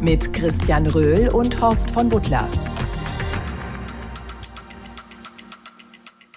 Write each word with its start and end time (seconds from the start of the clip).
Mit 0.00 0.32
Christian 0.32 0.86
Röhl 0.86 1.28
und 1.28 1.60
Horst 1.60 1.90
von 1.90 2.08
Butler. 2.08 2.48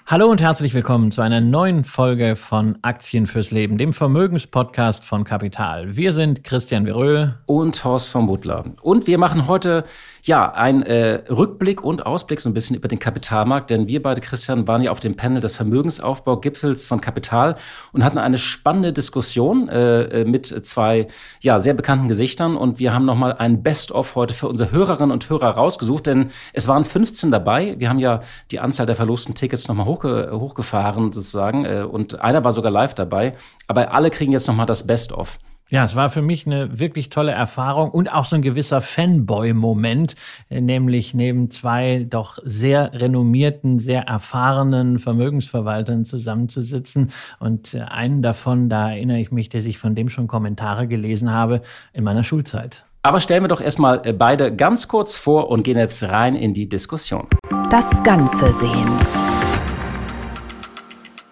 Hallo 0.07 0.29
und 0.29 0.41
herzlich 0.41 0.73
willkommen 0.73 1.11
zu 1.11 1.21
einer 1.21 1.41
neuen 1.41 1.83
Folge 1.83 2.35
von 2.35 2.79
Aktien 2.81 3.27
fürs 3.27 3.51
Leben, 3.51 3.77
dem 3.77 3.93
Vermögenspodcast 3.93 5.05
von 5.05 5.23
Kapital. 5.23 5.95
Wir 5.95 6.11
sind 6.11 6.43
Christian 6.43 6.85
Veröhl 6.85 7.35
und 7.45 7.83
Horst 7.85 8.09
von 8.09 8.25
Butler. 8.25 8.65
Und 8.81 9.05
wir 9.05 9.19
machen 9.19 9.47
heute 9.47 9.85
ja 10.23 10.51
einen 10.51 10.83
äh, 10.83 11.23
Rückblick 11.29 11.83
und 11.83 12.05
Ausblick 12.05 12.41
so 12.41 12.49
ein 12.49 12.53
bisschen 12.53 12.75
über 12.75 12.87
den 12.87 12.99
Kapitalmarkt, 12.99 13.69
denn 13.69 13.87
wir 13.87 14.01
beide, 14.01 14.19
Christian, 14.19 14.67
waren 14.67 14.81
ja 14.81 14.91
auf 14.91 14.99
dem 14.99 15.15
Panel 15.15 15.39
des 15.39 15.55
Vermögensaufbaugipfels 15.55 16.85
von 16.85 16.99
Kapital 16.99 17.55
und 17.93 18.03
hatten 18.03 18.17
eine 18.17 18.37
spannende 18.37 18.91
Diskussion 18.91 19.69
äh, 19.69 20.21
äh 20.21 20.25
mit 20.25 20.47
zwei 20.65 21.07
ja 21.41 21.59
sehr 21.59 21.73
bekannten 21.73 22.07
Gesichtern 22.09 22.57
und 22.57 22.79
wir 22.79 22.93
haben 22.93 23.05
nochmal 23.05 23.33
ein 23.33 23.63
Best-of 23.63 24.15
heute 24.15 24.33
für 24.33 24.47
unsere 24.47 24.71
Hörerinnen 24.71 25.11
und 25.11 25.29
Hörer 25.29 25.51
rausgesucht, 25.51 26.07
denn 26.07 26.31
es 26.53 26.67
waren 26.67 26.83
15 26.83 27.31
dabei. 27.31 27.75
Wir 27.77 27.89
haben 27.89 27.99
ja 27.99 28.21
die 28.51 28.59
Anzahl 28.59 28.85
der 28.85 28.95
verlosten 28.95 29.35
Tickets 29.35 29.67
nochmal 29.67 29.85
hoch 29.85 30.01
hochge 30.01 30.29
hochgefahren 30.31 31.11
sozusagen 31.11 31.65
äh, 31.65 31.83
und 31.89 32.21
einer 32.21 32.43
war 32.43 32.51
sogar 32.51 32.71
live 32.71 32.93
dabei. 32.93 33.35
Aber 33.67 33.93
alle 33.93 34.09
kriegen 34.09 34.31
jetzt 34.31 34.47
nochmal 34.47 34.65
das 34.65 34.87
Best-of. 34.87 35.37
Ja, 35.71 35.85
es 35.85 35.95
war 35.95 36.09
für 36.09 36.21
mich 36.21 36.45
eine 36.45 36.79
wirklich 36.79 37.09
tolle 37.09 37.31
Erfahrung 37.31 37.91
und 37.91 38.11
auch 38.11 38.25
so 38.25 38.35
ein 38.35 38.41
gewisser 38.41 38.81
Fanboy-Moment, 38.81 40.15
äh, 40.49 40.59
nämlich 40.59 41.13
neben 41.13 41.49
zwei 41.49 42.05
doch 42.09 42.39
sehr 42.43 42.91
renommierten, 42.91 43.79
sehr 43.79 44.01
erfahrenen 44.01 44.99
Vermögensverwaltern 44.99 46.03
zusammenzusitzen. 46.03 47.13
Und 47.39 47.73
äh, 47.73 47.83
einen 47.83 48.21
davon, 48.21 48.67
da 48.67 48.89
erinnere 48.89 49.21
ich 49.21 49.31
mich, 49.31 49.47
dass 49.47 49.63
ich 49.63 49.77
von 49.77 49.95
dem 49.95 50.09
schon 50.09 50.27
Kommentare 50.27 50.89
gelesen 50.89 51.31
habe 51.31 51.61
in 51.93 52.03
meiner 52.03 52.25
Schulzeit. 52.25 52.83
Aber 53.01 53.21
stellen 53.21 53.45
wir 53.45 53.47
doch 53.47 53.61
erstmal 53.61 53.99
beide 54.13 54.53
ganz 54.53 54.89
kurz 54.89 55.15
vor 55.15 55.49
und 55.49 55.63
gehen 55.63 55.77
jetzt 55.77 56.03
rein 56.03 56.35
in 56.35 56.53
die 56.53 56.67
Diskussion. 56.67 57.27
Das 57.69 58.03
Ganze 58.03 58.51
sehen. 58.51 59.40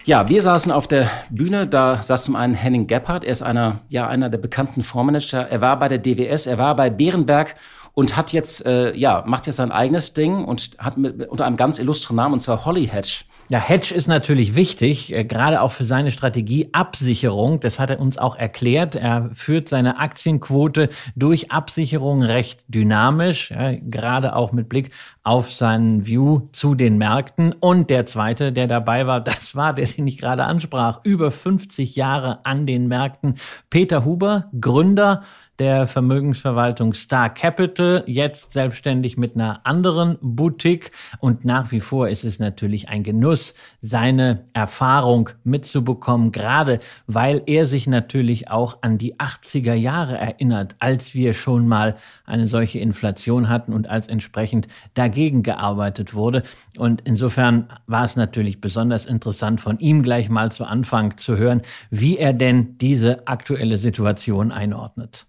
Ja, 0.10 0.28
wir 0.28 0.42
saßen 0.42 0.72
auf 0.72 0.88
der 0.88 1.08
Bühne, 1.30 1.68
da 1.68 2.02
saß 2.02 2.24
zum 2.24 2.36
einen 2.36 2.56
Henning 2.56 2.88
Gebhardt, 2.88 3.24
er 3.24 3.32
ist 3.32 3.44
einer, 3.44 3.82
ja, 3.90 4.08
einer 4.08 4.32
der 4.32 4.40
bekannten 4.40 4.82
Fondsmanager. 4.82 5.48
Er 5.48 5.62
war 5.62 5.78
bei 5.78 5.88
der 5.88 6.00
DWS, 6.00 6.48
er 6.48 6.58
war 6.58 6.76
bei 6.76 6.90
Bärenberg 6.90 7.54
und 7.94 8.18
hat 8.18 8.34
jetzt, 8.34 8.66
äh, 8.66 8.92
ja, 8.96 9.24
macht 9.28 9.46
jetzt 9.46 9.58
sein 9.58 9.72
eigenes 9.72 10.14
Ding 10.14 10.44
und 10.46 10.72
hat 10.80 10.98
mit, 10.98 11.30
unter 11.30 11.46
einem 11.46 11.58
ganz 11.58 11.78
illustren 11.78 12.16
Namen, 12.16 12.34
und 12.34 12.40
zwar 12.40 12.66
Holly 12.66 12.88
Hedge. 12.88 13.26
Ja, 13.52 13.58
Hedge 13.58 13.96
ist 13.96 14.06
natürlich 14.06 14.54
wichtig, 14.54 15.12
äh, 15.12 15.26
gerade 15.26 15.62
auch 15.62 15.72
für 15.72 15.84
seine 15.84 16.12
Strategie 16.12 16.70
Absicherung. 16.72 17.60
Das 17.60 17.80
hat 17.80 17.90
er 17.90 18.00
uns 18.00 18.20
auch 18.20 18.36
erklärt. 18.36 18.96
Er 18.96 19.32
führt 19.34 19.68
seine 19.68 19.98
Aktienquote 19.98 20.90
durch 21.16 21.52
Absicherung 21.52 22.22
recht 22.22 22.64
dynamisch, 22.68 23.52
gerade 23.90 24.36
auch 24.36 24.52
mit 24.52 24.70
Blick 24.70 24.92
auf 25.24 25.52
seinen 25.52 26.06
View 26.06 26.42
zu 26.52 26.76
den 26.76 27.00
Märkten. 27.00 27.54
Und 27.54 27.90
der 27.90 28.06
zweite, 28.06 28.54
der 28.54 28.68
dabei 28.68 29.08
war, 29.08 29.20
das 29.24 29.56
war 29.56 29.74
der, 29.74 29.88
den 29.88 30.06
ich 30.06 30.20
gerade 30.20 30.44
ansprach, 30.44 31.00
über 31.04 31.32
50 31.32 31.96
Jahre 31.96 32.46
an 32.46 32.68
den 32.68 32.88
Märkten. 32.88 33.34
Peter 33.72 34.06
Huber, 34.06 34.52
Gründer 34.62 35.24
der 35.60 35.88
Vermögensverwaltung 35.88 36.94
Star 36.94 37.30
Capital, 37.30 38.04
jetzt 38.08 38.54
selbstständig 38.54 39.18
mit 39.18 39.36
einer 39.36 39.60
anderen 39.66 40.18
Boutique. 40.22 40.92
Und 41.20 41.44
nach 41.44 41.72
wie 41.72 41.82
vor 41.82 42.08
ist 42.08 42.24
es 42.24 42.40
natürlich 42.40 42.88
ein 42.88 43.04
Genuss, 43.04 43.54
seine 43.82 44.46
Erfahrung 44.54 45.30
mitzubekommen, 45.44 46.32
gerade 46.32 46.80
weil 47.08 47.44
er 47.46 47.66
sich 47.66 47.88
natürlich 47.88 48.50
auch 48.50 48.78
an 48.82 48.98
die 48.98 49.16
80er 49.18 49.74
Jahre 49.74 50.18
erinnert, 50.18 50.76
als 50.80 51.14
wir 51.14 51.34
schon 51.34 51.68
mal 51.68 51.96
eine 52.26 52.48
solche 52.48 52.80
Inflation 52.80 53.50
hatten 53.50 53.74
und 53.74 53.90
als 53.90 54.08
entsprechend 54.08 54.70
dagegen 54.94 55.44
gearbeitet 55.44 56.14
wurde. 56.14 56.44
Und 56.78 57.02
insofern 57.04 57.68
war 57.86 58.06
es 58.06 58.16
natürlich 58.16 58.62
besonders 58.62 59.06
interessant, 59.06 59.60
von 59.60 59.78
ihm 59.80 60.04
gleich 60.04 60.30
mal 60.30 60.52
zu 60.52 60.64
Anfang 60.64 61.18
zu 61.18 61.36
hören, 61.38 61.62
wie 61.90 62.18
er 62.18 62.32
denn 62.32 62.78
diese 62.78 63.28
aktuelle 63.28 63.78
Situation 63.78 64.54
einordnet. 64.54 65.28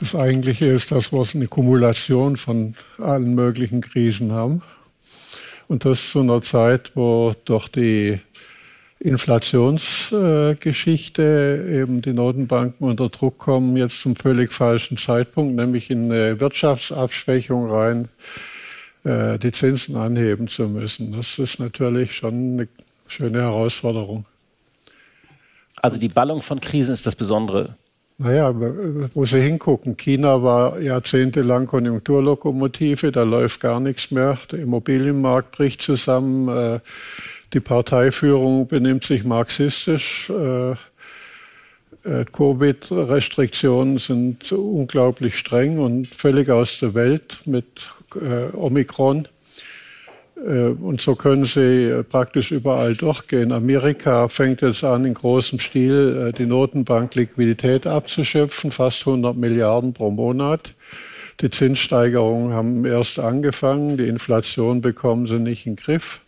Das 0.00 0.14
Eigentliche 0.14 0.66
ist, 0.66 0.92
dass 0.92 1.12
wir 1.12 1.24
eine 1.34 1.48
Kumulation 1.48 2.36
von 2.36 2.74
allen 2.98 3.34
möglichen 3.34 3.80
Krisen 3.80 4.32
haben. 4.32 4.62
Und 5.66 5.84
das 5.84 6.10
zu 6.10 6.20
einer 6.20 6.40
Zeit, 6.42 6.92
wo 6.94 7.34
durch 7.44 7.66
die 7.68 8.20
Inflationsgeschichte 9.00 11.68
eben 11.70 12.00
die 12.00 12.12
Notenbanken 12.12 12.86
unter 12.86 13.08
Druck 13.08 13.38
kommen, 13.38 13.76
jetzt 13.76 14.00
zum 14.00 14.14
völlig 14.16 14.52
falschen 14.52 14.96
Zeitpunkt, 14.96 15.56
nämlich 15.56 15.90
in 15.90 16.10
eine 16.10 16.40
Wirtschaftsabschwächung 16.40 17.70
rein, 17.70 18.08
äh, 19.04 19.38
die 19.38 19.52
Zinsen 19.52 19.94
anheben 19.96 20.48
zu 20.48 20.68
müssen. 20.68 21.12
Das 21.12 21.38
ist 21.38 21.60
natürlich 21.60 22.14
schon 22.14 22.54
eine 22.54 22.66
schöne 23.06 23.42
Herausforderung. 23.42 24.24
Also 25.76 25.98
die 25.98 26.08
Ballung 26.08 26.42
von 26.42 26.60
Krisen 26.60 26.94
ist 26.94 27.06
das 27.06 27.14
Besondere. 27.14 27.76
Naja, 28.20 28.52
wo 29.14 29.24
Sie 29.24 29.40
hingucken. 29.40 29.96
China 29.96 30.42
war 30.42 30.80
jahrzehntelang 30.80 31.66
Konjunkturlokomotive, 31.66 33.12
da 33.12 33.22
läuft 33.22 33.60
gar 33.60 33.78
nichts 33.78 34.10
mehr. 34.10 34.38
Der 34.50 34.58
Immobilienmarkt 34.58 35.52
bricht 35.52 35.82
zusammen, 35.82 36.48
äh, 36.48 36.80
die 37.52 37.60
Parteiführung 37.60 38.66
benimmt 38.66 39.04
sich 39.04 39.22
marxistisch. 39.22 40.30
Äh, 40.30 40.72
äh, 40.72 42.24
Covid-Restriktionen 42.32 43.98
sind 43.98 44.50
unglaublich 44.50 45.38
streng 45.38 45.78
und 45.78 46.08
völlig 46.08 46.50
aus 46.50 46.80
der 46.80 46.94
Welt 46.94 47.42
mit 47.46 47.88
Omikron. 48.52 49.28
Äh, 50.44 50.68
und 50.68 51.00
so 51.00 51.14
können 51.14 51.44
sie 51.44 51.86
äh, 51.86 52.02
praktisch 52.02 52.50
überall 52.50 52.94
durchgehen. 52.94 53.52
Amerika 53.52 54.28
fängt 54.28 54.62
jetzt 54.62 54.84
an, 54.84 55.04
in 55.04 55.14
großem 55.14 55.58
Stil 55.58 56.28
äh, 56.28 56.32
die 56.32 56.46
Notenbank 56.46 57.14
Liquidität 57.14 57.86
abzuschöpfen, 57.86 58.70
fast 58.70 59.06
100 59.06 59.36
Milliarden 59.36 59.92
pro 59.92 60.10
Monat. 60.10 60.74
Die 61.40 61.50
Zinssteigerungen 61.50 62.52
haben 62.52 62.84
erst 62.84 63.18
angefangen, 63.20 63.96
die 63.96 64.08
Inflation 64.08 64.80
bekommen 64.80 65.26
sie 65.26 65.38
nicht 65.38 65.66
in 65.66 65.76
den 65.76 65.82
Griff. 65.82 66.20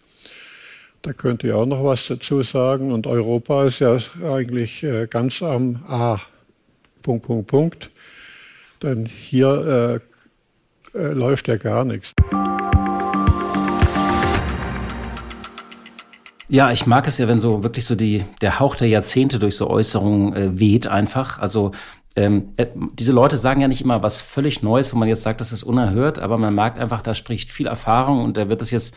Da 1.02 1.12
könnte 1.12 1.48
ich 1.48 1.52
auch 1.52 1.66
noch 1.66 1.82
was 1.82 2.06
dazu 2.06 2.42
sagen. 2.42 2.92
Und 2.92 3.06
Europa 3.06 3.64
ist 3.64 3.80
ja 3.80 3.96
eigentlich 4.22 4.86
ganz 5.08 5.42
am 5.42 5.82
A. 5.88 6.20
Punkt, 7.02 7.24
Punkt, 7.24 7.46
Punkt. 7.46 7.90
Denn 8.82 9.06
hier 9.06 10.00
äh, 10.94 11.12
läuft 11.12 11.48
ja 11.48 11.56
gar 11.56 11.86
nichts. 11.86 12.14
Ja, 16.52 16.72
ich 16.72 16.84
mag 16.84 17.06
es 17.06 17.16
ja, 17.18 17.28
wenn 17.28 17.38
so 17.38 17.62
wirklich 17.62 17.84
so 17.84 17.94
die, 17.94 18.24
der 18.40 18.58
Hauch 18.58 18.74
der 18.74 18.88
Jahrzehnte 18.88 19.38
durch 19.38 19.54
so 19.54 19.70
Äußerungen 19.70 20.34
äh, 20.34 20.58
weht 20.58 20.88
einfach. 20.88 21.38
Also 21.38 21.70
ähm, 22.16 22.48
äh, 22.56 22.66
diese 22.94 23.12
Leute 23.12 23.36
sagen 23.36 23.60
ja 23.60 23.68
nicht 23.68 23.82
immer 23.82 24.02
was 24.02 24.20
völlig 24.20 24.60
Neues, 24.60 24.92
wo 24.92 24.98
man 24.98 25.06
jetzt 25.06 25.22
sagt, 25.22 25.40
das 25.40 25.52
ist 25.52 25.62
unerhört, 25.62 26.18
aber 26.18 26.38
man 26.38 26.52
merkt 26.52 26.80
einfach, 26.80 27.02
da 27.02 27.14
spricht 27.14 27.52
viel 27.52 27.68
Erfahrung 27.68 28.24
und 28.24 28.36
da 28.36 28.48
wird 28.48 28.62
es 28.62 28.72
jetzt 28.72 28.96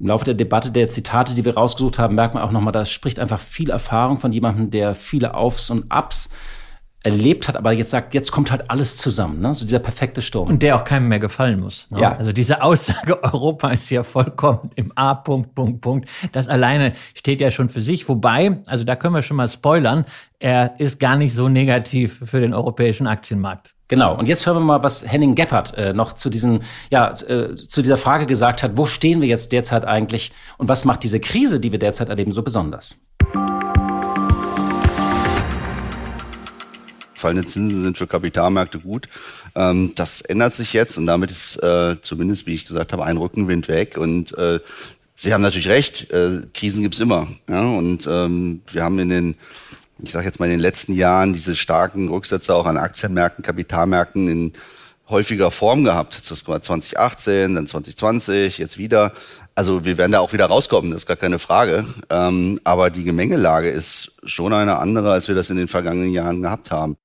im 0.00 0.08
Laufe 0.08 0.26
der 0.26 0.34
Debatte 0.34 0.70
der 0.70 0.90
Zitate, 0.90 1.32
die 1.32 1.46
wir 1.46 1.54
rausgesucht 1.54 1.98
haben, 1.98 2.14
merkt 2.14 2.34
man 2.34 2.42
auch 2.42 2.52
nochmal, 2.52 2.72
da 2.72 2.84
spricht 2.84 3.18
einfach 3.18 3.40
viel 3.40 3.70
Erfahrung 3.70 4.18
von 4.18 4.30
jemandem, 4.30 4.70
der 4.70 4.94
viele 4.94 5.32
Aufs 5.32 5.70
und 5.70 5.90
Abs 5.90 6.28
erlebt 7.02 7.48
hat, 7.48 7.56
aber 7.56 7.72
jetzt 7.72 7.90
sagt, 7.90 8.14
jetzt 8.14 8.30
kommt 8.30 8.50
halt 8.50 8.70
alles 8.70 8.96
zusammen, 8.96 9.40
ne? 9.40 9.54
so 9.54 9.64
dieser 9.64 9.80
perfekte 9.80 10.22
Sturm. 10.22 10.48
Und 10.48 10.62
der 10.62 10.76
auch 10.76 10.84
keinem 10.84 11.08
mehr 11.08 11.18
gefallen 11.18 11.60
muss. 11.60 11.90
Ne? 11.90 12.00
Ja. 12.00 12.16
Also 12.16 12.32
diese 12.32 12.62
Aussage, 12.62 13.22
Europa 13.24 13.70
ist 13.70 13.90
ja 13.90 14.04
vollkommen 14.04 14.70
im 14.76 14.92
A. 14.94 15.14
Punkt, 15.14 15.54
Punkt, 15.54 15.80
Punkt. 15.80 16.08
Das 16.30 16.48
alleine 16.48 16.92
steht 17.14 17.40
ja 17.40 17.50
schon 17.50 17.68
für 17.68 17.80
sich. 17.80 18.08
Wobei, 18.08 18.58
also 18.66 18.84
da 18.84 18.94
können 18.94 19.14
wir 19.14 19.22
schon 19.22 19.36
mal 19.36 19.48
spoilern, 19.48 20.04
er 20.38 20.78
ist 20.78 21.00
gar 21.00 21.16
nicht 21.16 21.34
so 21.34 21.48
negativ 21.48 22.20
für 22.24 22.40
den 22.40 22.54
europäischen 22.54 23.06
Aktienmarkt. 23.06 23.74
Genau. 23.88 24.16
Und 24.16 24.26
jetzt 24.26 24.46
hören 24.46 24.56
wir 24.56 24.60
mal, 24.60 24.82
was 24.82 25.04
Henning 25.06 25.34
Gebhardt 25.34 25.76
äh, 25.76 25.92
noch 25.92 26.14
zu 26.14 26.30
diesen, 26.30 26.62
ja, 26.90 27.10
äh, 27.10 27.54
zu 27.54 27.82
dieser 27.82 27.96
Frage 27.96 28.26
gesagt 28.26 28.62
hat. 28.62 28.76
Wo 28.76 28.86
stehen 28.86 29.20
wir 29.20 29.28
jetzt 29.28 29.52
derzeit 29.52 29.84
eigentlich 29.84 30.32
und 30.56 30.68
was 30.68 30.84
macht 30.84 31.02
diese 31.02 31.20
Krise, 31.20 31.60
die 31.60 31.72
wir 31.72 31.78
derzeit 31.78 32.08
erleben, 32.08 32.32
so 32.32 32.42
besonders? 32.42 32.96
Fallende 37.22 37.46
Zinsen 37.46 37.82
sind 37.82 37.96
für 37.96 38.06
Kapitalmärkte 38.06 38.78
gut. 38.78 39.08
Ähm, 39.54 39.92
das 39.94 40.20
ändert 40.20 40.54
sich 40.54 40.72
jetzt 40.72 40.98
und 40.98 41.06
damit 41.06 41.30
ist 41.30 41.56
äh, 41.62 41.96
zumindest, 42.02 42.46
wie 42.46 42.54
ich 42.54 42.66
gesagt 42.66 42.92
habe, 42.92 43.04
ein 43.04 43.16
Rückenwind 43.16 43.68
weg. 43.68 43.96
Und 43.96 44.36
äh, 44.36 44.60
Sie 45.14 45.32
haben 45.32 45.42
natürlich 45.42 45.68
recht, 45.68 46.10
äh, 46.10 46.42
Krisen 46.52 46.82
gibt's 46.82 46.98
immer. 46.98 47.28
Ja? 47.48 47.64
Und 47.64 48.08
ähm, 48.10 48.62
wir 48.70 48.82
haben 48.82 48.98
in 48.98 49.08
den, 49.08 49.36
ich 50.02 50.10
sage 50.10 50.26
jetzt 50.26 50.40
mal 50.40 50.46
in 50.46 50.52
den 50.52 50.60
letzten 50.60 50.94
Jahren 50.94 51.32
diese 51.32 51.54
starken 51.54 52.08
Rücksätze 52.08 52.54
auch 52.54 52.66
an 52.66 52.76
Aktienmärkten, 52.76 53.44
Kapitalmärkten 53.44 54.28
in 54.28 54.52
häufiger 55.08 55.50
Form 55.50 55.84
gehabt. 55.84 56.28
Das 56.28 56.48
war 56.48 56.60
2018, 56.60 57.54
dann 57.54 57.66
2020, 57.66 58.58
jetzt 58.58 58.78
wieder. 58.78 59.12
Also 59.54 59.84
wir 59.84 59.98
werden 59.98 60.12
da 60.12 60.20
auch 60.20 60.32
wieder 60.32 60.46
rauskommen, 60.46 60.90
das 60.90 61.02
ist 61.02 61.06
gar 61.06 61.16
keine 61.16 61.38
Frage. 61.38 61.84
Ähm, 62.08 62.60
aber 62.64 62.90
die 62.90 63.04
Gemengelage 63.04 63.68
ist 63.68 64.12
schon 64.24 64.52
eine 64.52 64.78
andere, 64.78 65.12
als 65.12 65.28
wir 65.28 65.34
das 65.34 65.50
in 65.50 65.56
den 65.56 65.68
vergangenen 65.68 66.12
Jahren 66.12 66.40
gehabt 66.40 66.70
haben. 66.70 66.96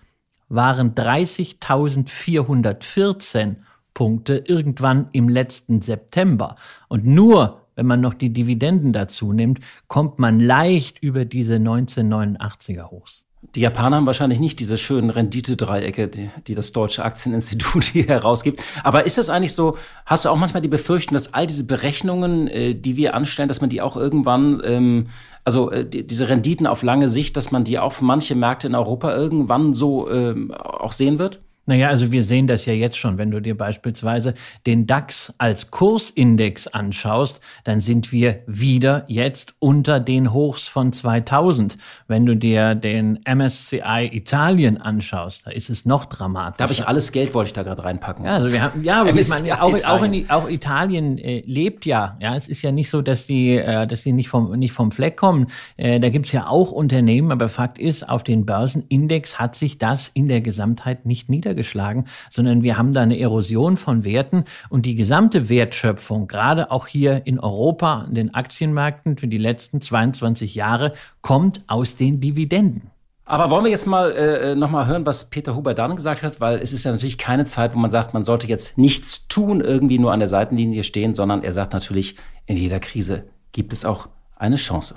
waren 0.47 0.95
30.414 0.95 3.57
Punkte 3.93 4.43
irgendwann 4.45 5.09
im 5.11 5.27
letzten 5.27 5.81
September. 5.81 6.55
Und 6.87 7.05
nur 7.05 7.66
wenn 7.77 7.85
man 7.85 8.01
noch 8.01 8.15
die 8.15 8.33
Dividenden 8.33 8.91
dazu 8.91 9.31
nimmt, 9.31 9.59
kommt 9.87 10.19
man 10.19 10.41
leicht 10.41 10.99
über 10.99 11.23
diese 11.23 11.55
1989er 11.55 12.89
Hochs. 12.89 13.23
Die 13.55 13.61
Japaner 13.61 13.97
haben 13.97 14.07
wahrscheinlich 14.07 14.39
nicht 14.39 14.59
diese 14.59 14.77
schönen 14.77 15.11
Renditedreiecke, 15.11 16.07
die, 16.07 16.29
die 16.47 16.55
das 16.55 16.73
Deutsche 16.73 17.05
Aktieninstitut 17.05 17.83
hier 17.93 18.07
herausgibt. 18.07 18.61
Aber 18.83 19.05
ist 19.05 19.19
das 19.19 19.29
eigentlich 19.29 19.53
so, 19.53 19.77
hast 20.07 20.25
du 20.25 20.29
auch 20.29 20.37
manchmal 20.37 20.61
die 20.61 20.67
Befürchtung, 20.67 21.13
dass 21.13 21.33
all 21.35 21.45
diese 21.45 21.65
Berechnungen, 21.65 22.47
äh, 22.47 22.73
die 22.73 22.97
wir 22.97 23.13
anstellen, 23.13 23.47
dass 23.47 23.61
man 23.61 23.69
die 23.69 23.79
auch 23.79 23.95
irgendwann, 23.95 24.59
ähm, 24.65 25.07
also 25.45 25.69
äh, 25.69 25.87
die, 25.87 26.05
diese 26.05 26.29
Renditen 26.29 26.65
auf 26.65 26.81
lange 26.81 27.09
Sicht, 27.09 27.37
dass 27.37 27.51
man 27.51 27.63
die 27.63 27.77
auch 27.77 27.93
für 27.93 28.05
manche 28.05 28.33
Märkte 28.33 28.67
in 28.67 28.75
Europa 28.75 29.15
irgendwann 29.15 29.71
so 29.71 30.09
ähm, 30.09 30.51
auch 30.51 30.91
sehen 30.91 31.19
wird? 31.19 31.39
Naja, 31.67 31.89
also 31.89 32.13
wir 32.13 32.23
sehen 32.23 32.47
das 32.47 32.65
ja 32.65 32.71
jetzt 32.71 32.97
schon. 32.97 33.17
Wenn 33.17 33.29
du 33.29 33.41
dir 33.41 33.55
beispielsweise 33.55 34.35
den 34.65 34.87
DAX 34.87 35.33
als 35.37 35.69
Kursindex 35.69 36.67
anschaust, 36.67 37.41
dann 37.65 37.81
sind 37.81 38.13
wir 38.13 38.39
wieder 38.47 39.03
jetzt 39.07 39.53
unter 39.59 39.99
den 39.99 40.31
Hochs 40.31 40.69
von 40.69 40.93
2000. 40.93 41.77
Wenn 42.07 42.25
du 42.25 42.37
dir 42.37 42.73
den 42.73 43.19
MSCI 43.27 44.09
Italien 44.13 44.77
anschaust, 44.77 45.45
da 45.45 45.51
ist 45.51 45.69
es 45.69 45.85
noch 45.85 46.05
dramatischer. 46.05 46.57
Da 46.57 46.63
habe 46.63 46.73
ich 46.73 46.87
alles 46.87 47.11
Geld, 47.11 47.33
wollte 47.33 47.47
ich 47.47 47.53
da 47.53 47.63
gerade 47.63 47.83
reinpacken. 47.83 48.23
Ja, 48.23 48.35
also 48.35 48.49
wir 48.53 48.61
haben, 48.61 48.81
ja, 48.85 49.01
aber 49.01 49.13
ich 49.13 49.27
meine, 49.27 49.61
auch, 49.61 49.83
auch, 49.83 50.03
in, 50.03 50.29
auch 50.29 50.49
Italien 50.49 51.17
äh, 51.17 51.43
lebt 51.45 51.85
ja. 51.85 52.17
Ja, 52.21 52.37
es 52.37 52.47
ist 52.47 52.61
ja 52.61 52.71
nicht 52.71 52.89
so, 52.89 53.01
dass 53.01 53.27
die, 53.27 53.57
äh, 53.57 53.85
dass 53.85 54.03
die 54.03 54.13
nicht 54.13 54.29
vom, 54.29 54.57
nicht 54.57 54.71
vom 54.71 54.91
Fleck 54.91 55.17
kommen. 55.17 55.47
Äh, 55.75 55.99
da 55.99 56.07
gibt's 56.07 56.31
ja 56.31 56.47
auch 56.47 56.71
Unternehmen, 56.71 57.33
aber 57.33 57.49
Fakt 57.49 57.77
ist, 57.77 58.07
auf 58.07 58.23
den 58.23 58.45
Börsenindex 58.45 59.37
hat 59.37 59.55
sich 59.55 59.77
das 59.77 60.09
in 60.13 60.29
der 60.29 60.39
Gesamtheit 60.39 61.05
nicht 61.05 61.27
niedergeschlagen 61.27 61.56
niedergeschlagen, 61.57 62.05
sondern 62.29 62.63
wir 62.63 62.77
haben 62.77 62.93
da 62.93 63.01
eine 63.01 63.19
Erosion 63.19 63.77
von 63.77 64.03
Werten 64.03 64.45
und 64.69 64.85
die 64.85 64.95
gesamte 64.95 65.49
Wertschöpfung, 65.49 66.27
gerade 66.27 66.71
auch 66.71 66.87
hier 66.87 67.25
in 67.25 67.39
Europa, 67.39 68.05
in 68.07 68.15
den 68.15 68.33
Aktienmärkten 68.33 69.17
für 69.17 69.27
die 69.27 69.37
letzten 69.37 69.81
22 69.81 70.55
Jahre, 70.55 70.93
kommt 71.21 71.63
aus 71.67 71.95
den 71.95 72.21
Dividenden. 72.21 72.91
Aber 73.25 73.49
wollen 73.49 73.65
wir 73.65 73.71
jetzt 73.71 73.87
mal 73.87 74.13
äh, 74.13 74.55
nochmal 74.55 74.87
hören, 74.87 75.05
was 75.05 75.29
Peter 75.29 75.53
Huber 75.53 75.73
dann 75.73 75.97
gesagt 75.97 76.23
hat, 76.23 76.39
weil 76.39 76.59
es 76.59 76.71
ist 76.71 76.85
ja 76.85 76.91
natürlich 76.91 77.17
keine 77.17 77.43
Zeit, 77.43 77.75
wo 77.75 77.79
man 77.79 77.91
sagt, 77.91 78.13
man 78.13 78.23
sollte 78.23 78.47
jetzt 78.47 78.77
nichts 78.77 79.27
tun, 79.27 79.59
irgendwie 79.59 79.99
nur 79.99 80.13
an 80.13 80.19
der 80.19 80.29
Seitenlinie 80.29 80.85
stehen, 80.85 81.13
sondern 81.13 81.43
er 81.43 81.51
sagt 81.51 81.73
natürlich, 81.73 82.15
in 82.45 82.55
jeder 82.55 82.79
Krise 82.79 83.25
gibt 83.51 83.73
es 83.73 83.83
auch 83.83 84.07
eine 84.37 84.55
Chance. 84.55 84.95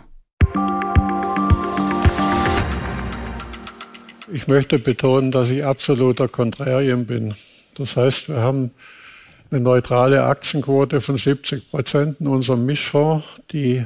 Ich 4.33 4.47
möchte 4.47 4.79
betonen, 4.79 5.33
dass 5.33 5.51
ich 5.51 5.65
absoluter 5.65 6.29
Kontrarien 6.29 7.05
bin. 7.05 7.35
Das 7.75 7.97
heißt, 7.97 8.29
wir 8.29 8.37
haben 8.37 8.71
eine 9.51 9.61
neutrale 9.61 10.23
Aktienquote 10.23 11.01
von 11.01 11.17
70 11.17 11.69
Prozent 11.69 12.21
in 12.21 12.29
unserem 12.29 12.65
Mischfonds. 12.65 13.27
Die 13.51 13.85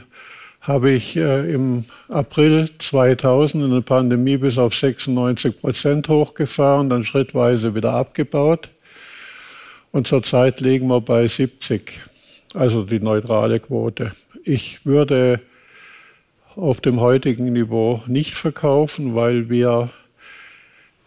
habe 0.61 0.91
ich 0.91 1.17
äh, 1.17 1.50
im 1.50 1.85
April 2.08 2.69
2000 2.79 3.64
in 3.64 3.70
der 3.70 3.81
Pandemie 3.81 4.37
bis 4.37 4.58
auf 4.58 4.75
96 4.75 5.61
Prozent 5.61 6.08
hochgefahren, 6.08 6.90
dann 6.90 7.05
schrittweise 7.05 7.75
wieder 7.75 7.93
abgebaut. 7.94 8.70
Und 9.93 10.08
zurzeit 10.08 10.61
liegen 10.61 10.88
wir 10.88 11.00
bei 11.00 11.26
70, 11.26 12.02
also 12.52 12.85
die 12.85 13.00
neutrale 13.00 13.61
Quote. 13.61 14.12
Ich 14.43 14.85
würde 14.85 15.40
auf 16.55 16.82
dem 16.82 17.00
heutigen 17.00 17.52
Niveau 17.52 18.02
nicht 18.06 18.35
verkaufen, 18.35 19.14
weil 19.14 19.49
wir 19.49 19.90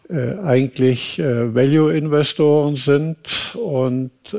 eigentlich 0.09 1.19
äh, 1.19 1.53
Value-Investoren 1.53 2.75
sind 2.75 3.55
und 3.55 4.11
äh, 4.33 4.37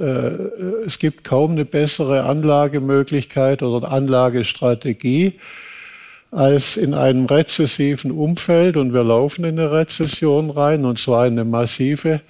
es 0.86 0.98
gibt 0.98 1.24
kaum 1.24 1.52
eine 1.52 1.66
bessere 1.66 2.24
Anlagemöglichkeit 2.24 3.62
oder 3.62 3.90
Anlagestrategie 3.90 5.34
als 6.30 6.76
in 6.76 6.94
einem 6.94 7.26
rezessiven 7.26 8.10
Umfeld 8.10 8.76
und 8.76 8.94
wir 8.94 9.04
laufen 9.04 9.44
in 9.44 9.58
eine 9.58 9.70
Rezession 9.70 10.50
rein 10.50 10.84
und 10.84 10.98
zwar 10.98 11.26
in 11.26 11.34
eine 11.34 11.44
massive 11.44 12.20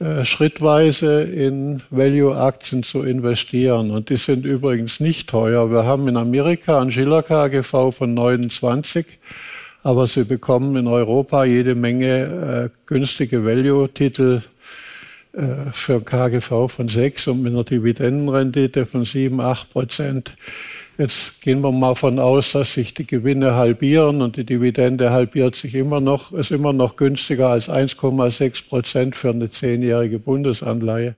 äh, 0.00 0.24
schrittweise 0.24 1.22
in 1.22 1.82
Value-Aktien 1.90 2.82
zu 2.82 3.02
investieren. 3.02 3.92
Und 3.92 4.10
die 4.10 4.16
sind 4.16 4.44
übrigens 4.44 4.98
nicht 4.98 5.30
teuer. 5.30 5.70
Wir 5.70 5.84
haben 5.84 6.08
in 6.08 6.16
Amerika 6.16 6.80
ein 6.80 6.90
Schiller 6.90 7.22
KGV 7.22 7.92
von 7.92 8.14
29 8.14 9.06
aber 9.84 10.06
sie 10.06 10.24
bekommen 10.24 10.74
in 10.76 10.86
Europa 10.88 11.44
jede 11.44 11.74
Menge 11.74 12.70
äh, 12.72 12.78
günstige 12.86 13.44
Value-Titel 13.44 14.40
äh, 15.34 15.70
für 15.72 16.00
KGV 16.00 16.68
von 16.68 16.88
6 16.88 17.28
und 17.28 17.42
mit 17.42 17.52
einer 17.52 17.64
Dividendenrendite 17.64 18.86
von 18.86 19.04
7, 19.04 19.40
8 19.40 19.70
Prozent. 19.70 20.36
Jetzt 20.96 21.42
gehen 21.42 21.60
wir 21.60 21.70
mal 21.70 21.94
von 21.96 22.18
aus, 22.18 22.52
dass 22.52 22.72
sich 22.72 22.94
die 22.94 23.06
Gewinne 23.06 23.56
halbieren 23.56 24.22
und 24.22 24.36
die 24.36 24.44
Dividende 24.44 25.10
halbiert 25.10 25.54
sich 25.54 25.74
immer 25.74 26.00
noch, 26.00 26.32
ist 26.32 26.50
immer 26.50 26.72
noch 26.72 26.96
günstiger 26.96 27.48
als 27.48 27.68
1,6 27.68 28.68
Prozent 28.68 29.16
für 29.16 29.30
eine 29.30 29.50
zehnjährige 29.50 30.18
Bundesanleihe. 30.18 31.16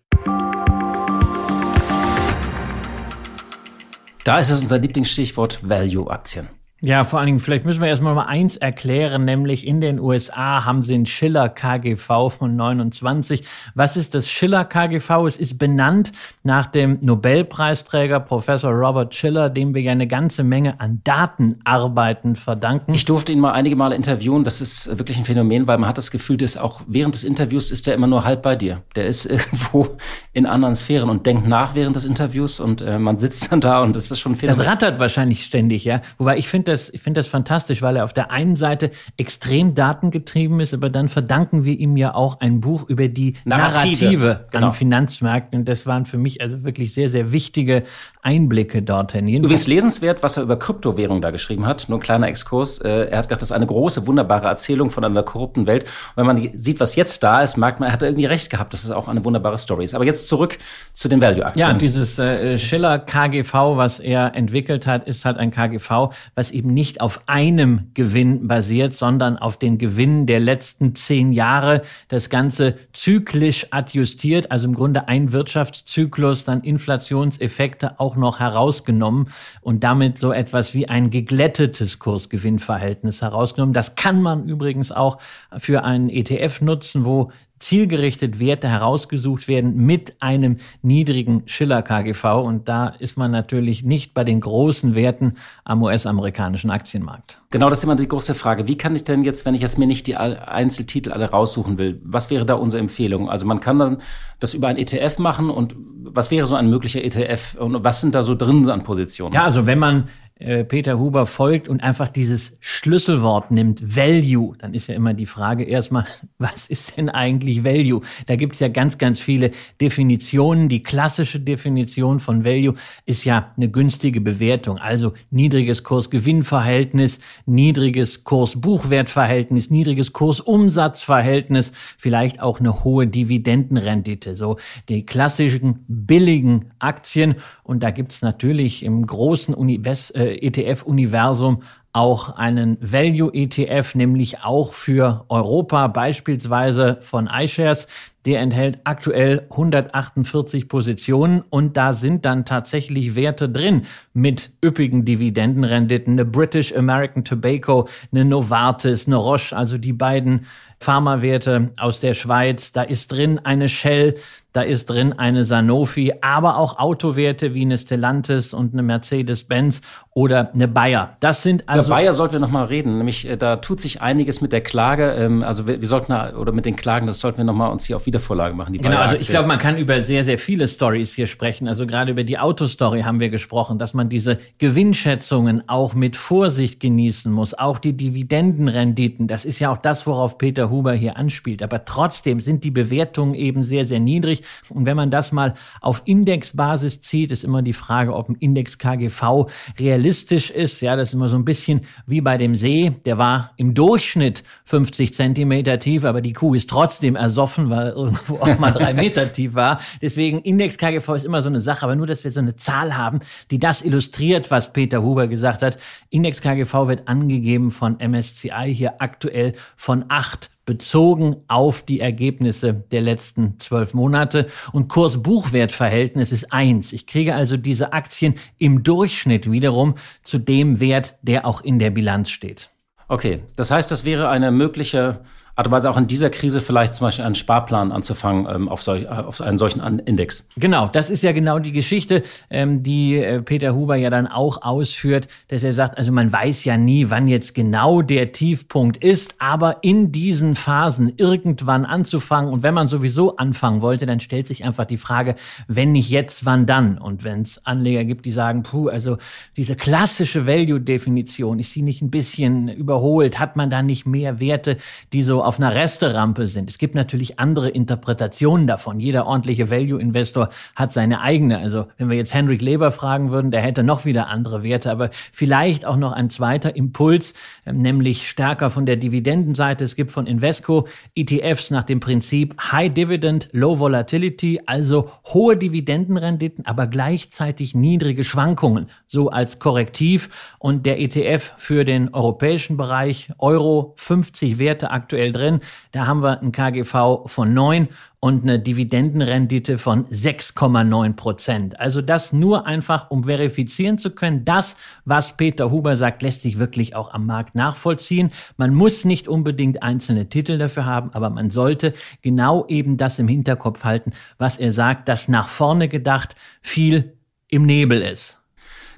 Da 4.24 4.40
ist 4.40 4.50
es 4.50 4.62
unser 4.62 4.78
Lieblingsstichwort 4.78 5.60
Value-Aktien. 5.62 6.55
Ja, 6.82 7.04
vor 7.04 7.18
allen 7.18 7.26
Dingen, 7.26 7.38
vielleicht 7.38 7.64
müssen 7.64 7.80
wir 7.80 7.88
erstmal 7.88 8.14
mal 8.14 8.26
eins 8.26 8.58
erklären, 8.58 9.24
nämlich 9.24 9.66
in 9.66 9.80
den 9.80 9.98
USA 9.98 10.66
haben 10.66 10.82
sie 10.82 10.92
ein 10.94 11.06
Schiller 11.06 11.48
KGV 11.48 12.28
von 12.28 12.54
29. 12.54 13.44
Was 13.74 13.96
ist 13.96 14.14
das 14.14 14.28
Schiller 14.28 14.66
KGV? 14.66 15.10
Es 15.26 15.38
ist 15.38 15.56
benannt 15.56 16.12
nach 16.42 16.66
dem 16.66 16.98
Nobelpreisträger 17.00 18.20
Professor 18.20 18.72
Robert 18.72 19.14
Schiller, 19.14 19.48
dem 19.48 19.74
wir 19.74 19.80
ja 19.80 19.92
eine 19.92 20.06
ganze 20.06 20.44
Menge 20.44 20.78
an 20.78 21.00
Datenarbeiten 21.02 22.36
verdanken. 22.36 22.92
Ich 22.92 23.06
durfte 23.06 23.32
ihn 23.32 23.40
mal 23.40 23.52
einige 23.52 23.74
Male 23.74 23.94
interviewen. 23.94 24.44
Das 24.44 24.60
ist 24.60 24.98
wirklich 24.98 25.16
ein 25.16 25.24
Phänomen, 25.24 25.66
weil 25.66 25.78
man 25.78 25.88
hat 25.88 25.96
das 25.96 26.10
Gefühl, 26.10 26.36
dass 26.36 26.58
auch 26.58 26.82
während 26.86 27.14
des 27.14 27.24
Interviews 27.24 27.70
ist 27.70 27.88
er 27.88 27.94
immer 27.94 28.06
nur 28.06 28.24
halb 28.24 28.42
bei 28.42 28.54
dir. 28.54 28.82
Der 28.96 29.06
ist 29.06 29.24
irgendwo 29.24 29.96
in 30.34 30.44
anderen 30.44 30.76
Sphären 30.76 31.08
und 31.08 31.24
denkt 31.24 31.48
nach 31.48 31.74
während 31.74 31.96
des 31.96 32.04
Interviews 32.04 32.60
und 32.60 32.82
äh, 32.82 32.98
man 32.98 33.18
sitzt 33.18 33.50
dann 33.50 33.62
da 33.62 33.80
und 33.80 33.96
das 33.96 34.10
ist 34.10 34.20
schon 34.20 34.32
ein 34.32 34.36
Phänomen. 34.36 34.58
Das 34.58 34.66
rattert 34.66 34.98
wahrscheinlich 34.98 35.42
ständig, 35.42 35.86
ja. 35.86 36.02
Wobei 36.18 36.36
ich 36.36 36.48
finde, 36.48 36.65
finde 36.66 36.72
das, 36.72 36.90
ich 36.90 37.00
finde 37.00 37.20
das 37.20 37.28
fantastisch, 37.28 37.82
weil 37.82 37.96
er 37.96 38.04
auf 38.04 38.12
der 38.12 38.30
einen 38.30 38.56
Seite 38.56 38.90
extrem 39.16 39.74
datengetrieben 39.74 40.60
ist, 40.60 40.74
aber 40.74 40.90
dann 40.90 41.08
verdanken 41.08 41.64
wir 41.64 41.78
ihm 41.78 41.96
ja 41.96 42.14
auch 42.14 42.40
ein 42.40 42.60
Buch 42.60 42.88
über 42.88 43.08
die 43.08 43.34
Narrative, 43.44 44.04
Narrative 44.04 44.46
genau. 44.50 44.66
an 44.66 44.72
Finanzmärkten. 44.72 45.60
Und 45.60 45.68
das 45.68 45.86
waren 45.86 46.06
für 46.06 46.18
mich 46.18 46.40
also 46.40 46.64
wirklich 46.64 46.92
sehr, 46.92 47.08
sehr 47.08 47.32
wichtige 47.32 47.84
Einblicke 48.22 48.82
dorthin. 48.82 49.28
Übrigens 49.28 49.68
lesenswert, 49.68 50.22
was 50.22 50.36
er 50.36 50.42
über 50.42 50.58
Kryptowährung 50.58 51.22
da 51.22 51.30
geschrieben 51.30 51.66
hat. 51.66 51.88
Nur 51.88 51.98
ein 51.98 52.02
kleiner 52.02 52.26
Exkurs. 52.26 52.78
Äh, 52.80 52.88
er 52.88 53.18
hat 53.18 53.28
gesagt, 53.28 53.42
das 53.42 53.50
ist 53.50 53.52
eine 53.52 53.66
große, 53.66 54.06
wunderbare 54.06 54.48
Erzählung 54.48 54.90
von 54.90 55.04
einer 55.04 55.22
korrupten 55.22 55.66
Welt. 55.66 55.84
Und 55.84 56.16
wenn 56.16 56.26
man 56.26 56.50
sieht, 56.54 56.80
was 56.80 56.96
jetzt 56.96 57.22
da 57.22 57.42
ist, 57.42 57.56
merkt 57.56 57.78
man, 57.78 57.88
er 57.88 57.92
hat 57.92 58.02
irgendwie 58.02 58.26
recht 58.26 58.50
gehabt, 58.50 58.72
dass 58.72 58.82
es 58.82 58.90
auch 58.90 59.06
eine 59.06 59.24
wunderbare 59.24 59.58
Story 59.58 59.84
ist. 59.84 59.94
Aber 59.94 60.04
jetzt 60.04 60.28
zurück 60.28 60.58
zu 60.92 61.08
den 61.08 61.20
Value-Aktien. 61.20 61.68
Ja, 61.68 61.72
dieses 61.74 62.18
äh, 62.18 62.58
Schiller 62.58 62.98
KGV, 62.98 63.52
was 63.76 64.00
er 64.00 64.34
entwickelt 64.34 64.86
hat, 64.88 65.06
ist 65.06 65.24
halt 65.24 65.38
ein 65.38 65.52
KGV, 65.52 66.10
was 66.34 66.50
eben 66.56 66.72
nicht 66.72 67.00
auf 67.00 67.22
einem 67.26 67.90
Gewinn 67.94 68.48
basiert, 68.48 68.96
sondern 68.96 69.36
auf 69.36 69.58
den 69.58 69.78
Gewinnen 69.78 70.26
der 70.26 70.40
letzten 70.40 70.94
zehn 70.94 71.32
Jahre. 71.32 71.82
Das 72.08 72.30
Ganze 72.30 72.76
zyklisch 72.92 73.66
adjustiert, 73.70 74.50
also 74.50 74.66
im 74.66 74.74
Grunde 74.74 75.06
ein 75.08 75.32
Wirtschaftszyklus, 75.32 76.44
dann 76.44 76.62
Inflationseffekte 76.62 78.00
auch 78.00 78.16
noch 78.16 78.40
herausgenommen 78.40 79.28
und 79.60 79.84
damit 79.84 80.18
so 80.18 80.32
etwas 80.32 80.72
wie 80.72 80.88
ein 80.88 81.10
geglättetes 81.10 81.98
Kursgewinnverhältnis 81.98 83.20
herausgenommen. 83.20 83.74
Das 83.74 83.94
kann 83.94 84.22
man 84.22 84.48
übrigens 84.48 84.90
auch 84.90 85.18
für 85.58 85.84
einen 85.84 86.08
ETF 86.08 86.62
nutzen, 86.62 87.04
wo 87.04 87.30
zielgerichtet 87.58 88.38
Werte 88.38 88.68
herausgesucht 88.68 89.48
werden 89.48 89.76
mit 89.76 90.14
einem 90.20 90.58
niedrigen 90.82 91.42
Schiller-KGV. 91.46 92.24
Und 92.44 92.68
da 92.68 92.88
ist 92.88 93.16
man 93.16 93.30
natürlich 93.30 93.82
nicht 93.82 94.14
bei 94.14 94.24
den 94.24 94.40
großen 94.40 94.94
Werten 94.94 95.34
am 95.64 95.82
US-amerikanischen 95.82 96.70
Aktienmarkt. 96.70 97.40
Genau, 97.50 97.70
das 97.70 97.80
ist 97.80 97.84
immer 97.84 97.96
die 97.96 98.08
große 98.08 98.34
Frage. 98.34 98.66
Wie 98.66 98.76
kann 98.76 98.94
ich 98.94 99.04
denn 99.04 99.24
jetzt, 99.24 99.46
wenn 99.46 99.54
ich 99.54 99.62
jetzt 99.62 99.78
mir 99.78 99.86
nicht 99.86 100.06
die 100.06 100.16
Einzeltitel 100.16 101.12
alle 101.12 101.30
raussuchen 101.30 101.78
will, 101.78 102.00
was 102.04 102.30
wäre 102.30 102.44
da 102.44 102.54
unsere 102.54 102.80
Empfehlung? 102.80 103.30
Also 103.30 103.46
man 103.46 103.60
kann 103.60 103.78
dann 103.78 104.02
das 104.40 104.52
über 104.52 104.68
ein 104.68 104.76
ETF 104.76 105.18
machen 105.18 105.50
und 105.50 105.74
was 105.78 106.30
wäre 106.30 106.46
so 106.46 106.54
ein 106.54 106.68
möglicher 106.68 107.02
ETF 107.02 107.56
und 107.58 107.82
was 107.84 108.00
sind 108.00 108.14
da 108.14 108.22
so 108.22 108.34
drin 108.34 108.68
an 108.68 108.84
Positionen? 108.84 109.34
Ja, 109.34 109.44
also 109.44 109.66
wenn 109.66 109.78
man 109.78 110.08
äh, 110.38 110.64
Peter 110.64 110.98
Huber 110.98 111.24
folgt 111.24 111.66
und 111.66 111.82
einfach 111.82 112.08
dieses 112.08 112.58
Schlüsselwort 112.60 113.50
nimmt, 113.50 113.96
Value, 113.96 114.54
dann 114.58 114.74
ist 114.74 114.86
ja 114.86 114.94
immer 114.94 115.14
die 115.14 115.24
Frage 115.24 115.64
erstmal, 115.64 116.04
was 116.38 116.66
ist 116.68 116.98
denn 116.98 117.08
eigentlich 117.08 117.64
Value? 117.64 118.02
Da 118.26 118.36
gibt 118.36 118.52
es 118.52 118.60
ja 118.60 118.68
ganz, 118.68 118.98
ganz 118.98 119.18
viele 119.18 119.52
Definitionen. 119.80 120.68
Die 120.68 120.82
klassische 120.82 121.40
Definition 121.40 122.20
von 122.20 122.44
Value 122.44 122.74
ist 123.06 123.24
ja 123.24 123.52
eine 123.56 123.70
günstige 123.70 124.20
Bewertung, 124.20 124.76
also 124.76 125.14
niedriges 125.30 125.82
Kurs-Gewinn-Verhältnis, 125.84 127.18
niedriges 127.46 128.24
Kurs-Buchwert-Verhältnis, 128.24 129.70
niedriges 129.70 130.12
Kurs-Umsatz-Verhältnis, 130.12 131.72
vielleicht 131.96 132.42
auch 132.42 132.60
eine 132.60 132.84
hohe 132.84 133.06
Dividendenrendite, 133.06 134.34
so 134.34 134.58
die 134.90 135.06
klassischen 135.06 135.86
billigen 135.88 136.72
Aktien. 136.78 137.36
Und 137.62 137.82
da 137.82 137.90
gibt 137.90 138.12
es 138.12 138.20
natürlich 138.20 138.82
im 138.84 139.06
großen 139.06 139.54
Univers 139.54 140.10
äh, 140.10 140.25
ETF-Universum 140.30 141.62
auch 141.96 142.36
einen 142.36 142.76
Value-ETF, 142.82 143.94
nämlich 143.94 144.42
auch 144.44 144.74
für 144.74 145.24
Europa, 145.30 145.86
beispielsweise 145.86 146.98
von 147.00 147.26
iShares. 147.26 147.86
Der 148.26 148.40
enthält 148.40 148.80
aktuell 148.84 149.46
148 149.48 150.68
Positionen 150.68 151.42
und 151.48 151.78
da 151.78 151.94
sind 151.94 152.26
dann 152.26 152.44
tatsächlich 152.44 153.14
Werte 153.14 153.48
drin 153.48 153.86
mit 154.12 154.50
üppigen 154.62 155.06
Dividendenrenditen, 155.06 156.14
eine 156.14 156.26
British 156.26 156.74
American 156.74 157.24
Tobacco, 157.24 157.88
eine 158.12 158.26
Novartis, 158.26 159.06
eine 159.06 159.16
Roche, 159.16 159.56
also 159.56 159.78
die 159.78 159.94
beiden 159.94 160.46
Pharmawerte 160.80 161.70
aus 161.78 162.00
der 162.00 162.12
Schweiz. 162.12 162.72
Da 162.72 162.82
ist 162.82 163.10
drin 163.12 163.40
eine 163.42 163.70
Shell, 163.70 164.16
da 164.56 164.62
ist 164.62 164.86
drin 164.86 165.12
eine 165.12 165.44
Sanofi, 165.44 166.14
aber 166.22 166.56
auch 166.56 166.78
Autowerte 166.78 167.52
wie 167.52 167.60
eine 167.60 167.76
Stellantis 167.76 168.54
und 168.54 168.72
eine 168.72 168.82
Mercedes-Benz 168.82 169.82
oder 170.14 170.50
eine 170.54 170.66
Bayer. 170.66 171.18
Das 171.20 171.42
sind 171.42 171.68
also. 171.68 171.88
Über 171.88 171.96
Bayer 171.96 172.14
sollten 172.14 172.32
wir 172.32 172.40
nochmal 172.40 172.64
reden. 172.64 172.96
Nämlich, 172.96 173.28
äh, 173.28 173.36
da 173.36 173.56
tut 173.56 173.82
sich 173.82 174.00
einiges 174.00 174.40
mit 174.40 174.52
der 174.52 174.62
Klage. 174.62 175.10
Ähm, 175.10 175.42
also 175.42 175.66
wir, 175.66 175.82
wir 175.82 175.86
sollten, 175.86 176.10
oder 176.36 176.52
mit 176.52 176.64
den 176.64 176.74
Klagen, 176.74 177.06
das 177.06 177.20
sollten 177.20 177.36
wir 177.36 177.44
nochmal 177.44 177.70
uns 177.70 177.84
hier 177.84 177.96
auf 177.96 178.06
Wiedervorlage 178.06 178.54
machen. 178.54 178.72
Genau, 178.72 178.96
also 178.96 179.16
ich 179.16 179.28
glaube, 179.28 179.46
man 179.46 179.58
kann 179.58 179.76
über 179.76 180.00
sehr, 180.00 180.24
sehr 180.24 180.38
viele 180.38 180.68
Stories 180.68 181.12
hier 181.12 181.26
sprechen. 181.26 181.68
Also 181.68 181.86
gerade 181.86 182.12
über 182.12 182.24
die 182.24 182.38
Autostory 182.38 183.02
haben 183.02 183.20
wir 183.20 183.28
gesprochen, 183.28 183.78
dass 183.78 183.92
man 183.92 184.08
diese 184.08 184.38
Gewinnschätzungen 184.56 185.68
auch 185.68 185.92
mit 185.92 186.16
Vorsicht 186.16 186.80
genießen 186.80 187.30
muss. 187.30 187.52
Auch 187.52 187.78
die 187.78 187.94
Dividendenrenditen. 187.94 189.28
Das 189.28 189.44
ist 189.44 189.58
ja 189.58 189.70
auch 189.70 189.78
das, 189.78 190.06
worauf 190.06 190.38
Peter 190.38 190.70
Huber 190.70 190.94
hier 190.94 191.18
anspielt. 191.18 191.62
Aber 191.62 191.84
trotzdem 191.84 192.40
sind 192.40 192.64
die 192.64 192.70
Bewertungen 192.70 193.34
eben 193.34 193.62
sehr, 193.62 193.84
sehr 193.84 194.00
niedrig. 194.00 194.44
Und 194.70 194.86
wenn 194.86 194.96
man 194.96 195.10
das 195.10 195.32
mal 195.32 195.54
auf 195.80 196.02
Indexbasis 196.04 197.00
zieht, 197.00 197.30
ist 197.30 197.44
immer 197.44 197.62
die 197.62 197.72
Frage, 197.72 198.14
ob 198.14 198.28
ein 198.28 198.36
Index 198.36 198.78
KGV 198.78 199.46
realistisch 199.78 200.50
ist. 200.50 200.80
Ja, 200.80 200.96
das 200.96 201.10
ist 201.10 201.14
immer 201.14 201.28
so 201.28 201.36
ein 201.36 201.44
bisschen 201.44 201.82
wie 202.06 202.20
bei 202.20 202.38
dem 202.38 202.56
See. 202.56 202.92
Der 203.04 203.18
war 203.18 203.52
im 203.56 203.74
Durchschnitt 203.74 204.42
50 204.64 205.14
Zentimeter 205.14 205.78
tief, 205.78 206.04
aber 206.04 206.20
die 206.20 206.32
Kuh 206.32 206.54
ist 206.54 206.70
trotzdem 206.70 207.16
ersoffen, 207.16 207.70
weil 207.70 207.88
irgendwo 207.88 208.36
auch 208.36 208.58
mal 208.58 208.72
drei 208.72 208.92
Meter 208.94 209.32
tief 209.32 209.54
war. 209.54 209.80
Deswegen 210.02 210.40
Index 210.40 210.78
KGV 210.78 211.08
ist 211.10 211.24
immer 211.24 211.42
so 211.42 211.48
eine 211.48 211.60
Sache, 211.60 211.84
aber 211.84 211.96
nur, 211.96 212.06
dass 212.06 212.24
wir 212.24 212.32
so 212.32 212.40
eine 212.40 212.56
Zahl 212.56 212.96
haben, 212.96 213.20
die 213.50 213.58
das 213.58 213.82
illustriert, 213.82 214.50
was 214.50 214.72
Peter 214.72 215.02
Huber 215.02 215.28
gesagt 215.28 215.62
hat. 215.62 215.78
Index 216.10 216.40
KGV 216.40 216.88
wird 216.88 217.08
angegeben 217.08 217.70
von 217.70 217.98
MSCI 217.98 218.74
hier 218.74 219.00
aktuell 219.00 219.54
von 219.76 220.04
acht 220.08 220.50
bezogen 220.66 221.36
auf 221.48 221.82
die 221.82 222.00
Ergebnisse 222.00 222.74
der 222.74 223.00
letzten 223.00 223.58
zwölf 223.58 223.94
Monate. 223.94 224.48
Und 224.72 224.88
Kurs-Buchwert-Verhältnis 224.88 226.32
ist 226.32 226.52
eins. 226.52 226.92
Ich 226.92 227.06
kriege 227.06 227.34
also 227.34 227.56
diese 227.56 227.92
Aktien 227.92 228.34
im 228.58 228.82
Durchschnitt 228.82 229.50
wiederum 229.50 229.94
zu 230.22 230.38
dem 230.38 230.80
Wert, 230.80 231.16
der 231.22 231.46
auch 231.46 231.62
in 231.62 231.78
der 231.78 231.90
Bilanz 231.90 232.30
steht. 232.30 232.70
Okay, 233.08 233.40
das 233.54 233.70
heißt, 233.70 233.90
das 233.90 234.04
wäre 234.04 234.28
eine 234.28 234.50
mögliche 234.50 235.20
Art 235.56 235.66
und 235.66 235.72
Weise 235.72 235.88
auch 235.88 235.96
in 235.96 236.06
dieser 236.06 236.28
Krise 236.28 236.60
vielleicht 236.60 236.92
zum 236.94 237.06
Beispiel 237.06 237.24
einen 237.24 237.34
Sparplan 237.34 237.90
anzufangen 237.90 238.46
ähm, 238.54 238.68
auf, 238.68 238.82
solch, 238.82 239.08
auf 239.08 239.40
einen 239.40 239.56
solchen 239.56 239.80
Index. 240.00 240.46
Genau, 240.56 240.88
das 240.88 241.08
ist 241.08 241.22
ja 241.22 241.32
genau 241.32 241.58
die 241.58 241.72
Geschichte, 241.72 242.22
ähm, 242.50 242.82
die 242.82 243.16
äh, 243.16 243.40
Peter 243.40 243.74
Huber 243.74 243.96
ja 243.96 244.10
dann 244.10 244.26
auch 244.26 244.62
ausführt, 244.62 245.28
dass 245.48 245.64
er 245.64 245.72
sagt, 245.72 245.96
also 245.96 246.12
man 246.12 246.30
weiß 246.30 246.64
ja 246.64 246.76
nie, 246.76 247.08
wann 247.08 247.26
jetzt 247.26 247.54
genau 247.54 248.02
der 248.02 248.32
Tiefpunkt 248.32 249.02
ist, 249.02 249.36
aber 249.38 249.78
in 249.80 250.12
diesen 250.12 250.56
Phasen 250.56 251.14
irgendwann 251.16 251.86
anzufangen 251.86 252.52
und 252.52 252.62
wenn 252.62 252.74
man 252.74 252.86
sowieso 252.86 253.36
anfangen 253.36 253.80
wollte, 253.80 254.04
dann 254.04 254.20
stellt 254.20 254.46
sich 254.48 254.62
einfach 254.62 254.84
die 254.84 254.98
Frage, 254.98 255.36
wenn 255.68 255.92
nicht 255.92 256.10
jetzt, 256.10 256.44
wann 256.44 256.66
dann? 256.66 256.98
Und 256.98 257.24
wenn 257.24 257.40
es 257.40 257.64
Anleger 257.64 258.04
gibt, 258.04 258.26
die 258.26 258.30
sagen, 258.30 258.62
puh, 258.62 258.88
also 258.88 259.16
diese 259.56 259.74
klassische 259.74 260.46
Value-Definition, 260.46 261.60
ist 261.60 261.72
sie 261.72 261.80
nicht 261.80 262.02
ein 262.02 262.10
bisschen 262.10 262.68
überholt? 262.68 263.38
Hat 263.38 263.56
man 263.56 263.70
da 263.70 263.82
nicht 263.82 264.04
mehr 264.04 264.38
Werte, 264.38 264.76
die 265.14 265.22
so 265.22 265.45
auf 265.46 265.60
einer 265.60 265.74
Resterampe 265.74 266.48
sind. 266.48 266.68
Es 266.68 266.76
gibt 266.76 266.96
natürlich 266.96 267.38
andere 267.38 267.68
Interpretationen 267.68 268.66
davon. 268.66 268.98
Jeder 268.98 269.26
ordentliche 269.26 269.70
Value-Investor 269.70 270.50
hat 270.74 270.92
seine 270.92 271.20
eigene. 271.20 271.58
Also 271.58 271.86
wenn 271.98 272.10
wir 272.10 272.16
jetzt 272.16 272.34
Henrik 272.34 272.60
Leber 272.60 272.90
fragen 272.90 273.30
würden, 273.30 273.52
der 273.52 273.60
hätte 273.60 273.84
noch 273.84 274.04
wieder 274.04 274.26
andere 274.26 274.64
Werte. 274.64 274.90
Aber 274.90 275.10
vielleicht 275.32 275.84
auch 275.84 275.96
noch 275.96 276.12
ein 276.12 276.30
zweiter 276.30 276.74
Impuls, 276.74 277.32
ähm, 277.64 277.80
nämlich 277.80 278.28
stärker 278.28 278.70
von 278.70 278.86
der 278.86 278.96
Dividendenseite. 278.96 279.84
Es 279.84 279.94
gibt 279.94 280.10
von 280.10 280.26
Invesco 280.26 280.88
ETFs 281.14 281.70
nach 281.70 281.84
dem 281.84 282.00
Prinzip 282.00 282.60
High 282.60 282.92
Dividend, 282.92 283.48
Low 283.52 283.78
Volatility, 283.78 284.60
also 284.66 285.10
hohe 285.26 285.56
Dividendenrenditen, 285.56 286.66
aber 286.66 286.88
gleichzeitig 286.88 287.74
niedrige 287.74 288.24
Schwankungen, 288.24 288.88
so 289.06 289.30
als 289.30 289.60
Korrektiv. 289.60 290.28
Und 290.58 290.86
der 290.86 290.98
ETF 291.00 291.52
für 291.56 291.84
den 291.84 292.12
europäischen 292.12 292.76
Bereich, 292.76 293.30
Euro 293.38 293.94
50 293.96 294.58
Werte 294.58 294.90
aktuell 294.90 295.35
drin. 295.36 295.60
Da 295.92 296.06
haben 296.06 296.22
wir 296.22 296.40
ein 296.40 296.52
KGV 296.52 297.26
von 297.26 297.54
9 297.54 297.88
und 298.20 298.42
eine 298.42 298.58
Dividendenrendite 298.58 299.78
von 299.78 300.06
6,9 300.06 301.12
Prozent. 301.14 301.78
Also 301.78 302.02
das 302.02 302.32
nur 302.32 302.66
einfach, 302.66 303.10
um 303.10 303.24
verifizieren 303.24 303.98
zu 303.98 304.10
können. 304.10 304.44
Das, 304.44 304.76
was 305.04 305.36
Peter 305.36 305.70
Huber 305.70 305.96
sagt, 305.96 306.22
lässt 306.22 306.42
sich 306.42 306.58
wirklich 306.58 306.96
auch 306.96 307.12
am 307.12 307.26
Markt 307.26 307.54
nachvollziehen. 307.54 308.32
Man 308.56 308.74
muss 308.74 309.04
nicht 309.04 309.28
unbedingt 309.28 309.82
einzelne 309.82 310.28
Titel 310.28 310.58
dafür 310.58 310.86
haben, 310.86 311.10
aber 311.12 311.30
man 311.30 311.50
sollte 311.50 311.92
genau 312.22 312.66
eben 312.68 312.96
das 312.96 313.18
im 313.18 313.28
Hinterkopf 313.28 313.84
halten, 313.84 314.12
was 314.38 314.58
er 314.58 314.72
sagt, 314.72 315.08
dass 315.08 315.28
nach 315.28 315.48
vorne 315.48 315.88
gedacht 315.88 316.34
viel 316.62 317.16
im 317.48 317.64
Nebel 317.64 318.02
ist. 318.02 318.40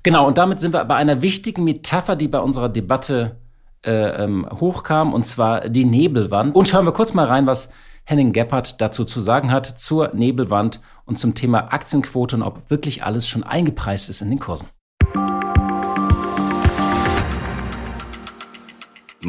Genau, 0.02 0.26
und 0.26 0.38
damit 0.38 0.60
sind 0.60 0.72
wir 0.72 0.84
bei 0.84 0.94
einer 0.94 1.22
wichtigen 1.22 1.64
Metapher, 1.64 2.16
die 2.16 2.28
bei 2.28 2.38
unserer 2.38 2.68
Debatte 2.68 3.36
äh, 3.84 4.24
ähm, 4.24 4.46
hochkam, 4.60 5.12
und 5.12 5.24
zwar 5.24 5.68
die 5.68 5.84
Nebelwand. 5.84 6.54
Und 6.54 6.68
schauen 6.68 6.84
wir 6.84 6.92
kurz 6.92 7.14
mal 7.14 7.26
rein, 7.26 7.46
was 7.46 7.70
Henning 8.04 8.32
Gebhardt 8.32 8.80
dazu 8.80 9.04
zu 9.04 9.20
sagen 9.20 9.50
hat 9.52 9.66
zur 9.66 10.14
Nebelwand 10.14 10.80
und 11.04 11.18
zum 11.18 11.34
Thema 11.34 11.72
Aktienquote 11.72 12.36
und 12.36 12.42
ob 12.42 12.70
wirklich 12.70 13.04
alles 13.04 13.28
schon 13.28 13.44
eingepreist 13.44 14.08
ist 14.08 14.22
in 14.22 14.30
den 14.30 14.38
Kursen. 14.38 14.68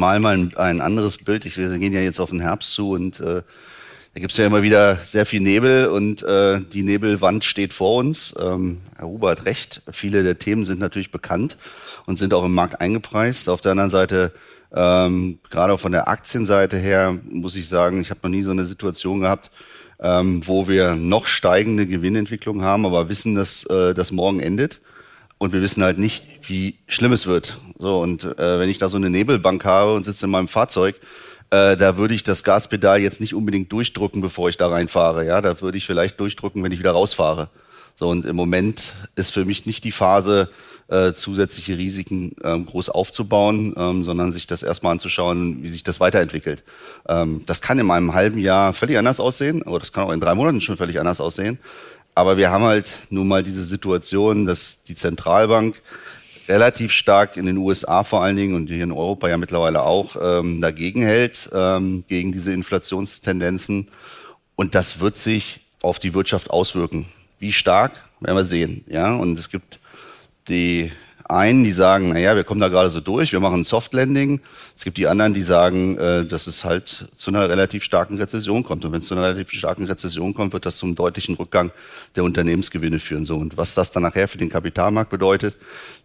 mal 0.00 0.18
mal 0.18 0.34
ein, 0.34 0.56
ein 0.56 0.80
anderes 0.80 1.18
Bild. 1.18 1.46
Ich, 1.46 1.56
wir 1.56 1.78
gehen 1.78 1.92
ja 1.92 2.00
jetzt 2.00 2.18
auf 2.18 2.30
den 2.30 2.40
Herbst 2.40 2.72
zu 2.72 2.90
und 2.90 3.20
äh, 3.20 3.42
da 4.20 4.22
gibt's 4.22 4.36
ja 4.36 4.44
immer 4.44 4.62
wieder 4.62 4.96
sehr 4.96 5.24
viel 5.24 5.40
Nebel 5.40 5.86
und 5.86 6.22
äh, 6.22 6.60
die 6.60 6.82
Nebelwand 6.82 7.42
steht 7.42 7.72
vor 7.72 7.96
uns. 7.96 8.34
Ähm, 8.38 8.82
Herr 8.98 9.08
Huber 9.08 9.30
hat 9.30 9.46
recht. 9.46 9.80
Viele 9.90 10.22
der 10.22 10.38
Themen 10.38 10.66
sind 10.66 10.78
natürlich 10.78 11.10
bekannt 11.10 11.56
und 12.04 12.18
sind 12.18 12.34
auch 12.34 12.44
im 12.44 12.52
Markt 12.52 12.82
eingepreist. 12.82 13.48
Auf 13.48 13.62
der 13.62 13.72
anderen 13.72 13.88
Seite, 13.88 14.32
ähm, 14.74 15.38
gerade 15.48 15.72
auch 15.72 15.80
von 15.80 15.92
der 15.92 16.08
Aktienseite 16.08 16.76
her, 16.76 17.18
muss 17.30 17.56
ich 17.56 17.66
sagen, 17.66 18.02
ich 18.02 18.10
habe 18.10 18.20
noch 18.24 18.28
nie 18.28 18.42
so 18.42 18.50
eine 18.50 18.66
Situation 18.66 19.20
gehabt, 19.20 19.50
ähm, 20.00 20.42
wo 20.46 20.68
wir 20.68 20.96
noch 20.96 21.26
steigende 21.26 21.86
Gewinnentwicklung 21.86 22.60
haben, 22.60 22.84
aber 22.84 23.08
wissen, 23.08 23.36
dass 23.36 23.64
äh, 23.70 23.94
das 23.94 24.12
morgen 24.12 24.40
endet. 24.40 24.82
Und 25.38 25.54
wir 25.54 25.62
wissen 25.62 25.82
halt 25.82 25.96
nicht, 25.96 26.26
wie 26.46 26.74
schlimm 26.88 27.14
es 27.14 27.26
wird. 27.26 27.56
So, 27.78 28.00
und 28.00 28.24
äh, 28.38 28.58
wenn 28.58 28.68
ich 28.68 28.76
da 28.76 28.90
so 28.90 28.98
eine 28.98 29.08
Nebelbank 29.08 29.64
habe 29.64 29.94
und 29.94 30.04
sitze 30.04 30.26
in 30.26 30.30
meinem 30.30 30.48
Fahrzeug, 30.48 30.96
äh, 31.50 31.76
da 31.76 31.96
würde 31.96 32.14
ich 32.14 32.22
das 32.22 32.44
Gaspedal 32.44 33.00
jetzt 33.00 33.20
nicht 33.20 33.34
unbedingt 33.34 33.72
durchdrücken, 33.72 34.20
bevor 34.20 34.48
ich 34.48 34.56
da 34.56 34.68
reinfahre. 34.68 35.26
Ja, 35.26 35.40
da 35.40 35.60
würde 35.60 35.78
ich 35.78 35.86
vielleicht 35.86 36.20
durchdrücken, 36.20 36.62
wenn 36.62 36.72
ich 36.72 36.78
wieder 36.78 36.92
rausfahre. 36.92 37.48
So, 37.96 38.08
und 38.08 38.24
im 38.24 38.36
Moment 38.36 38.92
ist 39.16 39.30
für 39.32 39.44
mich 39.44 39.66
nicht 39.66 39.84
die 39.84 39.92
Phase, 39.92 40.48
äh, 40.88 41.12
zusätzliche 41.12 41.78
Risiken 41.78 42.34
ähm, 42.42 42.66
groß 42.66 42.88
aufzubauen, 42.88 43.74
ähm, 43.76 44.04
sondern 44.04 44.32
sich 44.32 44.46
das 44.46 44.62
erstmal 44.62 44.92
anzuschauen, 44.92 45.62
wie 45.62 45.68
sich 45.68 45.84
das 45.84 46.00
weiterentwickelt. 46.00 46.64
Ähm, 47.08 47.42
das 47.46 47.60
kann 47.60 47.78
in 47.78 47.90
einem 47.90 48.14
halben 48.14 48.38
Jahr 48.38 48.72
völlig 48.72 48.98
anders 48.98 49.20
aussehen, 49.20 49.62
aber 49.66 49.78
das 49.78 49.92
kann 49.92 50.04
auch 50.04 50.12
in 50.12 50.20
drei 50.20 50.34
Monaten 50.34 50.60
schon 50.60 50.76
völlig 50.76 50.98
anders 50.98 51.20
aussehen. 51.20 51.58
Aber 52.14 52.36
wir 52.36 52.50
haben 52.50 52.64
halt 52.64 52.98
nun 53.08 53.28
mal 53.28 53.42
diese 53.42 53.64
Situation, 53.64 54.46
dass 54.46 54.82
die 54.82 54.96
Zentralbank 54.96 55.80
relativ 56.48 56.92
stark 56.92 57.36
in 57.36 57.46
den 57.46 57.56
USA 57.56 58.04
vor 58.04 58.22
allen 58.22 58.36
Dingen 58.36 58.54
und 58.54 58.68
hier 58.68 58.84
in 58.84 58.92
Europa 58.92 59.28
ja 59.28 59.36
mittlerweile 59.36 59.82
auch 59.82 60.16
ähm, 60.20 60.60
dagegen 60.60 61.02
hält, 61.02 61.50
ähm, 61.52 62.04
gegen 62.08 62.32
diese 62.32 62.52
Inflationstendenzen. 62.52 63.88
Und 64.56 64.74
das 64.74 65.00
wird 65.00 65.18
sich 65.18 65.60
auf 65.82 65.98
die 65.98 66.14
Wirtschaft 66.14 66.50
auswirken. 66.50 67.06
Wie 67.38 67.52
stark, 67.52 67.92
werden 68.20 68.36
wir 68.36 68.44
sehen. 68.44 68.84
Ja, 68.88 69.14
und 69.14 69.38
es 69.38 69.50
gibt 69.50 69.80
die 70.48 70.90
einen, 71.30 71.64
die 71.64 71.72
sagen, 71.72 72.10
naja, 72.10 72.36
wir 72.36 72.44
kommen 72.44 72.60
da 72.60 72.68
gerade 72.68 72.90
so 72.90 73.00
durch, 73.00 73.32
wir 73.32 73.40
machen 73.40 73.60
ein 73.60 73.64
Soft 73.64 73.92
Landing. 73.92 74.40
Es 74.76 74.84
gibt 74.84 74.96
die 74.96 75.06
anderen, 75.06 75.34
die 75.34 75.42
sagen, 75.42 75.96
äh, 75.98 76.24
dass 76.24 76.46
es 76.46 76.64
halt 76.64 77.08
zu 77.16 77.30
einer 77.30 77.48
relativ 77.48 77.84
starken 77.84 78.18
Rezession 78.18 78.62
kommt. 78.62 78.84
Und 78.84 78.92
wenn 78.92 79.00
es 79.00 79.06
zu 79.06 79.14
einer 79.14 79.24
relativ 79.24 79.50
starken 79.50 79.84
Rezession 79.84 80.34
kommt, 80.34 80.52
wird 80.52 80.66
das 80.66 80.76
zum 80.78 80.94
deutlichen 80.94 81.36
Rückgang 81.36 81.70
der 82.16 82.24
Unternehmensgewinne 82.24 82.98
führen. 82.98 83.26
So 83.26 83.36
und 83.36 83.56
was 83.56 83.74
das 83.74 83.90
dann 83.90 84.02
nachher 84.02 84.28
für 84.28 84.38
den 84.38 84.50
Kapitalmarkt 84.50 85.10
bedeutet, 85.10 85.56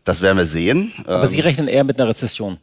das 0.03 0.21
werden 0.21 0.37
wir 0.37 0.45
sehen. 0.45 0.93
Aber 1.05 1.23
ähm, 1.23 1.27
Sie 1.27 1.39
rechnen 1.39 1.67
eher 1.67 1.83
mit 1.83 1.99
einer 1.99 2.09
Rezession? 2.09 2.57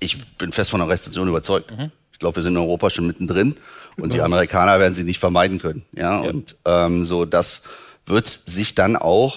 Ich 0.00 0.24
bin 0.36 0.52
fest 0.52 0.70
von 0.70 0.80
einer 0.80 0.90
Rezession 0.90 1.28
überzeugt. 1.28 1.70
Mhm. 1.70 1.90
Ich 2.12 2.18
glaube, 2.18 2.36
wir 2.36 2.42
sind 2.42 2.52
in 2.52 2.58
Europa 2.58 2.90
schon 2.90 3.06
mittendrin 3.06 3.56
und 3.98 4.14
die 4.14 4.22
Amerikaner 4.22 4.80
werden 4.80 4.94
sie 4.94 5.04
nicht 5.04 5.18
vermeiden 5.18 5.58
können. 5.58 5.84
Ja, 5.92 6.22
ja. 6.22 6.30
und 6.30 6.56
ähm, 6.64 7.04
so 7.04 7.24
das 7.24 7.62
wird 8.06 8.28
sich 8.28 8.74
dann 8.74 8.96
auch 8.96 9.36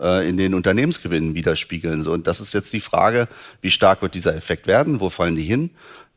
äh, 0.00 0.28
in 0.28 0.36
den 0.36 0.54
Unternehmensgewinnen 0.54 1.34
widerspiegeln. 1.34 2.04
So, 2.04 2.12
und 2.12 2.26
das 2.26 2.40
ist 2.40 2.54
jetzt 2.54 2.72
die 2.72 2.80
Frage, 2.80 3.28
wie 3.60 3.70
stark 3.70 4.02
wird 4.02 4.14
dieser 4.14 4.34
Effekt 4.34 4.66
werden? 4.66 5.00
Wo 5.00 5.10
fallen 5.10 5.36
die 5.36 5.42
hin? 5.42 5.70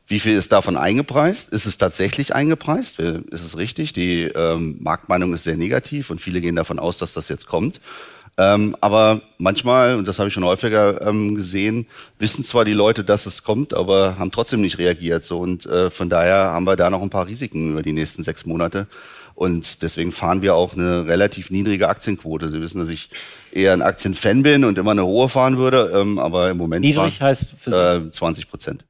Wie 0.06 0.20
viel 0.20 0.36
ist 0.36 0.52
davon 0.52 0.76
eingepreist? 0.76 1.50
Ist 1.50 1.64
es 1.64 1.78
tatsächlich 1.78 2.34
eingepreist? 2.34 2.98
Ist 2.98 3.44
es 3.44 3.56
richtig? 3.56 3.94
Die 3.94 4.24
ähm, 4.24 4.76
Marktmeinung 4.80 5.32
ist 5.32 5.44
sehr 5.44 5.56
negativ 5.56 6.10
und 6.10 6.20
viele 6.20 6.42
gehen 6.42 6.56
davon 6.56 6.78
aus, 6.78 6.98
dass 6.98 7.14
das 7.14 7.28
jetzt 7.30 7.46
kommt. 7.46 7.80
Ähm, 8.36 8.76
aber 8.80 9.22
manchmal, 9.38 9.96
und 9.96 10.08
das 10.08 10.18
habe 10.18 10.28
ich 10.28 10.34
schon 10.34 10.44
häufiger 10.44 11.00
ähm, 11.06 11.36
gesehen, 11.36 11.86
wissen 12.18 12.42
zwar 12.42 12.64
die 12.64 12.72
Leute, 12.72 13.04
dass 13.04 13.26
es 13.26 13.44
kommt, 13.44 13.72
aber 13.74 14.18
haben 14.18 14.32
trotzdem 14.32 14.60
nicht 14.60 14.78
reagiert. 14.78 15.24
So 15.24 15.38
und 15.38 15.66
äh, 15.66 15.90
von 15.90 16.10
daher 16.10 16.50
haben 16.52 16.66
wir 16.66 16.76
da 16.76 16.90
noch 16.90 17.00
ein 17.00 17.10
paar 17.10 17.28
Risiken 17.28 17.72
über 17.72 17.82
die 17.82 17.92
nächsten 17.92 18.24
sechs 18.24 18.44
Monate. 18.44 18.88
Und 19.34 19.82
deswegen 19.82 20.12
fahren 20.12 20.42
wir 20.42 20.54
auch 20.54 20.74
eine 20.74 21.06
relativ 21.06 21.50
niedrige 21.50 21.88
Aktienquote. 21.88 22.50
Sie 22.50 22.60
wissen, 22.60 22.78
dass 22.78 22.88
ich 22.88 23.10
eher 23.52 23.72
ein 23.72 23.82
Aktienfan 23.82 24.42
bin 24.42 24.64
und 24.64 24.78
immer 24.78 24.92
eine 24.92 25.04
hohe 25.04 25.28
fahren 25.28 25.58
würde, 25.58 25.92
ähm, 25.94 26.18
aber 26.18 26.50
im 26.50 26.56
Moment 26.56 26.84
niedrig 26.84 27.18
fahren, 27.18 27.28
heißt 27.28 27.46
für 27.58 28.06
äh, 28.06 28.10
20 28.10 28.48
Prozent. 28.48 28.84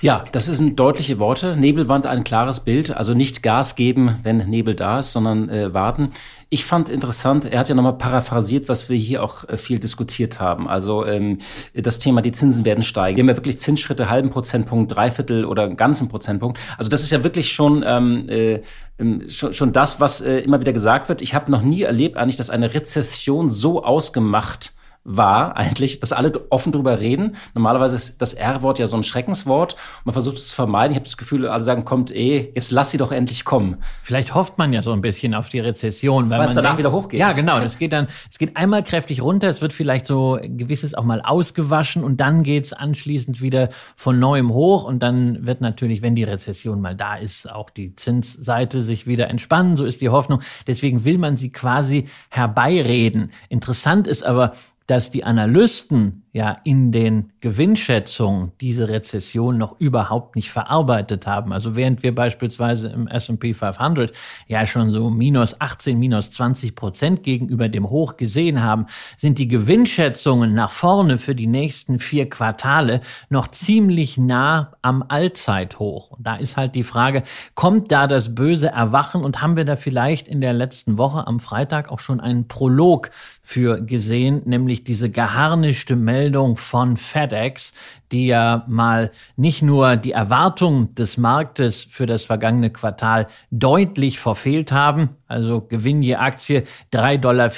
Ja, 0.00 0.22
das 0.30 0.46
sind 0.46 0.78
deutliche 0.78 1.18
Worte. 1.18 1.56
Nebelwand 1.56 2.06
ein 2.06 2.22
klares 2.22 2.60
Bild. 2.60 2.96
Also 2.96 3.14
nicht 3.14 3.42
Gas 3.42 3.74
geben, 3.74 4.16
wenn 4.22 4.38
Nebel 4.48 4.76
da 4.76 5.00
ist, 5.00 5.12
sondern 5.12 5.48
äh, 5.48 5.74
warten. 5.74 6.12
Ich 6.50 6.64
fand 6.64 6.88
interessant, 6.88 7.44
er 7.44 7.58
hat 7.58 7.68
ja 7.68 7.74
nochmal 7.74 7.98
paraphrasiert, 7.98 8.68
was 8.68 8.88
wir 8.88 8.96
hier 8.96 9.24
auch 9.24 9.48
äh, 9.48 9.56
viel 9.56 9.80
diskutiert 9.80 10.38
haben. 10.38 10.68
Also 10.68 11.04
ähm, 11.04 11.38
das 11.74 11.98
Thema, 11.98 12.22
die 12.22 12.30
Zinsen 12.30 12.64
werden 12.64 12.84
steigen. 12.84 13.16
Wir 13.16 13.22
haben 13.22 13.28
ja 13.30 13.36
wirklich 13.36 13.58
Zinsschritte, 13.58 14.08
halben 14.08 14.30
Prozentpunkt, 14.30 14.94
Dreiviertel 14.94 15.44
oder 15.44 15.68
ganzen 15.68 16.08
Prozentpunkt. 16.08 16.60
Also 16.78 16.88
das 16.88 17.02
ist 17.02 17.10
ja 17.10 17.24
wirklich 17.24 17.50
schon, 17.50 17.84
ähm, 17.84 18.28
äh, 18.28 18.60
ähm, 19.00 19.28
schon, 19.28 19.52
schon 19.52 19.72
das, 19.72 19.98
was 19.98 20.20
äh, 20.20 20.38
immer 20.38 20.60
wieder 20.60 20.72
gesagt 20.72 21.08
wird. 21.08 21.22
Ich 21.22 21.34
habe 21.34 21.50
noch 21.50 21.62
nie 21.62 21.82
erlebt 21.82 22.16
eigentlich, 22.16 22.36
dass 22.36 22.50
eine 22.50 22.72
Rezession 22.72 23.50
so 23.50 23.82
ausgemacht 23.82 24.72
war 25.08 25.56
eigentlich, 25.56 26.00
dass 26.00 26.12
alle 26.12 26.50
offen 26.50 26.70
drüber 26.70 27.00
reden. 27.00 27.36
Normalerweise 27.54 27.96
ist 27.96 28.20
das 28.20 28.34
R-Wort 28.34 28.78
ja 28.78 28.86
so 28.86 28.96
ein 28.96 29.02
Schreckenswort. 29.02 29.74
Man 30.04 30.12
versucht 30.12 30.36
es 30.36 30.48
zu 30.48 30.54
vermeiden. 30.54 30.92
Ich 30.92 30.96
habe 30.96 31.04
das 31.04 31.16
Gefühl, 31.16 31.48
alle 31.48 31.62
sagen, 31.62 31.86
kommt 31.86 32.14
eh, 32.14 32.52
jetzt 32.54 32.70
lass 32.70 32.90
sie 32.90 32.98
doch 32.98 33.10
endlich 33.10 33.46
kommen. 33.46 33.78
Vielleicht 34.02 34.34
hofft 34.34 34.58
man 34.58 34.72
ja 34.74 34.82
so 34.82 34.92
ein 34.92 35.00
bisschen 35.00 35.34
auf 35.34 35.48
die 35.48 35.60
Rezession, 35.60 36.28
weil, 36.28 36.46
es 36.46 36.54
danach 36.54 36.70
denkt, 36.70 36.78
wieder 36.80 36.92
hochgeht. 36.92 37.18
Ja, 37.18 37.32
genau. 37.32 37.58
Das 37.68 37.76
geht 37.76 37.92
dann, 37.92 38.08
es 38.30 38.38
geht 38.38 38.56
einmal 38.56 38.82
kräftig 38.82 39.20
runter, 39.20 39.48
es 39.48 39.60
wird 39.60 39.74
vielleicht 39.74 40.06
so 40.06 40.38
gewisses 40.42 40.94
auch 40.94 41.04
mal 41.04 41.20
ausgewaschen 41.20 42.02
und 42.02 42.18
dann 42.18 42.42
geht's 42.42 42.72
anschließend 42.72 43.42
wieder 43.42 43.68
von 43.94 44.18
neuem 44.18 44.54
hoch 44.54 44.84
und 44.84 45.00
dann 45.00 45.44
wird 45.44 45.60
natürlich, 45.60 46.00
wenn 46.00 46.14
die 46.14 46.24
Rezession 46.24 46.80
mal 46.80 46.94
da 46.94 47.16
ist, 47.16 47.50
auch 47.50 47.68
die 47.68 47.94
Zinsseite 47.96 48.82
sich 48.82 49.06
wieder 49.06 49.28
entspannen. 49.28 49.76
So 49.76 49.84
ist 49.84 50.00
die 50.00 50.08
Hoffnung. 50.08 50.40
Deswegen 50.66 51.04
will 51.04 51.18
man 51.18 51.36
sie 51.36 51.50
quasi 51.50 52.08
herbeireden. 52.30 53.32
Interessant 53.50 54.06
ist 54.06 54.24
aber, 54.24 54.52
dass 54.88 55.10
die 55.10 55.22
Analysten 55.22 56.24
ja 56.32 56.58
in 56.64 56.92
den 56.92 57.32
Gewinnschätzungen 57.40 58.52
diese 58.60 58.88
Rezession 58.88 59.56
noch 59.56 59.80
überhaupt 59.80 60.36
nicht 60.36 60.50
verarbeitet 60.50 61.26
haben. 61.26 61.52
Also 61.52 61.74
während 61.74 62.02
wir 62.02 62.14
beispielsweise 62.14 62.88
im 62.88 63.06
S&P 63.06 63.54
500 63.54 64.12
ja 64.46 64.66
schon 64.66 64.90
so 64.90 65.10
minus 65.10 65.60
18, 65.60 65.98
minus 65.98 66.30
20 66.30 66.74
Prozent 66.74 67.22
gegenüber 67.22 67.68
dem 67.68 67.88
Hoch 67.88 68.16
gesehen 68.16 68.62
haben, 68.62 68.86
sind 69.16 69.38
die 69.38 69.48
Gewinnschätzungen 69.48 70.54
nach 70.54 70.70
vorne 70.70 71.18
für 71.18 71.34
die 71.34 71.46
nächsten 71.46 71.98
vier 71.98 72.28
Quartale 72.28 73.00
noch 73.30 73.48
ziemlich 73.48 74.18
nah 74.18 74.72
am 74.82 75.04
Allzeithoch. 75.08 76.10
Und 76.10 76.26
da 76.26 76.36
ist 76.36 76.56
halt 76.56 76.74
die 76.74 76.84
Frage, 76.84 77.22
kommt 77.54 77.90
da 77.90 78.06
das 78.06 78.34
böse 78.34 78.68
Erwachen 78.68 79.24
und 79.24 79.40
haben 79.40 79.56
wir 79.56 79.64
da 79.64 79.76
vielleicht 79.76 80.28
in 80.28 80.40
der 80.40 80.52
letzten 80.52 80.98
Woche 80.98 81.26
am 81.26 81.40
Freitag 81.40 81.90
auch 81.90 82.00
schon 82.00 82.20
einen 82.20 82.48
Prolog 82.48 83.10
für 83.42 83.80
gesehen, 83.80 84.42
nämlich 84.44 84.84
diese 84.84 85.08
geharnischte 85.08 85.96
Meldung 85.96 86.17
Meldung 86.18 86.56
von 86.56 86.96
FedEx, 86.96 87.72
die 88.10 88.26
ja 88.26 88.64
mal 88.66 89.12
nicht 89.36 89.62
nur 89.62 89.94
die 89.94 90.10
Erwartungen 90.10 90.92
des 90.96 91.16
Marktes 91.16 91.84
für 91.84 92.06
das 92.06 92.24
vergangene 92.24 92.70
Quartal 92.70 93.28
deutlich 93.52 94.18
verfehlt 94.18 94.72
haben, 94.72 95.10
also 95.28 95.60
Gewinn 95.60 96.02
je 96.02 96.16
Aktie 96.16 96.64
3,44 96.92 97.18
Dollar 97.20 97.50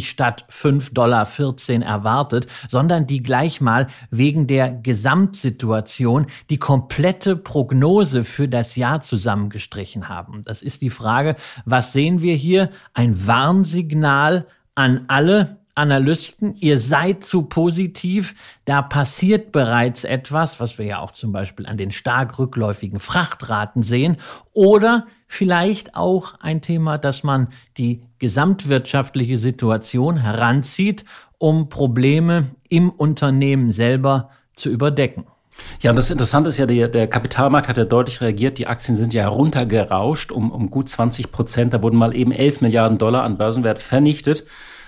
statt 0.00 0.44
5,14 0.50 0.92
Dollar 0.92 1.86
erwartet, 1.86 2.48
sondern 2.68 3.06
die 3.06 3.22
gleich 3.22 3.60
mal 3.60 3.86
wegen 4.10 4.48
der 4.48 4.72
Gesamtsituation 4.72 6.26
die 6.50 6.58
komplette 6.58 7.36
Prognose 7.36 8.24
für 8.24 8.48
das 8.48 8.74
Jahr 8.74 9.02
zusammengestrichen 9.02 10.08
haben. 10.08 10.42
Das 10.44 10.62
ist 10.62 10.82
die 10.82 10.90
Frage, 10.90 11.36
was 11.64 11.92
sehen 11.92 12.20
wir 12.22 12.34
hier? 12.34 12.70
Ein 12.92 13.24
Warnsignal 13.24 14.48
an 14.74 15.04
alle, 15.06 15.58
Analysten, 15.74 16.56
ihr 16.56 16.78
seid 16.78 17.24
zu 17.24 17.42
positiv, 17.42 18.34
da 18.64 18.80
passiert 18.80 19.50
bereits 19.50 20.04
etwas, 20.04 20.60
was 20.60 20.78
wir 20.78 20.86
ja 20.86 20.98
auch 21.00 21.10
zum 21.10 21.32
Beispiel 21.32 21.66
an 21.66 21.76
den 21.76 21.90
stark 21.90 22.38
rückläufigen 22.38 23.00
Frachtraten 23.00 23.82
sehen, 23.82 24.18
oder 24.52 25.06
vielleicht 25.26 25.96
auch 25.96 26.34
ein 26.40 26.62
Thema, 26.62 26.96
dass 26.96 27.24
man 27.24 27.48
die 27.76 28.02
gesamtwirtschaftliche 28.18 29.38
Situation 29.38 30.18
heranzieht, 30.18 31.04
um 31.38 31.68
Probleme 31.68 32.50
im 32.68 32.90
Unternehmen 32.90 33.72
selber 33.72 34.30
zu 34.54 34.70
überdecken. 34.70 35.26
Ja, 35.80 35.90
und 35.90 35.96
das 35.96 36.10
Interessante 36.10 36.48
ist 36.48 36.58
ja, 36.58 36.66
der, 36.66 36.88
der 36.88 37.06
Kapitalmarkt 37.06 37.68
hat 37.68 37.76
ja 37.76 37.84
deutlich 37.84 38.20
reagiert. 38.20 38.58
Die 38.58 38.66
Aktien 38.66 38.96
sind 38.96 39.14
ja 39.14 39.22
heruntergerauscht 39.22 40.32
um, 40.32 40.50
um 40.50 40.70
gut 40.70 40.88
20 40.88 41.30
Prozent. 41.30 41.74
Da 41.74 41.82
wurden 41.82 41.96
mal 41.96 42.14
eben 42.14 42.32
11 42.32 42.60
Milliarden 42.60 42.98
Dollar 42.98 43.22
an 43.22 43.38
Börsenwert 43.38 43.78
vernichtet. 43.80 44.44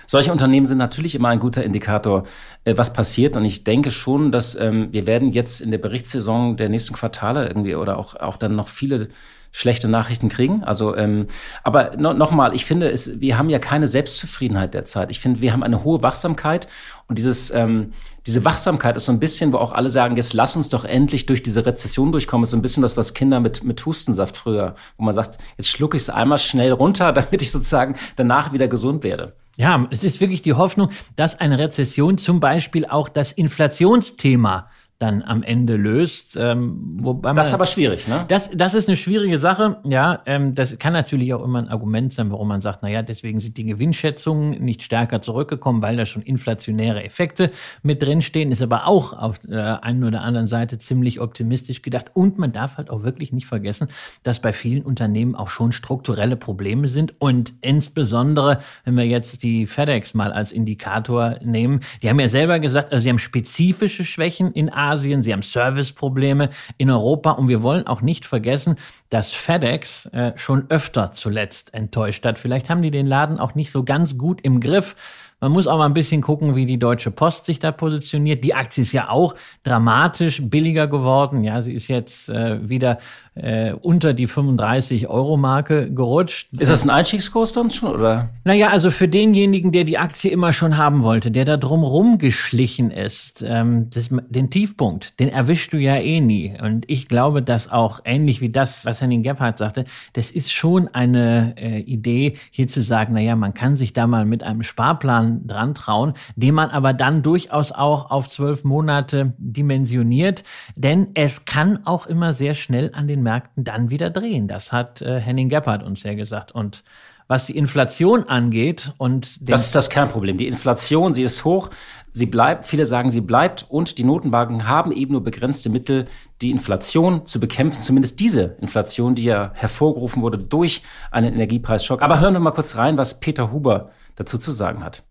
Solche 0.07 0.31
Unternehmen 0.31 0.65
sind 0.65 0.77
natürlich 0.77 1.15
immer 1.15 1.29
ein 1.29 1.39
guter 1.39 1.63
Indikator, 1.63 2.23
äh, 2.63 2.75
was 2.77 2.93
passiert. 2.93 3.35
Und 3.35 3.45
ich 3.45 3.63
denke 3.63 3.91
schon, 3.91 4.31
dass 4.31 4.55
ähm, 4.55 4.87
wir 4.91 5.05
werden 5.05 5.31
jetzt 5.33 5.61
in 5.61 5.69
der 5.69 5.77
Berichtssaison 5.77 6.57
der 6.57 6.69
nächsten 6.69 6.95
Quartale 6.95 7.47
irgendwie 7.47 7.75
oder 7.75 7.97
auch, 7.97 8.15
auch 8.15 8.37
dann 8.37 8.55
noch 8.55 8.69
viele 8.69 9.09
schlechte 9.51 9.87
Nachrichten 9.87 10.29
kriegen. 10.29 10.63
Also, 10.63 10.95
ähm, 10.95 11.27
aber 11.63 11.95
no, 11.97 12.13
nochmal, 12.13 12.53
ich 12.53 12.65
finde, 12.65 12.91
es, 12.91 13.19
wir 13.19 13.37
haben 13.37 13.49
ja 13.49 13.59
keine 13.59 13.87
Selbstzufriedenheit 13.87 14.73
derzeit. 14.73 15.09
Ich 15.09 15.19
finde, 15.19 15.41
wir 15.41 15.51
haben 15.51 15.63
eine 15.63 15.83
hohe 15.83 16.03
Wachsamkeit 16.03 16.67
und 17.07 17.17
dieses, 17.17 17.49
ähm, 17.49 17.93
diese 18.25 18.45
Wachsamkeit 18.45 18.95
ist 18.95 19.05
so 19.05 19.11
ein 19.11 19.19
bisschen, 19.19 19.53
wo 19.53 19.57
auch 19.57 19.71
alle 19.71 19.89
sagen, 19.89 20.15
jetzt 20.15 20.33
lass 20.33 20.55
uns 20.55 20.69
doch 20.69 20.85
endlich 20.85 21.25
durch 21.25 21.43
diese 21.43 21.65
Rezession 21.65 22.11
durchkommen. 22.11 22.43
ist 22.43 22.51
so 22.51 22.57
ein 22.57 22.61
bisschen 22.61 22.83
das, 22.83 22.97
was 22.97 23.13
Kinder 23.13 23.39
mit, 23.39 23.63
mit 23.63 23.85
Hustensaft 23.85 24.37
früher, 24.37 24.75
wo 24.97 25.03
man 25.03 25.13
sagt, 25.13 25.37
jetzt 25.57 25.69
schlucke 25.69 25.97
ich 25.97 26.03
es 26.03 26.09
einmal 26.09 26.37
schnell 26.37 26.71
runter, 26.71 27.11
damit 27.13 27.41
ich 27.41 27.51
sozusagen 27.51 27.95
danach 28.15 28.53
wieder 28.53 28.67
gesund 28.67 29.03
werde. 29.03 29.33
Ja, 29.57 29.87
es 29.89 30.03
ist 30.03 30.21
wirklich 30.21 30.43
die 30.43 30.53
Hoffnung, 30.53 30.91
dass 31.15 31.39
eine 31.39 31.57
Rezession 31.57 32.19
zum 32.19 32.39
Beispiel 32.39 32.85
auch 32.85 33.09
das 33.09 33.31
Inflationsthema 33.31 34.69
dann 34.99 35.21
am 35.21 35.43
Ende 35.43 35.75
löst. 35.75 36.37
Ähm, 36.39 36.97
wobei 37.01 37.33
das 37.33 37.49
ist 37.49 37.53
aber 37.53 37.67
schwierig, 37.67 38.07
ne? 38.07 38.25
Das, 38.27 38.49
das 38.51 38.73
ist 38.73 38.87
eine 38.87 38.97
schwierige 38.97 39.37
Sache. 39.37 39.77
Ja, 39.83 40.21
ähm, 40.25 40.55
das 40.55 40.79
kann 40.79 40.93
natürlich 40.93 41.33
auch 41.35 41.43
immer 41.43 41.59
ein 41.59 41.69
Argument 41.69 42.11
sein, 42.11 42.31
warum 42.31 42.47
man 42.47 42.61
sagt, 42.61 42.79
na 42.81 42.89
ja, 42.89 43.03
deswegen 43.03 43.39
sind 43.39 43.57
die 43.57 43.65
Gewinnschätzungen 43.65 44.63
nicht 44.63 44.81
stärker 44.81 45.21
zurückgekommen, 45.21 45.83
weil 45.83 45.97
da 45.97 46.05
schon 46.07 46.23
inflationäre 46.23 47.03
Effekte 47.03 47.51
mit 47.83 48.01
drinstehen. 48.01 48.51
Ist 48.51 48.63
aber 48.63 48.87
auch 48.87 49.13
auf 49.13 49.39
äh, 49.47 49.55
einen 49.55 50.03
oder 50.03 50.21
anderen 50.21 50.47
Seite 50.47 50.79
ziemlich 50.79 51.21
optimistisch 51.21 51.83
gedacht. 51.83 52.11
Und 52.13 52.39
man 52.39 52.51
darf 52.51 52.77
halt 52.77 52.89
auch 52.89 53.03
wirklich 53.03 53.31
nicht 53.31 53.45
vergessen, 53.45 53.89
dass 54.23 54.41
bei 54.41 54.51
vielen 54.51 54.81
Unternehmen 54.81 55.35
auch 55.35 55.49
schon 55.49 55.73
strukturelle 55.73 56.37
Probleme 56.37 56.87
sind. 56.87 57.13
Und 57.19 57.53
insbesondere, 57.61 58.61
wenn 58.83 58.97
wir 58.97 59.05
jetzt 59.05 59.43
die 59.43 59.67
FedEx 59.67 60.15
mal 60.15 60.33
als 60.33 60.51
Indikator 60.51 61.37
nehmen, 61.43 61.81
die 62.01 62.09
haben 62.09 62.19
ja 62.19 62.29
selber 62.29 62.59
gesagt, 62.59 62.91
also 62.91 63.03
sie 63.03 63.09
haben 63.09 63.19
spezifische 63.19 64.03
Schwächen 64.03 64.51
in 64.53 64.69
Asien, 64.87 65.23
sie 65.23 65.33
haben 65.33 65.41
Serviceprobleme 65.41 66.49
in 66.77 66.89
Europa 66.89 67.31
und 67.31 67.47
wir 67.47 67.61
wollen 67.63 67.87
auch 67.87 68.01
nicht 68.01 68.25
vergessen, 68.25 68.75
dass 69.09 69.31
FedEx 69.31 70.07
äh, 70.07 70.33
schon 70.35 70.65
öfter 70.69 71.11
zuletzt 71.11 71.73
enttäuscht 71.73 72.25
hat. 72.25 72.39
Vielleicht 72.39 72.69
haben 72.69 72.81
die 72.81 72.91
den 72.91 73.07
Laden 73.07 73.39
auch 73.39 73.55
nicht 73.55 73.71
so 73.71 73.83
ganz 73.83 74.17
gut 74.17 74.41
im 74.41 74.59
Griff. 74.59 74.95
Man 75.39 75.51
muss 75.51 75.67
auch 75.67 75.77
mal 75.77 75.85
ein 75.85 75.93
bisschen 75.93 76.21
gucken, 76.21 76.55
wie 76.55 76.65
die 76.65 76.79
Deutsche 76.79 77.11
Post 77.11 77.45
sich 77.45 77.59
da 77.59 77.71
positioniert. 77.71 78.43
Die 78.43 78.55
Aktie 78.55 78.81
ist 78.81 78.91
ja 78.91 79.09
auch 79.09 79.35
dramatisch 79.61 80.41
billiger 80.41 80.87
geworden. 80.87 81.43
Ja, 81.43 81.61
sie 81.61 81.73
ist 81.73 81.87
jetzt 81.89 82.29
äh, 82.29 82.67
wieder 82.67 82.97
äh, 83.41 83.73
unter 83.73 84.13
die 84.13 84.27
35-Euro-Marke 84.27 85.91
gerutscht. 85.91 86.49
Ist 86.57 86.71
das 86.71 86.83
ein 86.83 86.89
Einstiegskurs 86.89 87.53
dann 87.53 87.71
schon, 87.71 87.95
oder? 87.95 88.29
Naja, 88.43 88.69
also 88.69 88.91
für 88.91 89.07
denjenigen, 89.07 89.71
der 89.71 89.83
die 89.83 89.97
Aktie 89.97 90.31
immer 90.31 90.53
schon 90.53 90.77
haben 90.77 91.03
wollte, 91.03 91.31
der 91.31 91.45
da 91.45 91.57
drumrum 91.57 92.17
geschlichen 92.17 92.91
ist, 92.91 93.43
ähm, 93.45 93.89
das, 93.89 94.09
den 94.29 94.49
Tiefpunkt, 94.49 95.19
den 95.19 95.29
erwischst 95.29 95.73
du 95.73 95.77
ja 95.77 95.95
eh 95.95 96.19
nie. 96.19 96.55
Und 96.61 96.85
ich 96.89 97.07
glaube, 97.07 97.41
dass 97.41 97.71
auch 97.71 98.01
ähnlich 98.05 98.41
wie 98.41 98.49
das, 98.49 98.85
was 98.85 99.01
Henning 99.01 99.23
Gebhardt 99.23 99.57
sagte, 99.57 99.85
das 100.13 100.31
ist 100.31 100.51
schon 100.51 100.87
eine 100.89 101.53
äh, 101.57 101.79
Idee, 101.79 102.37
hier 102.51 102.67
zu 102.67 102.81
sagen, 102.81 103.13
naja, 103.13 103.35
man 103.35 103.53
kann 103.53 103.77
sich 103.77 103.93
da 103.93 104.07
mal 104.07 104.25
mit 104.25 104.43
einem 104.43 104.63
Sparplan 104.63 105.47
dran 105.47 105.75
trauen, 105.75 106.13
den 106.35 106.55
man 106.55 106.69
aber 106.69 106.93
dann 106.93 107.23
durchaus 107.23 107.71
auch 107.71 108.11
auf 108.11 108.29
zwölf 108.29 108.63
Monate 108.63 109.33
dimensioniert, 109.37 110.43
denn 110.75 111.07
es 111.13 111.45
kann 111.45 111.79
auch 111.85 112.07
immer 112.07 112.33
sehr 112.33 112.53
schnell 112.53 112.91
an 112.93 113.07
den 113.07 113.23
Märkten 113.27 113.65
dann 113.65 113.89
wieder 113.89 114.09
drehen. 114.09 114.47
Das 114.47 114.71
hat 114.71 115.01
äh, 115.01 115.19
Henning 115.19 115.49
Gebhardt 115.49 115.83
uns 115.83 116.03
ja 116.03 116.13
gesagt. 116.13 116.53
Und 116.53 116.83
was 117.27 117.45
die 117.45 117.57
Inflation 117.57 118.23
angeht 118.23 118.93
und 118.97 119.37
das 119.41 119.65
ist 119.65 119.75
das 119.75 119.89
Kernproblem. 119.89 120.37
Die 120.37 120.47
Inflation, 120.47 121.13
sie 121.13 121.23
ist 121.23 121.43
hoch, 121.43 121.69
sie 122.13 122.25
bleibt. 122.25 122.65
Viele 122.65 122.85
sagen, 122.85 123.11
sie 123.11 123.19
bleibt 123.19 123.65
und 123.67 123.97
die 123.97 124.05
Notenbanken 124.05 124.65
haben 124.65 124.93
eben 124.93 125.11
nur 125.11 125.23
begrenzte 125.23 125.69
Mittel, 125.69 126.07
die 126.41 126.51
Inflation 126.51 127.25
zu 127.25 127.41
bekämpfen. 127.41 127.81
Zumindest 127.81 128.21
diese 128.21 128.55
Inflation, 128.61 129.13
die 129.15 129.25
ja 129.25 129.51
hervorgerufen 129.55 130.21
wurde 130.21 130.37
durch 130.37 130.83
einen 131.11 131.33
Energiepreisschock. 131.33 132.01
Aber 132.01 132.21
hören 132.21 132.33
wir 132.33 132.39
mal 132.39 132.51
kurz 132.51 132.77
rein, 132.77 132.97
was 132.97 133.19
Peter 133.19 133.51
Huber 133.51 133.91
dazu 134.15 134.37
zu 134.37 134.51
sagen 134.51 134.81
hat. 134.81 135.03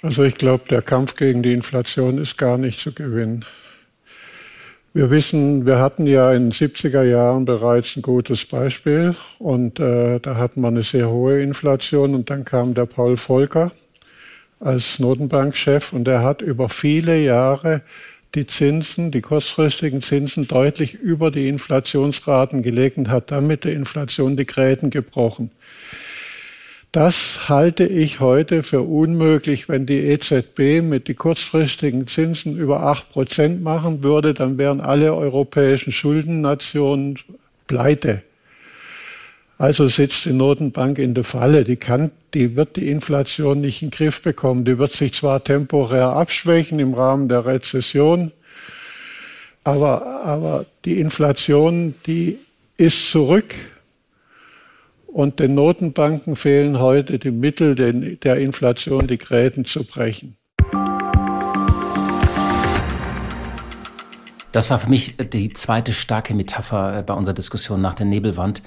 Also 0.00 0.22
ich 0.22 0.36
glaube, 0.36 0.64
der 0.70 0.80
Kampf 0.80 1.16
gegen 1.16 1.42
die 1.42 1.52
Inflation 1.52 2.18
ist 2.18 2.38
gar 2.38 2.56
nicht 2.56 2.78
zu 2.78 2.92
gewinnen. 2.92 3.44
Wir 4.94 5.10
wissen, 5.10 5.66
wir 5.66 5.80
hatten 5.80 6.06
ja 6.06 6.32
in 6.32 6.50
den 6.50 6.52
70er 6.52 7.02
Jahren 7.02 7.44
bereits 7.44 7.96
ein 7.96 8.02
gutes 8.02 8.46
Beispiel 8.46 9.16
und 9.38 9.80
äh, 9.80 10.20
da 10.20 10.36
hatten 10.36 10.60
wir 10.60 10.68
eine 10.68 10.82
sehr 10.82 11.10
hohe 11.10 11.42
Inflation 11.42 12.14
und 12.14 12.30
dann 12.30 12.44
kam 12.44 12.74
der 12.74 12.86
Paul 12.86 13.16
Volcker 13.16 13.72
als 14.60 14.98
Notenbankchef 15.00 15.92
und 15.92 16.06
er 16.06 16.22
hat 16.22 16.42
über 16.42 16.68
viele 16.68 17.18
Jahre 17.18 17.82
die 18.34 18.46
Zinsen, 18.46 19.10
die 19.10 19.20
kurzfristigen 19.20 20.00
Zinsen 20.00 20.46
deutlich 20.46 20.94
über 20.94 21.30
die 21.32 21.48
Inflationsraten 21.48 22.62
gelegt 22.62 22.98
und 22.98 23.08
hat 23.08 23.30
damit 23.30 23.64
der 23.64 23.72
Inflation 23.72 24.36
die 24.36 24.46
Gräten 24.46 24.90
gebrochen. 24.90 25.50
Das 27.00 27.48
halte 27.48 27.84
ich 27.84 28.18
heute 28.18 28.64
für 28.64 28.82
unmöglich. 28.82 29.68
Wenn 29.68 29.86
die 29.86 30.00
EZB 30.00 30.82
mit 30.82 31.06
die 31.06 31.14
kurzfristigen 31.14 32.08
Zinsen 32.08 32.58
über 32.58 32.82
acht 32.82 33.10
Prozent 33.10 33.62
machen 33.62 34.02
würde, 34.02 34.34
dann 34.34 34.58
wären 34.58 34.80
alle 34.80 35.14
europäischen 35.14 35.92
Schuldennationen 35.92 37.20
pleite. 37.68 38.24
Also 39.58 39.86
sitzt 39.86 40.24
die 40.24 40.32
Notenbank 40.32 40.98
in 40.98 41.14
der 41.14 41.22
Falle. 41.22 41.62
Die 41.62 41.76
kann, 41.76 42.10
die 42.34 42.56
wird 42.56 42.74
die 42.74 42.88
Inflation 42.88 43.60
nicht 43.60 43.80
in 43.80 43.90
den 43.90 43.96
Griff 43.96 44.20
bekommen. 44.20 44.64
Die 44.64 44.78
wird 44.78 44.90
sich 44.90 45.14
zwar 45.14 45.44
temporär 45.44 46.08
abschwächen 46.08 46.80
im 46.80 46.94
Rahmen 46.94 47.28
der 47.28 47.46
Rezession, 47.46 48.32
aber, 49.62 50.24
aber 50.24 50.66
die 50.84 50.98
Inflation, 50.98 51.94
die 52.08 52.40
ist 52.76 53.12
zurück. 53.12 53.54
Und 55.10 55.40
den 55.40 55.54
Notenbanken 55.54 56.36
fehlen 56.36 56.78
heute 56.80 57.18
die 57.18 57.30
Mittel, 57.30 57.74
der 57.74 58.36
Inflation 58.36 59.06
die 59.06 59.16
Gräten 59.16 59.64
zu 59.64 59.84
brechen. 59.84 60.36
Das 64.52 64.70
war 64.70 64.78
für 64.78 64.90
mich 64.90 65.16
die 65.32 65.52
zweite 65.54 65.92
starke 65.92 66.34
Metapher 66.34 67.02
bei 67.02 67.14
unserer 67.14 67.34
Diskussion 67.34 67.80
nach 67.80 67.94
der 67.94 68.06
Nebelwand 68.06 68.62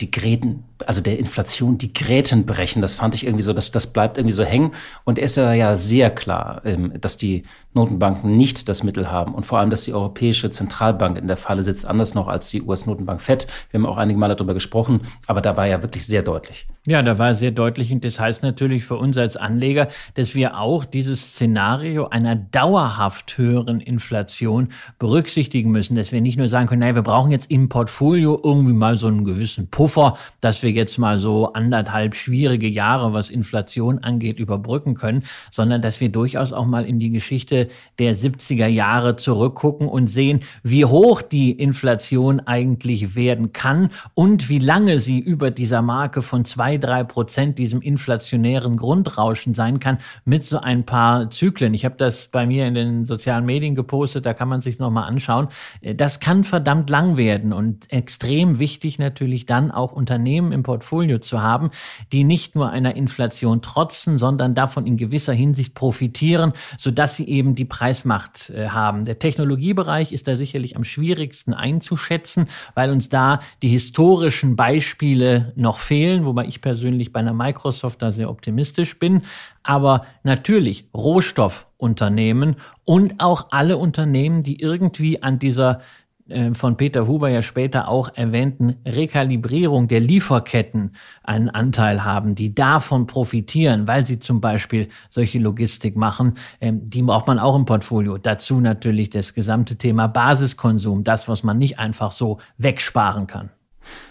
die 0.00 0.10
Gräten, 0.10 0.64
also 0.86 1.00
der 1.00 1.18
Inflation, 1.18 1.78
die 1.78 1.92
Gräten 1.92 2.46
brechen. 2.46 2.82
Das 2.82 2.94
fand 2.94 3.14
ich 3.14 3.24
irgendwie 3.24 3.42
so, 3.42 3.52
dass 3.52 3.70
das 3.70 3.88
bleibt 3.88 4.18
irgendwie 4.18 4.34
so 4.34 4.44
hängen. 4.44 4.72
Und 5.04 5.18
es 5.18 5.32
ist 5.32 5.36
ja 5.36 5.76
sehr 5.76 6.10
klar, 6.10 6.62
ähm, 6.64 6.92
dass 7.00 7.16
die 7.16 7.44
Notenbanken 7.74 8.36
nicht 8.36 8.68
das 8.68 8.82
Mittel 8.82 9.10
haben 9.10 9.34
und 9.34 9.44
vor 9.44 9.58
allem, 9.58 9.70
dass 9.70 9.84
die 9.84 9.92
Europäische 9.92 10.50
Zentralbank 10.50 11.18
in 11.18 11.28
der 11.28 11.36
Falle 11.36 11.62
sitzt, 11.62 11.86
anders 11.86 12.14
noch 12.14 12.26
als 12.26 12.48
die 12.50 12.62
US-Notenbank 12.62 13.20
FED. 13.20 13.46
Wir 13.70 13.78
haben 13.78 13.86
auch 13.86 13.98
einige 13.98 14.18
Mal 14.18 14.34
darüber 14.34 14.54
gesprochen, 14.54 15.02
aber 15.26 15.40
da 15.40 15.56
war 15.56 15.66
ja 15.66 15.82
wirklich 15.82 16.06
sehr 16.06 16.22
deutlich. 16.22 16.66
Ja, 16.86 17.02
da 17.02 17.18
war 17.18 17.34
sehr 17.34 17.50
deutlich 17.50 17.92
und 17.92 18.04
das 18.04 18.18
heißt 18.18 18.42
natürlich 18.42 18.84
für 18.84 18.96
uns 18.96 19.18
als 19.18 19.36
Anleger, 19.36 19.88
dass 20.14 20.34
wir 20.34 20.58
auch 20.58 20.86
dieses 20.86 21.34
Szenario 21.34 22.08
einer 22.08 22.34
dauerhaft 22.34 23.36
höheren 23.36 23.80
Inflation 23.80 24.68
berücksichtigen 24.98 25.70
müssen, 25.70 25.94
dass 25.94 26.10
wir 26.10 26.22
nicht 26.22 26.38
nur 26.38 26.48
sagen 26.48 26.66
können, 26.66 26.80
naja, 26.80 26.94
wir 26.94 27.02
brauchen 27.02 27.30
jetzt 27.30 27.50
im 27.50 27.68
Portfolio 27.68 28.40
irgendwie 28.42 28.72
mal 28.72 28.96
so 28.96 29.06
einen 29.06 29.24
gewissen 29.24 29.68
Puffer, 29.68 30.16
dass 30.40 30.62
wir 30.62 30.67
jetzt 30.70 30.98
mal 30.98 31.20
so 31.20 31.52
anderthalb 31.52 32.14
schwierige 32.14 32.68
Jahre, 32.68 33.12
was 33.12 33.30
Inflation 33.30 33.98
angeht, 33.98 34.38
überbrücken 34.38 34.94
können, 34.94 35.24
sondern 35.50 35.82
dass 35.82 36.00
wir 36.00 36.08
durchaus 36.08 36.52
auch 36.52 36.66
mal 36.66 36.84
in 36.84 36.98
die 36.98 37.10
Geschichte 37.10 37.68
der 37.98 38.14
70er 38.14 38.66
Jahre 38.66 39.16
zurückgucken 39.16 39.88
und 39.88 40.06
sehen, 40.06 40.40
wie 40.62 40.84
hoch 40.84 41.22
die 41.22 41.52
Inflation 41.52 42.40
eigentlich 42.40 43.14
werden 43.14 43.52
kann 43.52 43.90
und 44.14 44.48
wie 44.48 44.58
lange 44.58 45.00
sie 45.00 45.18
über 45.18 45.50
dieser 45.50 45.82
Marke 45.82 46.22
von 46.22 46.44
zwei, 46.44 46.78
drei 46.78 47.04
Prozent, 47.04 47.58
diesem 47.58 47.80
inflationären 47.80 48.76
Grundrauschen 48.76 49.54
sein 49.54 49.80
kann, 49.80 49.98
mit 50.24 50.44
so 50.44 50.58
ein 50.58 50.84
paar 50.84 51.30
Zyklen. 51.30 51.74
Ich 51.74 51.84
habe 51.84 51.96
das 51.98 52.28
bei 52.28 52.46
mir 52.46 52.66
in 52.66 52.74
den 52.74 53.04
sozialen 53.04 53.44
Medien 53.44 53.74
gepostet, 53.74 54.26
da 54.26 54.34
kann 54.34 54.48
man 54.48 54.60
sich 54.60 54.78
nochmal 54.78 55.08
anschauen. 55.08 55.48
Das 55.82 56.20
kann 56.20 56.44
verdammt 56.44 56.90
lang 56.90 57.16
werden 57.16 57.52
und 57.52 57.90
extrem 57.92 58.58
wichtig 58.58 58.98
natürlich 58.98 59.46
dann 59.46 59.70
auch 59.70 59.92
Unternehmen 59.92 60.52
im 60.58 60.62
Portfolio 60.62 61.18
zu 61.18 61.40
haben, 61.40 61.70
die 62.12 62.24
nicht 62.24 62.54
nur 62.54 62.70
einer 62.70 62.96
Inflation 62.96 63.62
trotzen, 63.62 64.18
sondern 64.18 64.54
davon 64.54 64.86
in 64.86 64.96
gewisser 64.96 65.32
Hinsicht 65.32 65.74
profitieren, 65.74 66.52
sodass 66.76 67.16
sie 67.16 67.28
eben 67.28 67.54
die 67.54 67.64
Preismacht 67.64 68.50
äh, 68.50 68.68
haben. 68.68 69.04
Der 69.04 69.18
Technologiebereich 69.18 70.12
ist 70.12 70.28
da 70.28 70.36
sicherlich 70.36 70.76
am 70.76 70.84
schwierigsten 70.84 71.54
einzuschätzen, 71.54 72.48
weil 72.74 72.90
uns 72.90 73.08
da 73.08 73.40
die 73.62 73.68
historischen 73.68 74.56
Beispiele 74.56 75.52
noch 75.56 75.78
fehlen, 75.78 76.24
wobei 76.24 76.46
ich 76.46 76.60
persönlich 76.60 77.12
bei 77.12 77.20
einer 77.20 77.32
Microsoft 77.32 78.02
da 78.02 78.12
sehr 78.12 78.30
optimistisch 78.30 78.98
bin. 78.98 79.22
Aber 79.62 80.06
natürlich 80.22 80.88
Rohstoffunternehmen 80.94 82.56
und 82.84 83.20
auch 83.20 83.48
alle 83.50 83.76
Unternehmen, 83.76 84.42
die 84.42 84.60
irgendwie 84.60 85.22
an 85.22 85.38
dieser 85.38 85.80
äh, 86.28 86.54
von 86.54 86.76
Peter 86.76 87.06
Huber 87.06 87.28
ja 87.28 87.42
später 87.42 87.88
auch 87.88 88.10
erwähnten 88.14 88.76
Rekalibrierung 88.86 89.88
der 89.88 90.00
Lieferketten 90.00 90.94
einen 91.22 91.48
Anteil 91.48 92.04
haben, 92.04 92.34
die 92.34 92.54
davon 92.54 93.06
profitieren, 93.06 93.86
weil 93.86 94.06
sie 94.06 94.18
zum 94.18 94.40
Beispiel 94.40 94.88
solche 95.10 95.38
Logistik 95.38 95.96
machen. 95.96 96.34
Ähm, 96.60 96.88
die 96.88 97.02
braucht 97.02 97.26
man 97.26 97.38
auch 97.38 97.56
im 97.56 97.64
Portfolio. 97.64 98.18
Dazu 98.18 98.60
natürlich 98.60 99.10
das 99.10 99.34
gesamte 99.34 99.76
Thema 99.76 100.06
Basiskonsum, 100.06 101.04
das, 101.04 101.28
was 101.28 101.42
man 101.42 101.58
nicht 101.58 101.78
einfach 101.78 102.12
so 102.12 102.38
wegsparen 102.58 103.26
kann. 103.26 103.50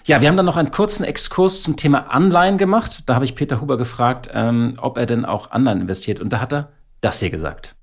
Ja, 0.05 0.21
wir 0.21 0.27
haben 0.27 0.37
dann 0.37 0.45
noch 0.45 0.57
einen 0.57 0.71
kurzen 0.71 1.03
Exkurs 1.03 1.61
zum 1.61 1.75
Thema 1.75 2.11
Anleihen 2.11 2.57
gemacht. 2.57 3.03
Da 3.05 3.15
habe 3.15 3.25
ich 3.25 3.35
Peter 3.35 3.61
Huber 3.61 3.77
gefragt, 3.77 4.29
ähm, 4.33 4.73
ob 4.81 4.97
er 4.97 5.05
denn 5.05 5.25
auch 5.25 5.51
Anleihen 5.51 5.81
investiert. 5.81 6.19
Und 6.19 6.33
da 6.33 6.41
hat 6.41 6.51
er 6.51 6.69
das 7.01 7.19
hier 7.19 7.29
gesagt. 7.29 7.76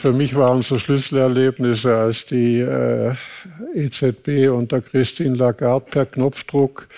Für 0.00 0.12
mich 0.12 0.34
waren 0.34 0.62
so 0.62 0.78
Schlüsselerlebnisse, 0.78 1.94
als 1.94 2.24
die 2.24 2.60
äh, 2.60 3.12
EZB 3.74 4.48
unter 4.50 4.80
Christine 4.80 5.36
Lagarde 5.36 5.84
per 5.90 6.06
Knopfdruck 6.06 6.88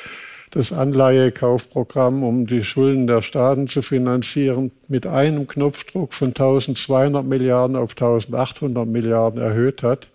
das 0.53 0.73
Anleihekaufprogramm, 0.73 2.23
um 2.23 2.47
die 2.47 2.63
Schulden 2.63 3.09
der 3.09 3.23
Staaten 3.23 3.67
zu 3.67 3.83
finanzieren, 3.83 4.71
mit 4.87 5.05
einem 5.05 5.49
Knopfdruck 5.49 6.15
von 6.15 6.29
1200 6.29 7.27
Milliarden 7.27 7.75
auf 7.75 7.91
1800 7.91 8.87
Milliarden 8.87 9.43
erhöht 9.43 9.83
hat. 9.83 10.09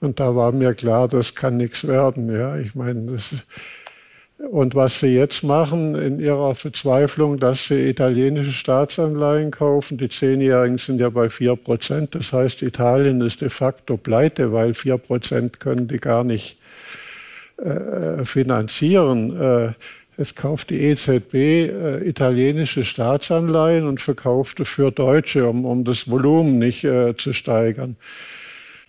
Und 0.00 0.18
da 0.18 0.34
war 0.34 0.50
mir 0.50 0.74
klar, 0.74 1.06
das 1.06 1.36
kann 1.36 1.58
nichts 1.58 1.86
werden. 1.86 2.34
Ja, 2.34 2.56
ich 2.56 2.74
meine, 2.74 3.12
das, 3.12 3.36
und 4.48 4.74
was 4.74 5.00
sie 5.00 5.14
jetzt 5.14 5.42
machen 5.42 5.94
in 5.94 6.18
ihrer 6.18 6.54
Verzweiflung, 6.54 7.38
dass 7.38 7.68
sie 7.68 7.88
italienische 7.88 8.52
Staatsanleihen 8.52 9.50
kaufen, 9.50 9.98
die 9.98 10.08
Zehnjährigen 10.08 10.78
sind 10.78 11.00
ja 11.00 11.10
bei 11.10 11.28
vier 11.28 11.56
Prozent. 11.56 12.14
Das 12.14 12.32
heißt, 12.32 12.62
Italien 12.62 13.20
ist 13.20 13.42
de 13.42 13.50
facto 13.50 13.96
pleite, 13.96 14.52
weil 14.52 14.72
vier 14.72 14.96
Prozent 14.96 15.60
können 15.60 15.88
die 15.88 15.98
gar 15.98 16.24
nicht 16.24 16.58
äh, 17.58 18.24
finanzieren. 18.24 19.38
Äh, 19.38 19.72
es 20.16 20.34
kauft 20.34 20.70
die 20.70 20.80
EZB 20.80 21.34
äh, 21.34 22.08
italienische 22.08 22.84
Staatsanleihen 22.84 23.86
und 23.86 24.00
verkaufte 24.00 24.64
für 24.64 24.90
Deutsche, 24.90 25.46
um, 25.46 25.66
um 25.66 25.84
das 25.84 26.10
Volumen 26.10 26.58
nicht 26.58 26.80
zu 26.80 27.32
steigern. 27.32 27.96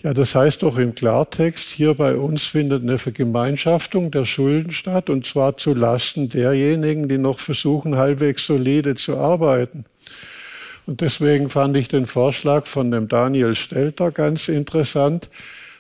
Ja, 0.03 0.15
das 0.15 0.33
heißt 0.33 0.63
doch 0.63 0.79
im 0.79 0.95
Klartext, 0.95 1.69
hier 1.69 1.93
bei 1.93 2.15
uns 2.15 2.43
findet 2.43 2.81
eine 2.81 2.97
Vergemeinschaftung 2.97 4.09
der 4.09 4.25
Schulden 4.25 4.71
statt 4.71 5.11
und 5.11 5.27
zwar 5.27 5.57
zu 5.57 5.75
Lasten 5.75 6.27
derjenigen, 6.27 7.07
die 7.07 7.19
noch 7.19 7.37
versuchen, 7.37 7.97
halbwegs 7.97 8.47
solide 8.47 8.95
zu 8.95 9.17
arbeiten. 9.17 9.85
Und 10.87 11.01
deswegen 11.01 11.51
fand 11.51 11.77
ich 11.77 11.87
den 11.87 12.07
Vorschlag 12.07 12.65
von 12.65 12.89
dem 12.89 13.09
Daniel 13.09 13.53
Stelter 13.53 14.09
ganz 14.09 14.47
interessant. 14.47 15.29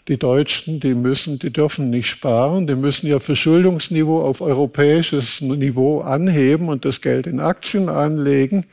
Die 0.07 0.19
Deutschen, 0.19 0.79
die 0.79 0.93
müssen, 0.93 1.39
die 1.39 1.51
dürfen 1.51 1.89
nicht 1.89 2.07
sparen, 2.07 2.67
die 2.67 2.75
müssen 2.75 3.07
ihr 3.07 3.21
Verschuldungsniveau 3.21 4.21
auf 4.21 4.41
europäisches 4.41 5.41
Niveau 5.41 6.01
anheben 6.01 6.69
und 6.69 6.85
das 6.85 7.01
Geld 7.01 7.25
in 7.25 7.39
Aktien 7.39 7.89
anlegen 7.89 8.67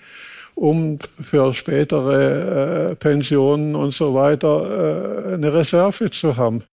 um 0.58 0.98
für 1.20 1.54
spätere 1.54 2.90
äh, 2.90 2.96
Pensionen 2.96 3.76
und 3.76 3.94
so 3.94 4.12
weiter 4.14 5.28
äh, 5.30 5.34
eine 5.34 5.54
Reserve 5.54 6.10
zu 6.10 6.36
haben. 6.36 6.64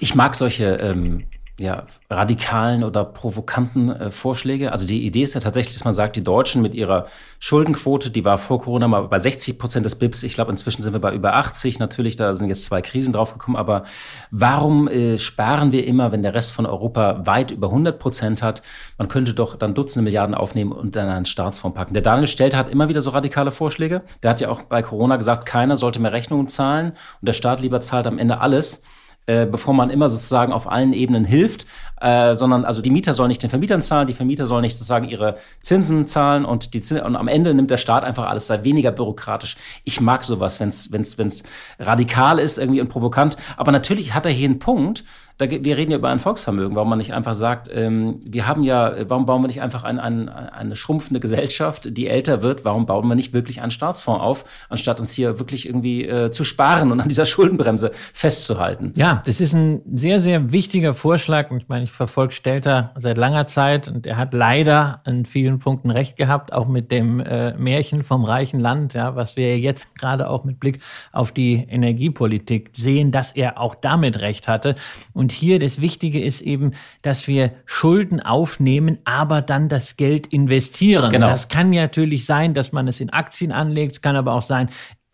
Ich 0.00 0.14
mag 0.14 0.34
solche 0.34 0.64
ähm, 0.76 1.24
ja, 1.58 1.86
radikalen 2.08 2.84
oder 2.84 3.04
provokanten 3.04 3.90
äh, 3.90 4.10
Vorschläge. 4.12 4.70
Also 4.70 4.86
die 4.86 5.04
Idee 5.04 5.22
ist 5.22 5.34
ja 5.34 5.40
tatsächlich, 5.40 5.74
dass 5.74 5.84
man 5.84 5.92
sagt, 5.92 6.14
die 6.14 6.22
Deutschen 6.22 6.62
mit 6.62 6.72
ihrer 6.72 7.06
Schuldenquote, 7.40 8.10
die 8.10 8.24
war 8.24 8.38
vor 8.38 8.62
Corona 8.62 8.86
mal 8.86 9.08
bei 9.08 9.18
60 9.18 9.58
Prozent 9.58 9.84
des 9.84 9.96
BIPs. 9.96 10.22
Ich 10.22 10.34
glaube, 10.34 10.52
inzwischen 10.52 10.84
sind 10.84 10.92
wir 10.92 11.00
bei 11.00 11.12
über 11.12 11.34
80. 11.34 11.80
Natürlich, 11.80 12.14
da 12.14 12.36
sind 12.36 12.48
jetzt 12.48 12.64
zwei 12.64 12.80
Krisen 12.80 13.12
draufgekommen. 13.12 13.58
Aber 13.58 13.82
warum 14.30 14.86
äh, 14.86 15.18
sparen 15.18 15.72
wir 15.72 15.84
immer, 15.84 16.12
wenn 16.12 16.22
der 16.22 16.32
Rest 16.32 16.52
von 16.52 16.64
Europa 16.64 17.26
weit 17.26 17.50
über 17.50 17.66
100 17.68 17.98
Prozent 17.98 18.40
hat? 18.40 18.62
Man 18.96 19.08
könnte 19.08 19.34
doch 19.34 19.56
dann 19.56 19.74
Dutzende 19.74 20.04
Milliarden 20.04 20.36
aufnehmen 20.36 20.70
und 20.70 20.94
dann 20.94 21.08
einen 21.08 21.26
Staatsfonds 21.26 21.76
packen. 21.76 21.92
Der 21.92 22.04
Daniel 22.04 22.28
Stelter 22.28 22.56
hat 22.56 22.70
immer 22.70 22.88
wieder 22.88 23.00
so 23.00 23.10
radikale 23.10 23.50
Vorschläge. 23.50 24.02
Der 24.22 24.30
hat 24.30 24.40
ja 24.40 24.48
auch 24.48 24.62
bei 24.62 24.80
Corona 24.82 25.16
gesagt, 25.16 25.44
keiner 25.44 25.76
sollte 25.76 25.98
mehr 25.98 26.12
Rechnungen 26.12 26.46
zahlen 26.46 26.92
und 27.20 27.26
der 27.26 27.32
Staat 27.32 27.60
lieber 27.60 27.80
zahlt 27.80 28.06
am 28.06 28.18
Ende 28.18 28.40
alles 28.40 28.80
äh, 29.26 29.46
bevor 29.46 29.74
man 29.74 29.90
immer 29.90 30.08
sozusagen 30.08 30.52
auf 30.52 30.70
allen 30.70 30.92
Ebenen 30.92 31.24
hilft, 31.24 31.66
äh, 32.00 32.34
sondern 32.34 32.64
also 32.64 32.80
die 32.80 32.90
Mieter 32.90 33.12
sollen 33.14 33.28
nicht 33.28 33.42
den 33.42 33.50
Vermietern 33.50 33.82
zahlen, 33.82 34.06
die 34.06 34.14
Vermieter 34.14 34.46
sollen 34.46 34.62
nicht 34.62 34.74
sozusagen 34.74 35.08
ihre 35.08 35.36
Zinsen 35.60 36.06
zahlen 36.06 36.44
und 36.44 36.72
die 36.72 36.80
Zinsen, 36.80 37.04
und 37.04 37.16
am 37.16 37.28
Ende 37.28 37.52
nimmt 37.52 37.70
der 37.70 37.76
Staat 37.76 38.04
einfach 38.04 38.26
alles, 38.26 38.46
sei 38.46 38.64
weniger 38.64 38.90
bürokratisch. 38.90 39.56
Ich 39.84 40.00
mag 40.00 40.24
sowas, 40.24 40.60
wenn 40.60 40.68
es 40.68 40.92
wenn's, 40.92 41.18
wenn's 41.18 41.42
radikal 41.78 42.38
ist 42.38 42.56
irgendwie 42.56 42.80
und 42.80 42.88
provokant. 42.88 43.36
Aber 43.56 43.72
natürlich 43.72 44.14
hat 44.14 44.24
er 44.24 44.32
hier 44.32 44.48
einen 44.48 44.60
Punkt, 44.60 45.04
da, 45.38 45.48
wir 45.48 45.76
reden 45.76 45.92
ja 45.92 45.98
über 45.98 46.08
ein 46.08 46.18
Volksvermögen, 46.18 46.74
warum 46.74 46.90
man 46.90 46.98
nicht 46.98 47.14
einfach 47.14 47.34
sagt, 47.34 47.68
ähm, 47.72 48.18
wir 48.24 48.48
haben 48.48 48.64
ja, 48.64 49.08
warum 49.08 49.24
bauen 49.24 49.40
wir 49.42 49.46
nicht 49.46 49.62
einfach 49.62 49.84
ein, 49.84 50.00
ein, 50.00 50.28
eine 50.28 50.74
schrumpfende 50.74 51.20
Gesellschaft, 51.20 51.96
die 51.96 52.08
älter 52.08 52.42
wird, 52.42 52.64
warum 52.64 52.86
bauen 52.86 53.06
wir 53.06 53.14
nicht 53.14 53.32
wirklich 53.32 53.62
einen 53.62 53.70
Staatsfonds 53.70 54.20
auf, 54.20 54.44
anstatt 54.68 54.98
uns 54.98 55.12
hier 55.12 55.38
wirklich 55.38 55.66
irgendwie 55.66 56.04
äh, 56.04 56.32
zu 56.32 56.42
sparen 56.42 56.90
und 56.90 57.00
an 57.00 57.08
dieser 57.08 57.24
Schuldenbremse 57.24 57.92
festzuhalten? 58.12 58.92
Ja, 58.96 59.22
das 59.26 59.40
ist 59.40 59.52
ein 59.54 59.80
sehr, 59.94 60.20
sehr 60.20 60.50
wichtiger 60.50 60.92
Vorschlag. 60.92 61.52
Ich 61.52 61.68
meine, 61.68 61.84
ich 61.84 61.92
verfolge 61.92 62.34
Stelter 62.34 62.90
seit 62.96 63.16
langer 63.16 63.46
Zeit 63.46 63.86
und 63.86 64.08
er 64.08 64.16
hat 64.16 64.34
leider 64.34 65.02
an 65.04 65.24
vielen 65.24 65.60
Punkten 65.60 65.90
recht 65.90 66.16
gehabt, 66.16 66.52
auch 66.52 66.66
mit 66.66 66.90
dem 66.90 67.20
äh, 67.20 67.52
Märchen 67.54 68.02
vom 68.02 68.24
reichen 68.24 68.58
Land, 68.58 68.94
ja, 68.94 69.14
was 69.14 69.36
wir 69.36 69.56
jetzt 69.56 69.94
gerade 69.94 70.28
auch 70.28 70.42
mit 70.42 70.58
Blick 70.58 70.80
auf 71.12 71.30
die 71.30 71.64
Energiepolitik 71.68 72.70
sehen, 72.72 73.12
dass 73.12 73.30
er 73.30 73.60
auch 73.60 73.76
damit 73.76 74.20
recht 74.20 74.48
hatte. 74.48 74.74
Und 75.14 75.27
und 75.28 75.32
hier 75.32 75.58
das 75.58 75.78
Wichtige 75.78 76.24
ist 76.24 76.40
eben, 76.40 76.72
dass 77.02 77.28
wir 77.28 77.52
Schulden 77.66 78.20
aufnehmen, 78.20 78.96
aber 79.04 79.42
dann 79.42 79.68
das 79.68 79.98
Geld 79.98 80.26
investieren. 80.28 81.10
Genau. 81.10 81.26
Das 81.28 81.48
kann 81.48 81.68
natürlich 81.68 82.24
sein, 82.24 82.54
dass 82.54 82.72
man 82.72 82.88
es 82.88 82.98
in 82.98 83.10
Aktien 83.10 83.52
anlegt. 83.52 83.92
Es 83.92 84.00
kann 84.00 84.16
aber 84.16 84.32
auch 84.32 84.40
sein, 84.40 84.70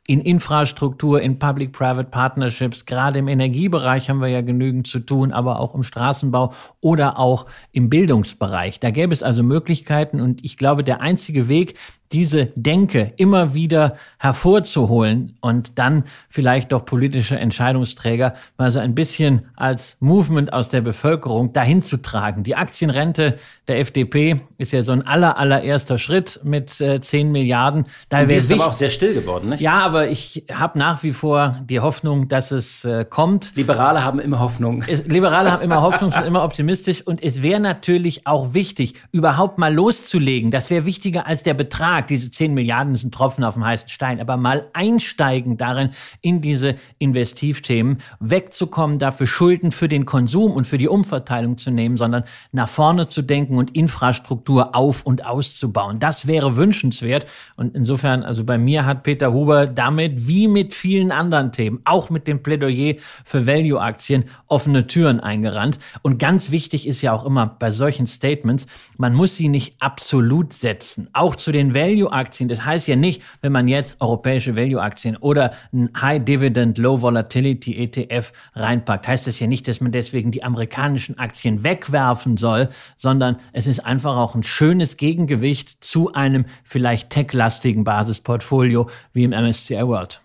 in 0.07 0.21
Infrastruktur, 0.21 1.21
in 1.21 1.41
Public-Private 1.41 2.11
Partnerships, 2.11 2.87
gerade 2.87 3.19
im 3.19 3.27
Energiebereich 3.27 4.09
haben 4.09 4.21
wir 4.21 4.29
ja 4.29 4.41
genügend 4.41 4.87
zu 4.87 5.01
tun, 5.01 5.33
aber 5.33 5.59
auch 5.59 5.75
im 5.75 5.83
Straßenbau 5.83 6.53
oder 6.81 7.19
auch 7.19 7.47
im 7.73 7.89
Bildungsbereich. 7.89 8.79
Da 8.79 8.93
gäbe 8.93 9.13
es 9.13 9.25
also 9.25 9.43
Möglichkeiten 9.43 10.21
und 10.21 10.45
ich 10.45 10.57
glaube, 10.59 10.85
der 10.85 11.01
einzige 11.01 11.49
Weg, 11.49 11.77
diese 12.13 12.47
Denke 12.55 13.13
immer 13.17 13.55
wieder 13.55 13.97
hervorzuholen 14.19 15.37
und 15.41 15.73
dann 15.79 16.05
vielleicht 16.29 16.73
doch 16.73 16.85
politische 16.85 17.37
Entscheidungsträger 17.37 18.35
mal 18.57 18.71
so 18.71 18.79
ein 18.79 18.95
bisschen 18.95 19.47
als 19.57 19.97
Movement 20.01 20.53
aus 20.53 20.69
der 20.69 20.81
Bevölkerung 20.81 21.53
dahin 21.53 21.83
zu 21.83 22.01
tragen. 22.01 22.45
Die 22.45 22.55
Aktienrente 22.55 23.39
der 23.67 23.81
FDP 23.81 24.41
ist 24.59 24.73
ja 24.73 24.83
so 24.83 24.93
ein 24.93 25.07
aller, 25.07 25.39
allererster 25.39 25.99
Schritt 25.99 26.41
mit 26.45 26.81
äh, 26.81 27.01
10 27.01 27.33
Milliarden. 27.33 27.87
Da 28.11 28.21
und 28.21 28.31
die 28.31 28.37
ist 28.37 28.53
aber 28.53 28.69
auch 28.69 28.73
sehr 28.73 28.91
still 28.91 29.15
geworden, 29.15 29.49
nicht? 29.51 29.61
Ja, 29.61 29.81
aber 29.81 30.09
ich 30.09 30.45
habe 30.53 30.79
nach 30.79 31.03
wie 31.03 31.13
vor 31.13 31.59
die 31.65 31.81
Hoffnung, 31.81 32.29
dass 32.29 32.51
es 32.51 32.85
äh, 32.85 33.05
kommt. 33.05 33.53
Liberale 33.57 34.05
haben 34.05 34.21
immer 34.21 34.39
Hoffnung. 34.39 34.85
Es, 34.87 35.07
Liberale 35.07 35.51
haben 35.51 35.63
immer 35.63 35.83
Hoffnung, 35.83 36.13
sind 36.13 36.27
immer 36.27 36.45
optimistisch 36.45 37.03
und 37.03 37.23
es 37.23 37.43
wäre 37.43 37.61
natürlich 37.61 38.27
auch 38.27 38.55
wichtig, 38.55 38.95
überhaupt 39.11 39.59
mal 39.59 39.73
loszulegen. 39.73 40.51
Das 40.51 40.71
wäre 40.71 40.85
wichtiger 40.85 41.27
als 41.27 41.43
der 41.43 41.55
Betrag 41.55 42.04
gesagt, 42.05 42.11
diese 42.11 42.31
10 42.31 42.55
Milliarden 42.55 42.95
sind 42.97 43.15
Tropfen 43.15 43.45
auf 43.45 43.55
dem 43.55 43.65
heißen 43.65 43.89
Stein, 43.89 44.21
aber 44.21 44.37
mal 44.37 44.69
einsteigen 44.73 45.57
darin, 45.57 45.91
in 46.21 46.41
diese 46.41 46.77
Investivthemen, 46.99 47.99
wegzukommen, 48.21 48.99
dafür 48.99 49.27
Schulden 49.27 49.73
für 49.73 49.89
den 49.89 50.05
Konsum 50.05 50.53
und 50.53 50.67
für 50.67 50.79
die 50.79 50.89
Umverteilung 50.89 51.57
zu 51.59 51.71
nehmen, 51.71 51.97
sondern 51.97 52.25
nach 52.53 52.69
vorne 52.69 53.07
zu 53.07 53.23
denken 53.23 53.57
und 53.57 53.75
Infrastruktur 53.75 54.75
auf- 54.75 55.05
und 55.05 55.25
auszubauen. 55.25 55.99
Das 55.99 56.27
wäre 56.27 56.57
wünschenswert. 56.57 57.27
Und 57.57 57.75
insofern, 57.75 58.23
also 58.23 58.45
bei 58.45 58.59
mir 58.59 58.87
hat 58.87 59.03
Peter 59.03 59.33
Huber 59.33 59.67
damit, 59.67 60.27
wie 60.27 60.49
mit 60.49 60.75
vielen 60.75 61.13
anderen 61.13 61.53
Themen, 61.53 61.81
auch 61.85 62.11
mit 62.11 62.27
dem 62.27 62.43
Plädoyer 62.43 62.95
für 63.25 63.47
Value-Aktien, 63.47 64.25
offene 64.47 64.87
Türen 64.87 65.21
eingerannt. 65.21 65.79
Und 66.03 66.19
ganz 66.19 66.51
wichtig 66.51 66.87
ist 66.87 67.03
ja 67.03 67.13
auch 67.13 67.25
immer 67.25 67.47
bei 67.47 67.71
solchen 67.71 68.07
Statements, 68.07 68.67
man 68.97 69.15
muss 69.15 69.37
sie 69.37 69.49
nicht 69.49 69.77
absolut 69.81 70.53
setzen. 70.53 71.09
Auch 71.13 71.37
zu 71.37 71.53
den 71.53 71.75
Value 71.75 71.84
Value-Aktien, 71.85 72.49
das 72.49 72.65
heißt 72.65 72.89
ja 72.89 72.97
nicht, 72.97 73.23
wenn 73.43 73.53
man 73.53 73.69
jetzt 73.69 74.01
europäische 74.01 74.57
Value-Aktien 74.57 75.17
oder 75.17 75.53
ein 75.73 75.91
High-Dividend, 76.01 76.79
Low-Volatility 76.79 77.77
ETF 77.77 78.33
reinpackt, 78.55 79.07
heißt 79.07 79.27
das 79.27 79.39
ja 79.39 79.47
nicht, 79.47 79.69
dass 79.69 79.81
man 79.81 79.93
deswegen 79.93 80.31
die 80.31 80.43
amerikanischen 80.43 81.19
Aktien 81.19 81.63
wegwerfen 81.63 82.37
soll, 82.37 82.71
sondern 82.97 83.37
es 83.53 83.67
ist 83.67 83.85
einfach 83.85 84.17
auch 84.17 84.35
ein 84.35 84.43
schönes 84.43 84.97
Gegengewicht 84.97 85.85
zu 85.85 86.13
einem 86.15 86.47
vielleicht 86.63 87.11
tech-lastigen 87.11 87.85
Basisportfolio 87.85 88.89
wie 89.13 89.25
im 89.25 89.31
MSCI 89.31 89.87
World. 89.87 90.24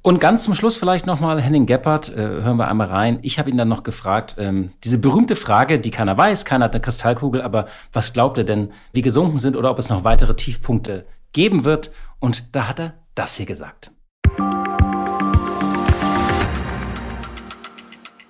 Und 0.00 0.20
ganz 0.20 0.44
zum 0.44 0.54
Schluss 0.54 0.76
vielleicht 0.76 1.06
nochmal 1.06 1.40
Henning 1.40 1.66
Geppert, 1.66 2.08
äh, 2.08 2.16
hören 2.16 2.56
wir 2.56 2.68
einmal 2.68 2.86
rein. 2.86 3.18
Ich 3.22 3.38
habe 3.40 3.50
ihn 3.50 3.58
dann 3.58 3.68
noch 3.68 3.82
gefragt, 3.82 4.36
ähm, 4.38 4.70
diese 4.84 4.98
berühmte 4.98 5.34
Frage, 5.34 5.80
die 5.80 5.90
keiner 5.90 6.16
weiß, 6.16 6.44
keiner 6.44 6.66
hat 6.66 6.74
eine 6.74 6.80
Kristallkugel, 6.80 7.42
aber 7.42 7.66
was 7.92 8.12
glaubt 8.12 8.38
er 8.38 8.44
denn, 8.44 8.72
wie 8.92 9.02
gesunken 9.02 9.38
sind 9.38 9.56
oder 9.56 9.70
ob 9.72 9.78
es 9.78 9.88
noch 9.88 10.04
weitere 10.04 10.36
Tiefpunkte 10.36 11.04
geben 11.32 11.64
wird. 11.64 11.90
Und 12.20 12.54
da 12.54 12.68
hat 12.68 12.78
er 12.78 12.94
das 13.16 13.34
hier 13.34 13.46
gesagt. 13.46 13.90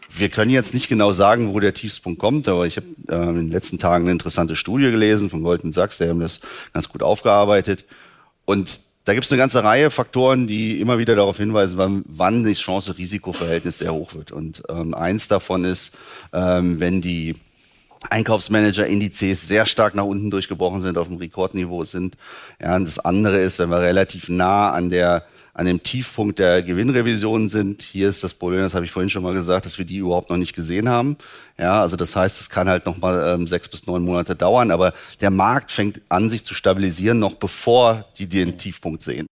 Wir 0.08 0.30
können 0.30 0.50
jetzt 0.50 0.72
nicht 0.74 0.88
genau 0.88 1.12
sagen, 1.12 1.52
wo 1.52 1.60
der 1.60 1.74
Tiefspunkt 1.74 2.18
kommt, 2.18 2.48
aber 2.48 2.66
ich 2.66 2.76
habe 2.76 2.86
äh, 3.08 3.28
in 3.28 3.34
den 3.36 3.50
letzten 3.50 3.78
Tagen 3.78 4.04
eine 4.04 4.12
interessante 4.12 4.56
Studie 4.56 4.90
gelesen 4.90 5.28
von 5.28 5.42
Goldman 5.42 5.72
Sachs, 5.72 5.98
der 5.98 6.08
haben 6.08 6.18
das 6.18 6.40
ganz 6.72 6.88
gut 6.88 7.02
aufgearbeitet. 7.02 7.84
Und 8.46 8.80
da 9.08 9.14
gibt 9.14 9.24
es 9.24 9.32
eine 9.32 9.38
ganze 9.38 9.64
Reihe 9.64 9.90
Faktoren, 9.90 10.46
die 10.46 10.82
immer 10.82 10.98
wieder 10.98 11.16
darauf 11.16 11.38
hinweisen, 11.38 11.78
wann, 11.78 12.04
wann 12.06 12.44
das 12.44 12.58
Chance-Risiko-Verhältnis 12.58 13.78
sehr 13.78 13.94
hoch 13.94 14.12
wird. 14.14 14.32
Und 14.32 14.62
ähm, 14.68 14.92
eins 14.92 15.28
davon 15.28 15.64
ist, 15.64 15.94
ähm, 16.34 16.78
wenn 16.78 17.00
die 17.00 17.34
Einkaufsmanager-Indizes 18.10 19.48
sehr 19.48 19.64
stark 19.64 19.94
nach 19.94 20.04
unten 20.04 20.30
durchgebrochen 20.30 20.82
sind, 20.82 20.98
auf 20.98 21.08
dem 21.08 21.16
Rekordniveau 21.16 21.86
sind. 21.86 22.18
Ja, 22.60 22.76
und 22.76 22.84
das 22.84 22.98
andere 22.98 23.38
ist, 23.38 23.58
wenn 23.58 23.70
wir 23.70 23.80
relativ 23.80 24.28
nah 24.28 24.72
an 24.72 24.90
der 24.90 25.24
an 25.58 25.66
dem 25.66 25.82
Tiefpunkt 25.82 26.38
der 26.38 26.62
Gewinnrevision 26.62 27.48
sind. 27.48 27.82
Hier 27.82 28.08
ist 28.08 28.22
das 28.22 28.32
Problem, 28.32 28.60
das 28.60 28.74
habe 28.74 28.84
ich 28.84 28.92
vorhin 28.92 29.10
schon 29.10 29.24
mal 29.24 29.34
gesagt, 29.34 29.66
dass 29.66 29.76
wir 29.76 29.84
die 29.84 29.96
überhaupt 29.96 30.30
noch 30.30 30.36
nicht 30.36 30.54
gesehen 30.54 30.88
haben. 30.88 31.16
Ja, 31.58 31.80
also 31.80 31.96
das 31.96 32.14
heißt, 32.14 32.40
es 32.40 32.48
kann 32.48 32.68
halt 32.68 32.86
noch 32.86 32.98
mal 32.98 33.34
ähm, 33.34 33.48
sechs 33.48 33.68
bis 33.68 33.84
neun 33.88 34.04
Monate 34.04 34.36
dauern, 34.36 34.70
aber 34.70 34.94
der 35.20 35.30
Markt 35.30 35.72
fängt 35.72 36.00
an, 36.08 36.30
sich 36.30 36.44
zu 36.44 36.54
stabilisieren, 36.54 37.18
noch 37.18 37.34
bevor 37.34 38.04
die 38.18 38.28
den 38.28 38.56
Tiefpunkt 38.56 39.02
sehen. 39.02 39.26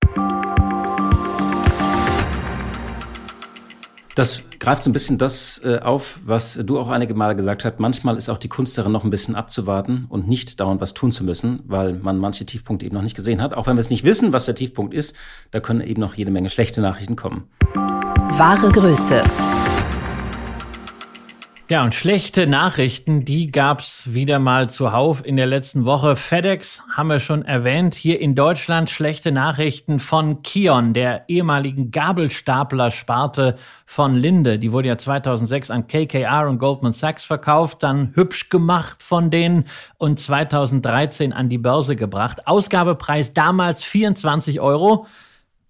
Das 4.15 4.43
greift 4.61 4.85
so 4.85 4.91
ein 4.91 4.93
bisschen 4.93 5.19
das 5.19 5.61
äh, 5.65 5.81
auf, 5.81 6.21
was 6.25 6.59
du 6.63 6.79
auch 6.79 6.89
einige 6.89 7.15
Male 7.15 7.35
gesagt 7.35 7.65
hast. 7.65 7.81
Manchmal 7.81 8.17
ist 8.17 8.29
auch 8.29 8.39
die 8.39 8.49
Kunst 8.49 8.79
darin, 8.79 8.93
noch 8.93 9.03
ein 9.03 9.11
bisschen 9.11 9.35
abzuwarten 9.35 10.07
und 10.09 10.29
nicht 10.29 10.61
dauernd 10.61 10.81
was 10.81 10.95
tun 10.95 11.11
zu 11.11 11.25
müssen, 11.25 11.63
weil 11.67 11.95
man 11.95 12.19
manche 12.19 12.47
Tiefpunkte 12.47 12.87
eben 12.87 12.95
noch 12.95 13.03
nicht 13.03 13.17
gesehen 13.17 13.43
hat. 13.43 13.55
Auch 13.55 13.67
wenn 13.67 13.77
wir 13.77 13.81
es 13.81 13.91
nicht 13.91 14.05
wissen, 14.05 14.33
was 14.33 14.47
der 14.47 14.55
Tiefpunkt 14.55 14.95
ist, 14.95 15.17
da 15.51 15.59
können 15.59 15.81
eben 15.81 16.01
noch 16.01 16.15
jede 16.15 16.31
Menge 16.31 16.49
schlechte 16.49 16.81
Nachrichten 16.81 17.17
kommen. 17.17 17.49
Wahre 17.75 18.71
Größe. 18.71 19.23
Ja, 21.71 21.83
und 21.83 21.95
schlechte 21.95 22.47
Nachrichten, 22.47 23.25
die 23.25 23.51
gab's 23.51 24.13
wieder 24.13 24.39
mal 24.39 24.69
zuhauf 24.69 25.25
in 25.25 25.37
der 25.37 25.47
letzten 25.47 25.87
Woche. 25.87 26.15
FedEx 26.15 26.83
haben 26.95 27.09
wir 27.09 27.21
schon 27.21 27.43
erwähnt. 27.43 27.95
Hier 27.95 28.21
in 28.21 28.35
Deutschland 28.35 28.91
schlechte 28.91 29.33
Nachrichten 29.33 29.99
von 29.99 30.43
Kion, 30.43 30.93
der 30.93 31.25
ehemaligen 31.29 31.91
Gabelstapler-Sparte 31.91 33.57
von 33.87 34.15
Linde. 34.15 34.59
Die 34.59 34.73
wurde 34.73 34.89
ja 34.89 34.99
2006 34.99 35.71
an 35.71 35.87
KKR 35.87 36.51
und 36.51 36.59
Goldman 36.59 36.93
Sachs 36.93 37.25
verkauft, 37.25 37.83
dann 37.83 38.13
hübsch 38.15 38.51
gemacht 38.51 39.03
von 39.03 39.31
denen 39.31 39.65
und 39.97 40.21
2013 40.21 41.33
an 41.33 41.49
die 41.49 41.57
Börse 41.57 41.97
gebracht. 41.97 42.47
Ausgabepreis 42.47 43.33
damals 43.33 43.83
24 43.83 44.61
Euro. 44.61 45.07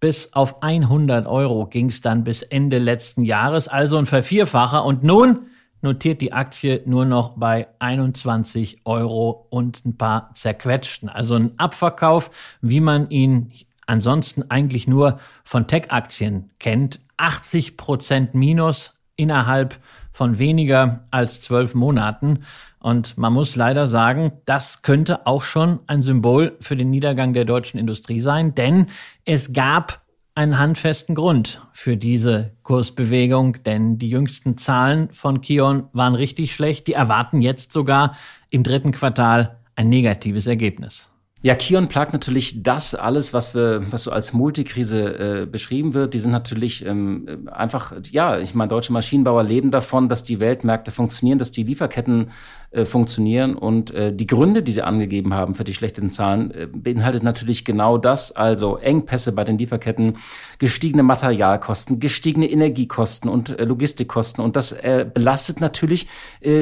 Bis 0.01 0.33
auf 0.33 0.61
100 0.61 1.29
Euro 1.29 1.67
ging's 1.67 2.01
dann 2.01 2.25
bis 2.25 2.43
Ende 2.43 2.79
letzten 2.79 3.23
Jahres, 3.23 3.69
also 3.69 3.97
ein 3.97 4.07
Vervierfacher. 4.07 4.85
Und 4.85 5.05
nun 5.05 5.47
notiert 5.85 6.23
die 6.23 6.33
Aktie 6.33 6.83
nur 6.87 7.05
noch 7.05 7.35
bei 7.37 7.69
21 7.79 8.81
Euro 8.87 9.47
und 9.51 9.85
ein 9.85 9.97
paar 9.97 10.31
zerquetschten. 10.35 11.09
Also 11.09 11.35
ein 11.35 11.53
Abverkauf, 11.59 12.31
wie 12.63 12.81
man 12.81 13.11
ihn 13.11 13.53
ansonsten 13.87 14.51
eigentlich 14.51 14.89
nur 14.89 15.21
von 15.45 15.69
Tech-Aktien 15.69 16.51
kennt. 16.59 17.01
80 17.19 17.77
Prozent 17.77 18.35
Minus 18.35 18.99
innerhalb 19.15 19.79
von 20.11 20.39
weniger 20.39 21.05
als 21.11 21.43
zwölf 21.43 21.75
Monaten. 21.75 22.45
Und 22.79 23.19
man 23.19 23.33
muss 23.33 23.55
leider 23.55 23.87
sagen, 23.87 24.33
das 24.47 24.83
könnte 24.83 25.27
auch 25.27 25.43
schon 25.43 25.81
ein 25.87 26.03
Symbol 26.03 26.57
für 26.61 26.77
den 26.77 26.91
Niedergang 26.91 27.35
der 27.35 27.45
deutschen 27.45 27.79
Industrie 27.79 28.21
sein, 28.21 28.55
denn 28.55 28.87
es 29.25 29.53
gab 29.53 30.04
einen 30.35 30.59
handfesten 30.59 31.15
Grund 31.15 31.63
für 31.73 31.97
diese 31.97 32.53
Kursbewegung, 32.65 33.63
denn 33.65 33.99
die 33.99 34.11
jüngsten 34.11 34.57
Zahlen 34.57 35.09
von 35.13 35.41
Kion 35.41 35.85
waren 35.93 36.15
richtig 36.15 36.53
schlecht. 36.55 36.89
Die 36.89 36.95
erwarten 36.95 37.41
jetzt 37.41 37.73
sogar 37.73 38.17
im 38.51 38.65
dritten 38.65 38.91
Quartal 38.91 39.59
ein 39.77 39.89
negatives 39.89 40.47
Ergebnis. 40.47 41.09
Ja, 41.45 41.55
Kion 41.55 41.89
plagt 41.89 42.15
natürlich 42.15 42.63
das 42.63 42.95
alles, 42.95 43.35
was 43.35 43.55
wir, 43.55 43.85
was 43.91 44.05
so 44.05 44.11
als 44.11 44.33
Multikrise 44.33 45.43
äh, 45.43 45.47
beschrieben 45.47 45.93
wird. 45.93 46.15
Die 46.15 46.19
sind 46.19 46.33
natürlich 46.33 46.87
ähm, 46.87 47.51
einfach, 47.53 47.93
ja, 48.11 48.39
ich 48.39 48.55
meine, 48.55 48.71
deutsche 48.71 48.95
Maschinenbauer 48.95 49.43
leben 49.43 49.71
davon, 49.71 50.09
dass 50.09 50.23
die 50.23 50.41
Weltmärkte 50.41 50.91
funktionieren, 50.91 51.39
dass 51.39 51.53
die 51.53 51.65
Lieferketten 51.65 52.31
äh, 52.75 52.85
funktionieren. 52.85 53.55
Und 53.55 53.93
äh, 53.93 54.13
die 54.13 54.27
Gründe, 54.27 54.63
die 54.63 54.73
sie 54.73 54.83
angegeben 54.83 55.33
haben 55.33 55.55
für 55.55 55.65
die 55.65 55.75
schlechten 55.75 56.11
Zahlen, 56.11 56.51
äh, 56.51 56.67
beinhaltet 56.67 57.23
natürlich 57.23 57.65
genau 57.65 57.99
das. 57.99 58.33
Also 58.33 58.79
Engpässe 58.79 59.33
bei 59.33 59.45
den 59.45 59.59
Lieferketten, 59.59 60.17
gestiegene 60.59 61.05
Materialkosten, 61.05 62.01
gestiegene 62.01 62.51
Energiekosten 62.51 63.31
und 63.31 63.59
äh, 63.59 63.65
Logistikkosten. 63.65 64.43
Und 64.43 64.57
das 64.57 64.73
äh, 64.73 65.07
belastet 65.13 65.61
natürlich 65.61 66.07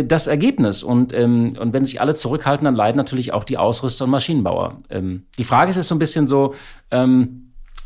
das 0.05 0.27
Ergebnis. 0.27 0.83
Und, 0.83 1.12
ähm, 1.12 1.57
und 1.59 1.72
wenn 1.72 1.85
sich 1.85 2.01
alle 2.01 2.14
zurückhalten, 2.14 2.64
dann 2.64 2.77
leiden 2.77 2.96
natürlich 2.96 3.33
auch 3.33 3.44
die 3.44 3.59
Ausrüster 3.59 4.05
und 4.05 4.11
Maschinenbauer. 4.11 4.83
Ähm, 4.90 5.25
die 5.38 5.44
Frage 5.44 5.70
ist 5.70 5.77
jetzt 5.77 5.88
so 5.88 5.94
ein 5.94 5.98
bisschen 5.98 6.27
so, 6.27 6.55
ähm, 6.90 7.41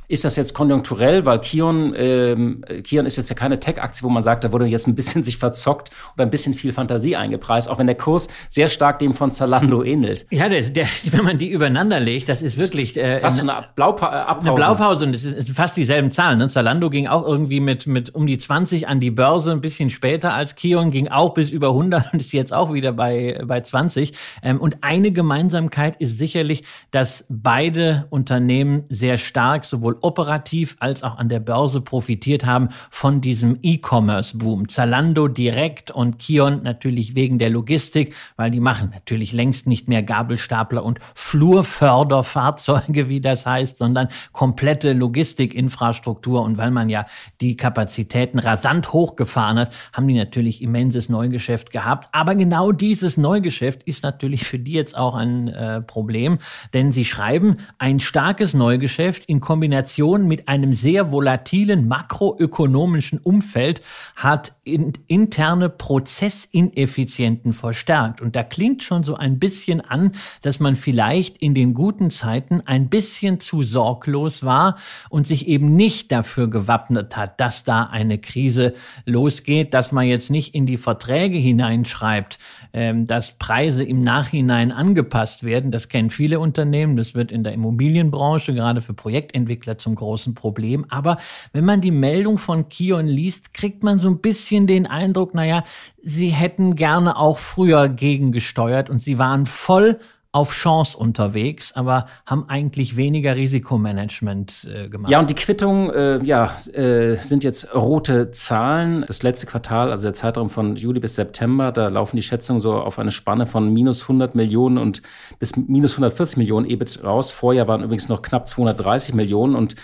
ist 0.08 0.24
das 0.24 0.36
jetzt 0.36 0.54
konjunkturell, 0.54 1.24
weil 1.24 1.40
Kion, 1.40 1.94
ähm, 1.96 2.64
Kion 2.84 3.06
ist 3.06 3.16
jetzt 3.16 3.28
ja 3.28 3.36
keine 3.36 3.58
Tech-Aktie, 3.58 4.04
wo 4.04 4.10
man 4.10 4.22
sagt, 4.22 4.44
da 4.44 4.52
wurde 4.52 4.66
jetzt 4.66 4.86
ein 4.86 4.94
bisschen 4.94 5.24
sich 5.24 5.36
verzockt 5.36 5.90
oder 6.14 6.24
ein 6.24 6.30
bisschen 6.30 6.54
viel 6.54 6.72
Fantasie 6.72 7.16
eingepreist, 7.16 7.68
auch 7.68 7.78
wenn 7.78 7.86
der 7.86 7.96
Kurs 7.96 8.28
sehr 8.48 8.68
stark 8.68 8.98
dem 8.98 9.14
von 9.14 9.30
Zalando 9.30 9.82
ähnelt. 9.82 10.26
Ja, 10.30 10.48
der, 10.48 10.62
der, 10.62 10.86
wenn 11.10 11.24
man 11.24 11.38
die 11.38 11.50
übereinander 11.50 12.00
legt, 12.00 12.28
das 12.28 12.42
ist 12.42 12.56
wirklich 12.56 12.96
äh, 12.96 13.18
fast 13.20 13.40
eine, 13.40 13.56
eine 13.56 13.66
Blaupause. 13.74 14.28
Eine 14.28 14.52
Blaupause 14.52 15.06
und 15.06 15.14
es 15.14 15.24
ist 15.24 15.50
fast 15.50 15.76
dieselben 15.76 16.10
Zahlen. 16.10 16.38
Ne? 16.38 16.48
Zalando 16.48 16.90
ging 16.90 17.06
auch 17.06 17.26
irgendwie 17.26 17.60
mit, 17.60 17.86
mit 17.86 18.14
um 18.14 18.26
die 18.26 18.38
20 18.38 18.88
an 18.88 19.00
die 19.00 19.10
Börse, 19.10 19.52
ein 19.52 19.60
bisschen 19.60 19.90
später 19.90 20.34
als 20.34 20.54
Kion, 20.54 20.90
ging 20.90 21.08
auch 21.08 21.34
bis 21.34 21.50
über 21.50 21.68
100 21.68 21.96
und 22.12 22.20
ist 22.20 22.32
jetzt 22.32 22.52
auch 22.52 22.72
wieder 22.72 22.92
bei, 22.92 23.40
bei 23.44 23.60
20. 23.60 24.12
Ähm, 24.42 24.60
und 24.60 24.78
eine 24.82 25.10
Gemeinsamkeit 25.10 25.96
ist 25.98 26.18
sicherlich, 26.18 26.64
dass 26.90 27.24
beide 27.28 28.06
Unternehmen 28.10 28.84
sehr 28.88 29.18
stark 29.18 29.64
sowohl 29.64 29.95
operativ 30.02 30.76
als 30.80 31.02
auch 31.02 31.18
an 31.18 31.28
der 31.28 31.40
Börse 31.40 31.80
profitiert 31.80 32.44
haben 32.44 32.68
von 32.90 33.20
diesem 33.20 33.58
E-Commerce-Boom. 33.62 34.68
Zalando 34.68 35.28
direkt 35.28 35.90
und 35.90 36.18
Kion 36.18 36.62
natürlich 36.62 37.14
wegen 37.14 37.38
der 37.38 37.50
Logistik, 37.50 38.14
weil 38.36 38.50
die 38.50 38.60
machen 38.60 38.90
natürlich 38.92 39.32
längst 39.32 39.66
nicht 39.66 39.88
mehr 39.88 40.02
Gabelstapler 40.02 40.84
und 40.84 40.98
Flurförderfahrzeuge, 41.14 43.08
wie 43.08 43.20
das 43.20 43.46
heißt, 43.46 43.78
sondern 43.78 44.08
komplette 44.32 44.92
Logistikinfrastruktur. 44.92 46.42
Und 46.42 46.58
weil 46.58 46.70
man 46.70 46.88
ja 46.88 47.06
die 47.40 47.56
Kapazitäten 47.56 48.38
rasant 48.38 48.92
hochgefahren 48.92 49.58
hat, 49.58 49.74
haben 49.92 50.08
die 50.08 50.14
natürlich 50.14 50.62
immenses 50.62 51.08
Neugeschäft 51.08 51.70
gehabt. 51.70 52.08
Aber 52.12 52.34
genau 52.34 52.72
dieses 52.72 53.16
Neugeschäft 53.16 53.82
ist 53.84 54.02
natürlich 54.02 54.44
für 54.44 54.58
die 54.58 54.72
jetzt 54.72 54.96
auch 54.96 55.14
ein 55.14 55.48
äh, 55.48 55.80
Problem, 55.80 56.38
denn 56.74 56.92
sie 56.92 57.04
schreiben, 57.04 57.58
ein 57.78 58.00
starkes 58.00 58.54
Neugeschäft 58.54 59.24
in 59.26 59.40
Kombination 59.40 59.85
Kombination 59.86 60.26
mit 60.26 60.48
einem 60.48 60.74
sehr 60.74 61.12
volatilen 61.12 61.86
makroökonomischen 61.86 63.18
Umfeld 63.18 63.82
hat 64.16 64.52
in, 64.64 64.92
interne 65.06 65.68
Prozessineffizienten 65.68 67.52
verstärkt. 67.52 68.20
Und 68.20 68.34
da 68.34 68.42
klingt 68.42 68.82
schon 68.82 69.04
so 69.04 69.14
ein 69.14 69.38
bisschen 69.38 69.80
an, 69.80 70.12
dass 70.42 70.58
man 70.58 70.74
vielleicht 70.74 71.36
in 71.38 71.54
den 71.54 71.72
guten 71.72 72.10
Zeiten 72.10 72.62
ein 72.66 72.88
bisschen 72.88 73.38
zu 73.38 73.62
sorglos 73.62 74.44
war 74.44 74.76
und 75.08 75.26
sich 75.26 75.46
eben 75.46 75.76
nicht 75.76 76.10
dafür 76.10 76.48
gewappnet 76.48 77.16
hat, 77.16 77.38
dass 77.40 77.62
da 77.62 77.84
eine 77.84 78.18
Krise 78.18 78.74
losgeht, 79.04 79.72
dass 79.72 79.92
man 79.92 80.06
jetzt 80.06 80.30
nicht 80.30 80.54
in 80.54 80.66
die 80.66 80.78
Verträge 80.78 81.38
hineinschreibt, 81.38 82.38
ähm, 82.72 83.06
dass 83.06 83.38
Preise 83.38 83.84
im 83.84 84.02
Nachhinein 84.02 84.72
angepasst 84.72 85.44
werden. 85.44 85.70
Das 85.70 85.88
kennen 85.88 86.10
viele 86.10 86.40
Unternehmen. 86.40 86.96
Das 86.96 87.14
wird 87.14 87.30
in 87.30 87.44
der 87.44 87.52
Immobilienbranche 87.52 88.52
gerade 88.52 88.80
für 88.80 88.94
Projektentwickler 88.94 89.75
zum 89.78 89.94
großen 89.94 90.34
Problem. 90.34 90.86
Aber 90.88 91.18
wenn 91.52 91.64
man 91.64 91.80
die 91.80 91.90
Meldung 91.90 92.38
von 92.38 92.68
Kion 92.68 93.06
liest, 93.06 93.54
kriegt 93.54 93.82
man 93.82 93.98
so 93.98 94.08
ein 94.08 94.20
bisschen 94.20 94.66
den 94.66 94.86
Eindruck, 94.86 95.34
naja, 95.34 95.64
sie 96.02 96.28
hätten 96.28 96.76
gerne 96.76 97.16
auch 97.16 97.38
früher 97.38 97.88
gegengesteuert 97.88 98.90
und 98.90 99.00
sie 99.00 99.18
waren 99.18 99.46
voll 99.46 99.98
auf 100.36 100.52
Chance 100.52 100.98
unterwegs, 100.98 101.72
aber 101.72 102.08
haben 102.26 102.44
eigentlich 102.50 102.98
weniger 102.98 103.36
Risikomanagement 103.36 104.68
äh, 104.70 104.90
gemacht. 104.90 105.10
Ja, 105.10 105.18
und 105.18 105.30
die 105.30 105.34
Quittungen 105.34 105.88
äh, 105.88 106.22
ja, 106.24 106.54
äh, 106.74 107.16
sind 107.16 107.42
jetzt 107.42 107.74
rote 107.74 108.30
Zahlen. 108.32 109.06
Das 109.06 109.22
letzte 109.22 109.46
Quartal, 109.46 109.90
also 109.90 110.08
der 110.08 110.12
Zeitraum 110.12 110.50
von 110.50 110.76
Juli 110.76 111.00
bis 111.00 111.14
September, 111.14 111.72
da 111.72 111.88
laufen 111.88 112.16
die 112.16 112.22
Schätzungen 112.22 112.60
so 112.60 112.74
auf 112.74 112.98
eine 112.98 113.12
Spanne 113.12 113.46
von 113.46 113.72
minus 113.72 114.02
100 114.02 114.34
Millionen 114.34 114.76
und 114.76 115.00
bis 115.38 115.56
minus 115.56 115.92
140 115.92 116.36
Millionen 116.36 116.68
EBIT 116.68 117.02
raus. 117.02 117.32
Vorjahr 117.32 117.66
waren 117.66 117.82
übrigens 117.82 118.10
noch 118.10 118.20
knapp 118.20 118.46
230 118.46 119.14
Millionen 119.14 119.54
und 119.54 119.74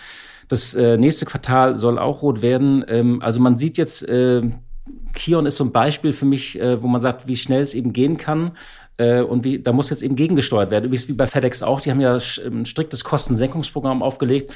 das 0.48 0.74
äh, 0.74 0.98
nächste 0.98 1.24
Quartal 1.24 1.78
soll 1.78 1.98
auch 1.98 2.20
rot 2.20 2.42
werden. 2.42 2.84
Ähm, 2.88 3.22
also 3.22 3.40
man 3.40 3.56
sieht 3.56 3.78
jetzt, 3.78 4.06
äh, 4.06 4.42
Kion 5.14 5.46
ist 5.46 5.56
so 5.56 5.64
ein 5.64 5.72
Beispiel 5.72 6.12
für 6.12 6.26
mich, 6.26 6.60
äh, 6.60 6.82
wo 6.82 6.88
man 6.88 7.00
sagt, 7.00 7.26
wie 7.26 7.36
schnell 7.36 7.62
es 7.62 7.74
eben 7.74 7.94
gehen 7.94 8.16
kann. 8.16 8.52
Äh, 9.02 9.22
und 9.22 9.44
wie, 9.44 9.58
da 9.58 9.72
muss 9.72 9.90
jetzt 9.90 10.02
eben 10.02 10.16
gegengesteuert 10.16 10.70
werden. 10.70 10.84
Übrigens 10.84 11.08
wie 11.08 11.12
bei 11.12 11.26
FedEx 11.26 11.62
auch, 11.62 11.80
die 11.80 11.90
haben 11.90 12.00
ja 12.00 12.14
ein 12.14 12.64
striktes 12.64 13.04
Kostensenkungsprogramm 13.04 14.02
aufgelegt. 14.02 14.52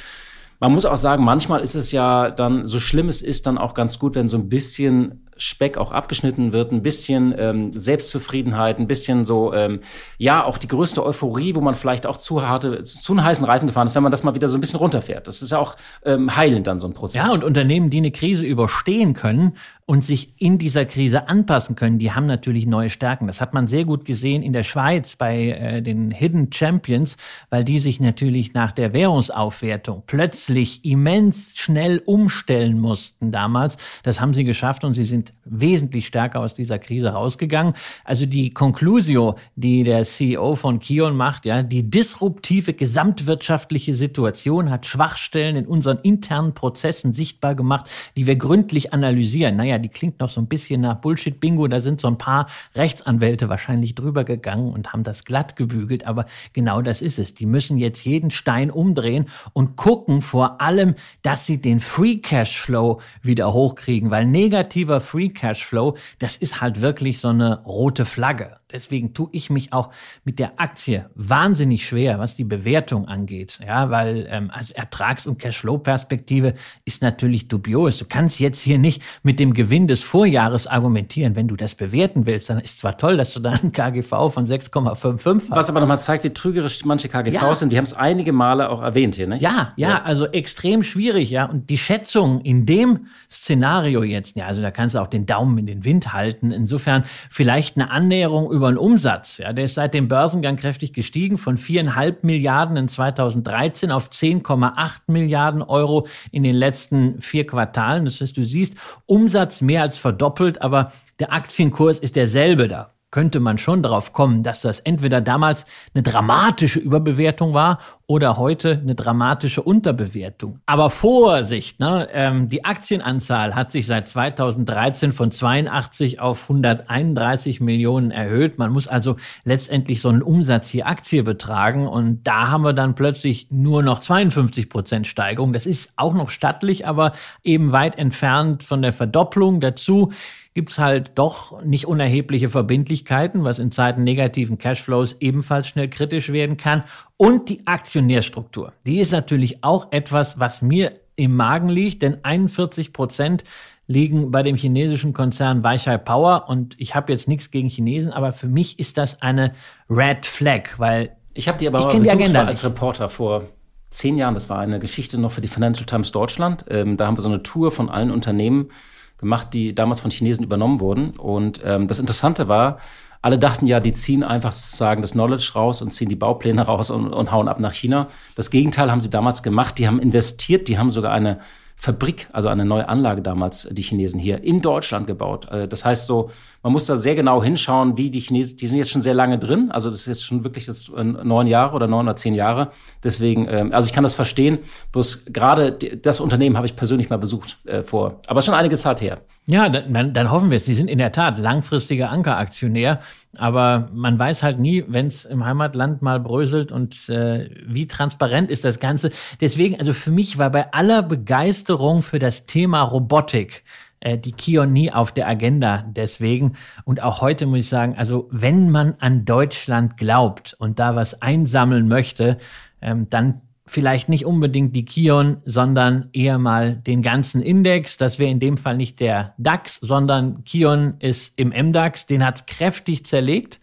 Man 0.60 0.72
muss 0.72 0.86
auch 0.86 0.96
sagen, 0.96 1.24
manchmal 1.24 1.60
ist 1.60 1.74
es 1.74 1.92
ja 1.92 2.30
dann, 2.30 2.66
so 2.66 2.80
schlimm 2.80 3.08
es 3.08 3.20
ist, 3.22 3.46
dann 3.46 3.58
auch 3.58 3.74
ganz 3.74 3.98
gut, 3.98 4.14
wenn 4.14 4.28
so 4.28 4.38
ein 4.38 4.48
bisschen 4.48 5.25
Speck 5.36 5.76
auch 5.76 5.92
abgeschnitten 5.92 6.52
wird, 6.52 6.72
ein 6.72 6.82
bisschen 6.82 7.34
ähm, 7.38 7.78
Selbstzufriedenheit, 7.78 8.78
ein 8.78 8.86
bisschen 8.86 9.26
so, 9.26 9.52
ähm, 9.52 9.80
ja, 10.18 10.44
auch 10.44 10.58
die 10.58 10.68
größte 10.68 11.04
Euphorie, 11.04 11.54
wo 11.54 11.60
man 11.60 11.74
vielleicht 11.74 12.06
auch 12.06 12.16
zu 12.16 12.46
harte, 12.46 12.82
zu 12.82 13.12
einen 13.12 13.24
heißen 13.24 13.44
Reifen 13.44 13.66
gefahren 13.66 13.86
ist, 13.86 13.94
wenn 13.94 14.02
man 14.02 14.12
das 14.12 14.22
mal 14.22 14.34
wieder 14.34 14.48
so 14.48 14.56
ein 14.56 14.60
bisschen 14.60 14.78
runterfährt. 14.78 15.26
Das 15.26 15.42
ist 15.42 15.50
ja 15.50 15.58
auch 15.58 15.76
ähm, 16.04 16.36
heilend 16.36 16.66
dann 16.66 16.80
so 16.80 16.86
ein 16.86 16.94
Prozess. 16.94 17.26
Ja, 17.26 17.32
und 17.32 17.44
Unternehmen, 17.44 17.90
die 17.90 17.98
eine 17.98 18.10
Krise 18.10 18.44
überstehen 18.44 19.14
können 19.14 19.52
und 19.86 20.04
sich 20.04 20.32
in 20.38 20.58
dieser 20.58 20.84
Krise 20.84 21.28
anpassen 21.28 21.76
können, 21.76 21.98
die 21.98 22.10
haben 22.12 22.26
natürlich 22.26 22.66
neue 22.66 22.90
Stärken. 22.90 23.28
Das 23.28 23.40
hat 23.40 23.54
man 23.54 23.68
sehr 23.68 23.84
gut 23.84 24.04
gesehen 24.04 24.42
in 24.42 24.52
der 24.52 24.64
Schweiz 24.64 25.14
bei 25.14 25.50
äh, 25.50 25.80
den 25.80 26.10
Hidden 26.10 26.52
Champions, 26.52 27.16
weil 27.50 27.62
die 27.62 27.78
sich 27.78 28.00
natürlich 28.00 28.52
nach 28.52 28.72
der 28.72 28.92
Währungsaufwertung 28.92 30.02
plötzlich 30.06 30.84
immens 30.84 31.56
schnell 31.56 32.02
umstellen 32.04 32.80
mussten 32.80 33.30
damals. 33.30 33.76
Das 34.02 34.20
haben 34.20 34.34
sie 34.34 34.44
geschafft 34.44 34.82
und 34.82 34.94
sie 34.94 35.04
sind 35.04 35.25
wesentlich 35.44 36.06
stärker 36.06 36.40
aus 36.40 36.54
dieser 36.54 36.78
Krise 36.78 37.10
rausgegangen. 37.10 37.74
Also 38.04 38.26
die 38.26 38.52
Conclusio, 38.52 39.36
die 39.54 39.84
der 39.84 40.04
CEO 40.04 40.54
von 40.54 40.80
Kion 40.80 41.16
macht, 41.16 41.44
ja, 41.44 41.62
die 41.62 41.88
disruptive 41.88 42.74
gesamtwirtschaftliche 42.74 43.94
Situation 43.94 44.70
hat 44.70 44.86
Schwachstellen 44.86 45.56
in 45.56 45.66
unseren 45.66 45.98
internen 45.98 46.54
Prozessen 46.54 47.14
sichtbar 47.14 47.54
gemacht, 47.54 47.88
die 48.16 48.26
wir 48.26 48.36
gründlich 48.36 48.92
analysieren. 48.92 49.56
Naja, 49.56 49.78
die 49.78 49.88
klingt 49.88 50.20
noch 50.20 50.28
so 50.28 50.40
ein 50.40 50.46
bisschen 50.46 50.80
nach 50.80 50.96
Bullshit-Bingo. 50.96 51.68
Da 51.68 51.80
sind 51.80 52.00
so 52.00 52.08
ein 52.08 52.18
paar 52.18 52.46
Rechtsanwälte 52.74 53.48
wahrscheinlich 53.48 53.94
drüber 53.94 54.24
gegangen 54.24 54.72
und 54.72 54.92
haben 54.92 55.04
das 55.04 55.24
glatt 55.24 55.56
gebügelt. 55.56 56.06
Aber 56.06 56.26
genau 56.52 56.82
das 56.82 57.02
ist 57.02 57.18
es. 57.18 57.34
Die 57.34 57.46
müssen 57.46 57.78
jetzt 57.78 58.04
jeden 58.04 58.30
Stein 58.30 58.70
umdrehen 58.70 59.26
und 59.52 59.76
gucken 59.76 60.20
vor 60.20 60.60
allem, 60.60 60.94
dass 61.22 61.46
sie 61.46 61.60
den 61.60 61.80
Free 61.80 62.16
Cash 62.16 62.58
Flow 62.58 63.00
wieder 63.22 63.52
hochkriegen, 63.52 64.10
weil 64.10 64.26
negativer 64.26 65.00
Free 65.00 65.15
Free 65.16 65.30
Cashflow, 65.30 65.96
das 66.18 66.36
ist 66.36 66.60
halt 66.60 66.82
wirklich 66.82 67.20
so 67.20 67.28
eine 67.28 67.62
rote 67.64 68.04
Flagge. 68.04 68.58
Deswegen 68.70 69.14
tue 69.14 69.28
ich 69.30 69.48
mich 69.48 69.72
auch 69.72 69.90
mit 70.24 70.40
der 70.40 70.60
Aktie 70.60 71.08
wahnsinnig 71.14 71.86
schwer, 71.86 72.18
was 72.18 72.34
die 72.34 72.42
Bewertung 72.42 73.06
angeht. 73.06 73.60
Ja, 73.64 73.90
weil 73.90 74.26
ähm, 74.28 74.50
also 74.52 74.74
Ertrags- 74.74 75.26
und 75.26 75.38
Cashflow-Perspektive 75.38 76.54
ist 76.84 77.00
natürlich 77.00 77.46
dubios. 77.46 77.96
Du 77.98 78.06
kannst 78.06 78.40
jetzt 78.40 78.60
hier 78.60 78.78
nicht 78.78 79.02
mit 79.22 79.38
dem 79.38 79.54
Gewinn 79.54 79.86
des 79.86 80.02
Vorjahres 80.02 80.66
argumentieren. 80.66 81.36
Wenn 81.36 81.46
du 81.46 81.54
das 81.54 81.76
bewerten 81.76 82.26
willst, 82.26 82.50
dann 82.50 82.58
ist 82.58 82.80
zwar 82.80 82.98
toll, 82.98 83.16
dass 83.16 83.32
du 83.34 83.40
da 83.40 83.52
einen 83.52 83.70
KGV 83.70 84.08
von 84.30 84.46
6,55 84.46 85.42
hast. 85.42 85.50
Was 85.50 85.70
aber 85.70 85.78
nochmal 85.78 86.00
zeigt, 86.00 86.24
wie 86.24 86.30
trügerisch 86.30 86.84
manche 86.84 87.08
KGVs 87.08 87.34
ja. 87.34 87.54
sind. 87.54 87.70
Wir 87.70 87.78
haben 87.78 87.84
es 87.84 87.94
einige 87.94 88.32
Male 88.32 88.68
auch 88.68 88.82
erwähnt 88.82 89.14
hier, 89.14 89.28
ne? 89.28 89.38
Ja, 89.38 89.72
ja, 89.76 89.90
ja, 89.90 90.02
also 90.02 90.26
extrem 90.26 90.82
schwierig, 90.82 91.30
ja. 91.30 91.44
Und 91.44 91.70
die 91.70 91.78
Schätzung 91.78 92.40
in 92.40 92.66
dem 92.66 93.06
Szenario 93.30 94.02
jetzt, 94.02 94.36
ja, 94.36 94.46
also 94.46 94.60
da 94.60 94.72
kannst 94.72 94.96
du 94.96 94.98
auch 94.98 95.05
den 95.06 95.24
Daumen 95.24 95.56
in 95.56 95.66
den 95.66 95.84
Wind 95.84 96.12
halten. 96.12 96.50
Insofern 96.50 97.04
vielleicht 97.30 97.76
eine 97.76 97.90
Annäherung 97.90 98.50
über 98.50 98.66
über 98.66 98.72
den 98.72 98.78
Umsatz. 98.78 99.38
Ja, 99.38 99.52
der 99.52 99.64
ist 99.64 99.74
seit 99.74 99.94
dem 99.94 100.08
Börsengang 100.08 100.56
kräftig 100.56 100.92
gestiegen 100.92 101.38
von 101.38 101.56
viereinhalb 101.56 102.24
Milliarden 102.24 102.76
in 102.76 102.88
2013 102.88 103.90
auf 103.90 104.08
10,8 104.10 105.02
Milliarden 105.06 105.62
Euro 105.62 106.08
in 106.32 106.42
den 106.42 106.54
letzten 106.54 107.20
vier 107.20 107.46
Quartalen. 107.46 108.04
Das 108.04 108.20
heißt, 108.20 108.36
du 108.36 108.44
siehst 108.44 108.74
Umsatz 109.06 109.60
mehr 109.60 109.82
als 109.82 109.98
verdoppelt, 109.98 110.62
aber 110.62 110.92
der 111.20 111.32
Aktienkurs 111.32 111.98
ist 111.98 112.16
derselbe 112.16 112.68
da 112.68 112.95
könnte 113.10 113.40
man 113.40 113.56
schon 113.56 113.82
darauf 113.82 114.12
kommen, 114.12 114.42
dass 114.42 114.60
das 114.60 114.80
entweder 114.80 115.20
damals 115.20 115.64
eine 115.94 116.02
dramatische 116.02 116.80
Überbewertung 116.80 117.54
war 117.54 117.78
oder 118.06 118.36
heute 118.36 118.80
eine 118.82 118.94
dramatische 118.94 119.62
Unterbewertung. 119.62 120.60
Aber 120.66 120.90
Vorsicht, 120.90 121.80
ne? 121.80 122.08
Ähm, 122.12 122.48
die 122.48 122.64
Aktienanzahl 122.64 123.54
hat 123.54 123.72
sich 123.72 123.86
seit 123.86 124.08
2013 124.08 125.12
von 125.12 125.30
82 125.30 126.20
auf 126.20 126.42
131 126.42 127.60
Millionen 127.60 128.10
erhöht. 128.10 128.58
Man 128.58 128.72
muss 128.72 128.86
also 128.86 129.16
letztendlich 129.44 130.00
so 130.00 130.08
einen 130.08 130.22
Umsatz 130.22 130.72
je 130.72 130.82
Aktie 130.82 131.22
betragen 131.22 131.88
und 131.88 132.24
da 132.24 132.48
haben 132.48 132.62
wir 132.62 132.72
dann 132.72 132.94
plötzlich 132.94 133.48
nur 133.50 133.82
noch 133.82 134.00
52 134.00 134.68
Prozent 134.68 135.06
Steigerung. 135.06 135.52
Das 135.52 135.66
ist 135.66 135.92
auch 135.96 136.14
noch 136.14 136.30
stattlich, 136.30 136.86
aber 136.86 137.12
eben 137.42 137.72
weit 137.72 137.98
entfernt 137.98 138.62
von 138.62 138.82
der 138.82 138.92
Verdopplung. 138.92 139.60
Dazu 139.60 140.12
gibt's 140.56 140.78
halt 140.78 141.10
doch 141.16 141.62
nicht 141.64 141.86
unerhebliche 141.86 142.48
Verbindlichkeiten, 142.48 143.44
was 143.44 143.58
in 143.58 143.70
Zeiten 143.70 144.04
negativen 144.04 144.56
Cashflows 144.56 145.18
ebenfalls 145.20 145.68
schnell 145.68 145.90
kritisch 145.90 146.32
werden 146.32 146.56
kann. 146.56 146.84
Und 147.18 147.50
die 147.50 147.66
Aktionärstruktur, 147.66 148.72
die 148.86 148.98
ist 148.98 149.12
natürlich 149.12 149.62
auch 149.62 149.88
etwas, 149.92 150.40
was 150.40 150.62
mir 150.62 150.92
im 151.14 151.36
Magen 151.36 151.68
liegt, 151.68 152.00
denn 152.00 152.24
41 152.24 152.94
Prozent 152.94 153.44
liegen 153.86 154.30
bei 154.30 154.42
dem 154.42 154.56
chinesischen 154.56 155.12
Konzern 155.12 155.62
Weichai 155.62 155.98
Power. 155.98 156.46
Und 156.48 156.74
ich 156.80 156.94
habe 156.94 157.12
jetzt 157.12 157.28
nichts 157.28 157.50
gegen 157.50 157.68
Chinesen, 157.68 158.10
aber 158.10 158.32
für 158.32 158.48
mich 158.48 158.78
ist 158.78 158.96
das 158.96 159.20
eine 159.20 159.52
Red 159.90 160.24
Flag, 160.24 160.78
weil 160.78 161.16
ich 161.34 161.48
habe 161.48 161.58
die 161.58 161.68
aber 161.68 161.80
ich 161.80 162.00
die 162.00 162.10
Agenda 162.10 162.46
als 162.46 162.64
Reporter 162.64 163.10
vor 163.10 163.44
zehn 163.90 164.16
Jahren. 164.16 164.32
Das 164.32 164.48
war 164.48 164.58
eine 164.58 164.80
Geschichte 164.80 165.20
noch 165.20 165.32
für 165.32 165.42
die 165.42 165.48
Financial 165.48 165.84
Times 165.84 166.12
Deutschland. 166.12 166.64
Ähm, 166.70 166.96
da 166.96 167.06
haben 167.06 167.18
wir 167.18 167.22
so 167.22 167.28
eine 167.28 167.42
Tour 167.42 167.70
von 167.70 167.90
allen 167.90 168.10
Unternehmen 168.10 168.70
gemacht, 169.18 169.52
die 169.52 169.74
damals 169.74 170.00
von 170.00 170.10
Chinesen 170.10 170.44
übernommen 170.44 170.80
wurden. 170.80 171.10
Und 171.10 171.60
ähm, 171.64 171.88
das 171.88 171.98
Interessante 171.98 172.48
war, 172.48 172.78
alle 173.22 173.38
dachten 173.38 173.66
ja, 173.66 173.80
die 173.80 173.92
ziehen 173.92 174.22
einfach 174.22 174.52
sozusagen 174.52 175.02
das 175.02 175.12
Knowledge 175.12 175.50
raus 175.54 175.82
und 175.82 175.90
ziehen 175.90 176.08
die 176.08 176.16
Baupläne 176.16 176.62
raus 176.62 176.90
und, 176.90 177.12
und 177.12 177.32
hauen 177.32 177.48
ab 177.48 177.58
nach 177.58 177.72
China. 177.72 178.08
Das 178.36 178.50
Gegenteil 178.50 178.90
haben 178.90 179.00
sie 179.00 179.10
damals 179.10 179.42
gemacht. 179.42 179.78
Die 179.78 179.88
haben 179.88 179.98
investiert, 179.98 180.68
die 180.68 180.78
haben 180.78 180.90
sogar 180.90 181.12
eine 181.12 181.40
Fabrik, 181.78 182.28
also 182.32 182.48
eine 182.48 182.64
neue 182.64 182.88
Anlage 182.88 183.20
damals, 183.20 183.68
die 183.70 183.82
Chinesen 183.82 184.18
hier 184.18 184.42
in 184.42 184.62
Deutschland 184.62 185.06
gebaut. 185.06 185.48
Äh, 185.50 185.68
das 185.68 185.84
heißt 185.84 186.06
so, 186.06 186.30
man 186.66 186.72
muss 186.72 186.86
da 186.86 186.96
sehr 186.96 187.14
genau 187.14 187.44
hinschauen, 187.44 187.96
wie 187.96 188.10
die 188.10 188.18
Chinesen, 188.18 188.56
die 188.56 188.66
sind 188.66 188.78
jetzt 188.78 188.90
schon 188.90 189.00
sehr 189.00 189.14
lange 189.14 189.38
drin, 189.38 189.70
also 189.70 189.88
das 189.88 190.00
ist 190.00 190.06
jetzt 190.06 190.24
schon 190.24 190.42
wirklich 190.42 190.66
das 190.66 190.88
äh, 190.88 191.04
neun 191.04 191.46
Jahre 191.46 191.76
oder 191.76 191.86
neun 191.86 192.06
oder 192.06 192.16
zehn 192.16 192.34
Jahre. 192.34 192.72
Deswegen, 193.04 193.46
ähm, 193.48 193.72
also 193.72 193.86
ich 193.86 193.92
kann 193.92 194.02
das 194.02 194.14
verstehen, 194.14 194.58
bloß 194.90 195.26
gerade 195.26 195.74
das 195.74 196.18
Unternehmen 196.18 196.56
habe 196.56 196.66
ich 196.66 196.74
persönlich 196.74 197.08
mal 197.08 197.18
besucht 197.18 197.58
äh, 197.66 197.84
vor, 197.84 198.20
aber 198.26 198.42
schon 198.42 198.54
einige 198.54 198.76
Zeit 198.76 199.00
her. 199.00 199.20
Ja, 199.48 199.68
dann, 199.68 200.12
dann 200.12 200.30
hoffen 200.32 200.50
wir 200.50 200.56
es. 200.56 200.64
Sie 200.64 200.74
sind 200.74 200.90
in 200.90 200.98
der 200.98 201.12
Tat 201.12 201.38
langfristiger 201.38 202.10
Ankeraktionär, 202.10 202.98
aber 203.36 203.88
man 203.94 204.18
weiß 204.18 204.42
halt 204.42 204.58
nie, 204.58 204.84
wenn 204.88 205.06
es 205.06 205.24
im 205.24 205.44
Heimatland 205.44 206.02
mal 206.02 206.18
bröselt 206.18 206.72
und 206.72 207.08
äh, 207.08 207.48
wie 207.64 207.86
transparent 207.86 208.50
ist 208.50 208.64
das 208.64 208.80
Ganze. 208.80 209.10
Deswegen, 209.40 209.78
also 209.78 209.92
für 209.92 210.10
mich 210.10 210.36
war 210.36 210.50
bei 210.50 210.72
aller 210.72 211.02
Begeisterung 211.02 212.02
für 212.02 212.18
das 212.18 212.42
Thema 212.42 212.82
Robotik 212.82 213.62
äh, 214.00 214.18
die 214.18 214.32
Kion 214.32 214.72
nie 214.72 214.92
auf 214.92 215.12
der 215.12 215.28
Agenda 215.28 215.84
deswegen. 215.88 216.56
Und 216.84 217.02
auch 217.02 217.20
heute 217.20 217.46
muss 217.46 217.60
ich 217.60 217.68
sagen, 217.68 217.94
also 217.96 218.28
wenn 218.30 218.70
man 218.70 218.94
an 218.98 219.24
Deutschland 219.24 219.96
glaubt 219.96 220.54
und 220.58 220.78
da 220.78 220.96
was 220.96 221.22
einsammeln 221.22 221.88
möchte, 221.88 222.38
ähm, 222.80 223.08
dann 223.10 223.40
vielleicht 223.66 224.08
nicht 224.08 224.24
unbedingt 224.24 224.76
die 224.76 224.84
Kion, 224.84 225.38
sondern 225.44 226.08
eher 226.12 226.38
mal 226.38 226.76
den 226.76 227.02
ganzen 227.02 227.42
Index. 227.42 227.96
Das 227.96 228.18
wäre 228.18 228.30
in 228.30 228.40
dem 228.40 228.58
Fall 228.58 228.76
nicht 228.76 229.00
der 229.00 229.34
DAX, 229.38 229.76
sondern 229.76 230.44
Kion 230.44 230.94
ist 231.00 231.32
im 231.36 231.48
MDAX. 231.48 232.06
Den 232.06 232.24
hat's 232.24 232.46
kräftig 232.46 233.04
zerlegt. 233.06 233.60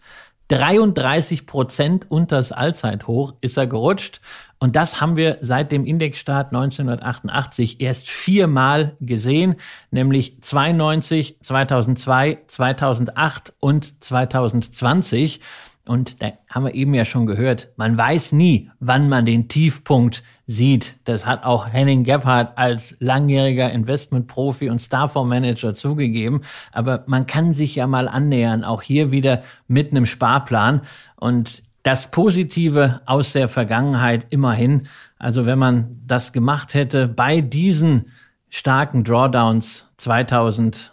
33 0.48 1.46
Prozent 1.46 2.10
unter 2.10 2.36
das 2.36 2.52
Allzeithoch 2.52 3.34
ist 3.40 3.56
er 3.56 3.66
gerutscht. 3.66 4.20
Und 4.58 4.76
das 4.76 5.00
haben 5.00 5.16
wir 5.16 5.38
seit 5.40 5.72
dem 5.72 5.84
Indexstart 5.84 6.54
1988 6.54 7.80
erst 7.80 8.08
viermal 8.08 8.96
gesehen, 9.00 9.56
nämlich 9.90 10.40
92, 10.40 11.38
2002, 11.42 12.38
2008 12.46 13.52
und 13.60 14.02
2020. 14.02 15.40
Und 15.86 16.22
da 16.22 16.32
haben 16.48 16.64
wir 16.64 16.74
eben 16.74 16.94
ja 16.94 17.04
schon 17.04 17.26
gehört, 17.26 17.68
man 17.76 17.98
weiß 17.98 18.32
nie, 18.32 18.70
wann 18.80 19.10
man 19.10 19.26
den 19.26 19.48
Tiefpunkt 19.48 20.22
sieht. 20.46 20.96
Das 21.04 21.26
hat 21.26 21.44
auch 21.44 21.68
Henning 21.68 22.04
Gebhardt 22.04 22.56
als 22.56 22.96
langjähriger 23.00 23.70
Investmentprofi 23.70 24.70
und 24.70 24.80
Starfondsmanager 24.80 25.74
zugegeben. 25.74 26.40
Aber 26.72 27.04
man 27.06 27.26
kann 27.26 27.52
sich 27.52 27.74
ja 27.74 27.86
mal 27.86 28.08
annähern, 28.08 28.64
auch 28.64 28.80
hier 28.80 29.10
wieder 29.10 29.42
mit 29.68 29.90
einem 29.90 30.06
Sparplan. 30.06 30.80
Und 31.16 31.62
das 31.82 32.10
Positive 32.10 33.02
aus 33.04 33.34
der 33.34 33.48
Vergangenheit 33.48 34.26
immerhin, 34.30 34.88
also 35.18 35.44
wenn 35.44 35.58
man 35.58 36.00
das 36.06 36.32
gemacht 36.32 36.72
hätte 36.72 37.08
bei 37.08 37.42
diesen 37.42 38.10
starken 38.48 39.04
Drawdowns 39.04 39.84
2008, 39.98 40.92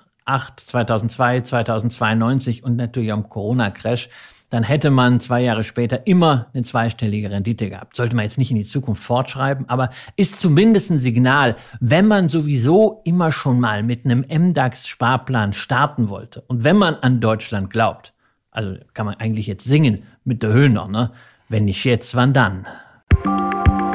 2002, 0.60 1.42
2092 1.42 2.64
und 2.66 2.76
natürlich 2.76 3.14
am 3.14 3.30
Corona-Crash, 3.30 4.10
dann 4.52 4.64
hätte 4.64 4.91
man 4.91 5.20
zwei 5.20 5.41
Jahre 5.41 5.64
später 5.64 6.06
immer 6.06 6.47
eine 6.54 6.64
zweistellige 6.64 7.32
Rendite 7.32 7.70
gehabt. 7.70 7.95
Sollte 7.95 8.16
man 8.16 8.26
jetzt 8.26 8.38
nicht 8.38 8.52
in 8.52 8.58
die 8.58 8.66
Zukunft 8.66 9.02
fortschreiben, 9.02 9.68
aber 9.68 9.89
ist 10.18 10.39
zumindest 10.39 10.91
ein 10.91 10.99
Signal, 10.99 11.56
wenn 11.80 12.06
man 12.06 12.28
sowieso 12.28 13.02
immer 13.06 13.32
schon 13.32 13.60
mal 13.60 13.82
mit 13.82 14.06
einem 14.06 14.26
MDAX-Sparplan 14.28 15.54
starten 15.54 16.10
wollte 16.10 16.41
und 16.41 16.64
wenn 16.64 16.78
man 16.78 16.95
an 16.95 17.22
Deutschland 17.22 17.72
glaubt, 17.72 18.14
also 18.52 18.76
kann 18.93 19.06
man 19.06 19.16
eigentlich 19.16 19.47
jetzt 19.47 19.64
singen 19.64 20.04
mit 20.26 20.43
der 20.43 20.52
Höhner, 20.52 20.88
ne? 20.88 21.12
Wenn 21.47 21.66
nicht 21.66 21.84
jetzt, 21.84 22.16
wann 22.16 22.34
dann? 22.34 22.66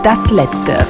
Das 0.02 0.30
letzte. 0.30 0.86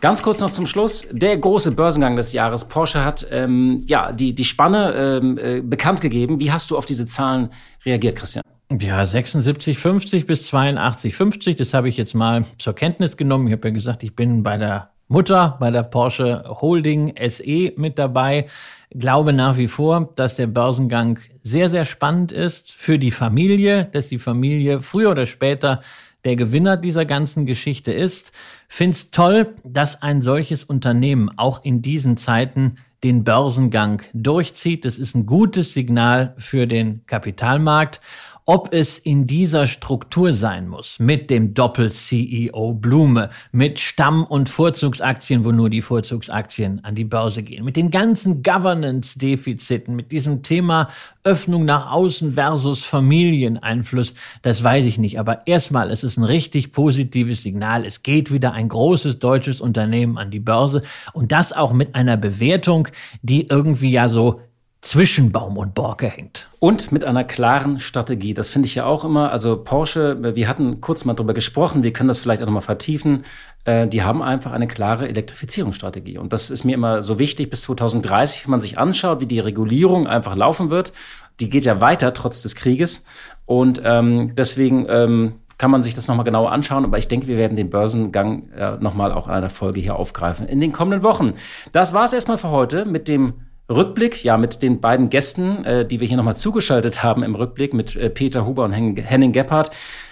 Ganz 0.00 0.22
kurz 0.22 0.38
noch 0.38 0.50
zum 0.50 0.66
Schluss. 0.66 1.08
Der 1.10 1.36
große 1.36 1.72
Börsengang 1.72 2.14
des 2.14 2.32
Jahres. 2.32 2.68
Porsche 2.68 3.04
hat 3.04 3.26
ähm, 3.32 3.82
ja 3.86 4.12
die, 4.12 4.32
die 4.32 4.44
Spanne 4.44 5.20
ähm, 5.22 5.38
äh, 5.38 5.60
bekannt 5.60 6.00
gegeben. 6.00 6.38
Wie 6.38 6.52
hast 6.52 6.70
du 6.70 6.78
auf 6.78 6.86
diese 6.86 7.04
Zahlen 7.04 7.50
reagiert, 7.84 8.14
Christian? 8.14 8.44
Ja, 8.70 9.02
76,50 9.02 10.26
bis 10.26 10.52
82,50. 10.52 11.56
Das 11.56 11.74
habe 11.74 11.88
ich 11.88 11.96
jetzt 11.96 12.14
mal 12.14 12.44
zur 12.58 12.74
Kenntnis 12.74 13.16
genommen. 13.16 13.48
Ich 13.48 13.54
habe 13.54 13.68
ja 13.68 13.74
gesagt, 13.74 14.04
ich 14.04 14.14
bin 14.14 14.44
bei 14.44 14.56
der 14.56 14.90
Mutter, 15.08 15.56
bei 15.58 15.70
der 15.70 15.82
Porsche 15.82 16.44
Holding 16.46 17.14
SE 17.28 17.72
mit 17.76 17.98
dabei. 17.98 18.46
Glaube 18.90 19.32
nach 19.32 19.56
wie 19.56 19.68
vor, 19.68 20.12
dass 20.14 20.36
der 20.36 20.46
Börsengang 20.46 21.18
sehr, 21.42 21.70
sehr 21.70 21.84
spannend 21.84 22.30
ist 22.30 22.70
für 22.70 22.98
die 22.98 23.10
Familie, 23.10 23.88
dass 23.90 24.06
die 24.06 24.18
Familie 24.18 24.80
früher 24.80 25.10
oder 25.10 25.26
später 25.26 25.80
der 26.24 26.36
Gewinner 26.36 26.76
dieser 26.76 27.04
ganzen 27.04 27.46
Geschichte 27.46 27.92
ist. 27.92 28.32
Find's 28.68 29.10
toll, 29.10 29.54
dass 29.64 30.02
ein 30.02 30.20
solches 30.20 30.62
Unternehmen 30.62 31.30
auch 31.36 31.64
in 31.64 31.82
diesen 31.82 32.16
Zeiten 32.16 32.76
den 33.02 33.24
Börsengang 33.24 34.02
durchzieht. 34.12 34.84
Das 34.84 34.98
ist 34.98 35.14
ein 35.14 35.26
gutes 35.26 35.72
Signal 35.72 36.34
für 36.38 36.66
den 36.66 37.06
Kapitalmarkt 37.06 38.00
ob 38.48 38.72
es 38.72 38.96
in 38.96 39.26
dieser 39.26 39.66
Struktur 39.66 40.32
sein 40.32 40.68
muss, 40.68 40.98
mit 40.98 41.28
dem 41.28 41.52
Doppel-CEO 41.52 42.72
Blume, 42.72 43.28
mit 43.52 43.78
Stamm- 43.78 44.24
und 44.24 44.48
Vorzugsaktien, 44.48 45.44
wo 45.44 45.52
nur 45.52 45.68
die 45.68 45.82
Vorzugsaktien 45.82 46.82
an 46.82 46.94
die 46.94 47.04
Börse 47.04 47.42
gehen, 47.42 47.62
mit 47.62 47.76
den 47.76 47.90
ganzen 47.90 48.42
Governance-Defiziten, 48.42 49.94
mit 49.94 50.12
diesem 50.12 50.42
Thema 50.42 50.88
Öffnung 51.24 51.66
nach 51.66 51.92
außen 51.92 52.32
versus 52.32 52.86
Familieneinfluss, 52.86 54.14
das 54.40 54.64
weiß 54.64 54.86
ich 54.86 54.96
nicht. 54.96 55.20
Aber 55.20 55.46
erstmal, 55.46 55.90
es 55.90 56.02
ist 56.02 56.16
ein 56.16 56.24
richtig 56.24 56.72
positives 56.72 57.42
Signal. 57.42 57.84
Es 57.84 58.02
geht 58.02 58.32
wieder 58.32 58.52
ein 58.52 58.70
großes 58.70 59.18
deutsches 59.18 59.60
Unternehmen 59.60 60.16
an 60.16 60.30
die 60.30 60.40
Börse 60.40 60.80
und 61.12 61.32
das 61.32 61.52
auch 61.52 61.74
mit 61.74 61.94
einer 61.94 62.16
Bewertung, 62.16 62.88
die 63.20 63.46
irgendwie 63.46 63.90
ja 63.90 64.08
so 64.08 64.40
zwischen 64.80 65.32
Baum 65.32 65.56
und 65.56 65.74
Borke 65.74 66.08
hängt. 66.08 66.48
Und 66.60 66.92
mit 66.92 67.04
einer 67.04 67.24
klaren 67.24 67.80
Strategie. 67.80 68.32
Das 68.32 68.48
finde 68.48 68.66
ich 68.66 68.76
ja 68.76 68.84
auch 68.84 69.04
immer. 69.04 69.32
Also 69.32 69.62
Porsche, 69.62 70.34
wir 70.36 70.48
hatten 70.48 70.80
kurz 70.80 71.04
mal 71.04 71.14
drüber 71.14 71.34
gesprochen, 71.34 71.82
wir 71.82 71.92
können 71.92 72.08
das 72.08 72.20
vielleicht 72.20 72.42
auch 72.42 72.46
nochmal 72.46 72.62
vertiefen. 72.62 73.24
Äh, 73.64 73.88
die 73.88 74.02
haben 74.02 74.22
einfach 74.22 74.52
eine 74.52 74.68
klare 74.68 75.08
Elektrifizierungsstrategie. 75.08 76.18
Und 76.18 76.32
das 76.32 76.50
ist 76.50 76.64
mir 76.64 76.74
immer 76.74 77.02
so 77.02 77.18
wichtig 77.18 77.50
bis 77.50 77.62
2030, 77.62 78.44
wenn 78.44 78.52
man 78.52 78.60
sich 78.60 78.78
anschaut, 78.78 79.20
wie 79.20 79.26
die 79.26 79.40
Regulierung 79.40 80.06
einfach 80.06 80.36
laufen 80.36 80.70
wird. 80.70 80.92
Die 81.40 81.50
geht 81.50 81.64
ja 81.64 81.80
weiter 81.80 82.14
trotz 82.14 82.42
des 82.42 82.54
Krieges. 82.54 83.04
Und 83.46 83.82
ähm, 83.84 84.34
deswegen 84.36 84.86
ähm, 84.88 85.34
kann 85.58 85.72
man 85.72 85.82
sich 85.82 85.96
das 85.96 86.06
nochmal 86.06 86.24
genauer 86.24 86.52
anschauen. 86.52 86.84
Aber 86.84 86.98
ich 86.98 87.08
denke, 87.08 87.26
wir 87.26 87.36
werden 87.36 87.56
den 87.56 87.68
Börsengang 87.68 88.48
äh, 88.52 88.76
nochmal 88.78 89.10
auch 89.10 89.26
in 89.26 89.32
einer 89.32 89.50
Folge 89.50 89.80
hier 89.80 89.96
aufgreifen 89.96 90.46
in 90.46 90.60
den 90.60 90.70
kommenden 90.70 91.02
Wochen. 91.02 91.34
Das 91.72 91.92
war 91.92 92.04
es 92.04 92.12
erstmal 92.12 92.38
für 92.38 92.50
heute 92.50 92.84
mit 92.84 93.08
dem 93.08 93.34
Rückblick, 93.70 94.24
ja, 94.24 94.38
mit 94.38 94.62
den 94.62 94.80
beiden 94.80 95.10
Gästen, 95.10 95.64
äh, 95.64 95.86
die 95.86 96.00
wir 96.00 96.08
hier 96.08 96.16
nochmal 96.16 96.36
zugeschaltet 96.36 97.02
haben 97.02 97.22
im 97.22 97.34
Rückblick 97.34 97.74
mit 97.74 97.96
äh, 97.96 98.08
Peter 98.08 98.46
Huber 98.46 98.64
und 98.64 98.72
Henning, 98.72 98.96
Henning 98.96 99.32
Gebhardt. 99.32 99.70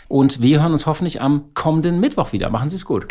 Und 0.08 0.42
wir 0.42 0.60
hören 0.60 0.72
uns 0.72 0.86
hoffentlich 0.86 1.22
am 1.22 1.54
kommenden 1.54 1.98
Mittwoch 1.98 2.32
wieder. 2.32 2.50
Machen 2.50 2.68
Sie 2.68 2.76
es 2.76 2.84
gut. 2.84 3.06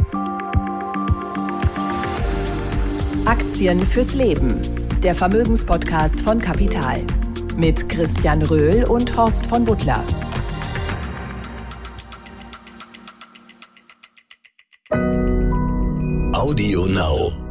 Aktien 3.25 3.79
fürs 3.81 4.13
Leben. 4.13 4.59
Der 5.01 5.15
Vermögenspodcast 5.15 6.21
von 6.21 6.39
Kapital. 6.39 7.01
Mit 7.57 7.89
Christian 7.89 8.43
Röhl 8.43 8.83
und 8.83 9.17
Horst 9.17 9.47
von 9.47 9.65
Butler. 9.65 10.03
Audio 16.33 16.85
Now. 16.85 17.44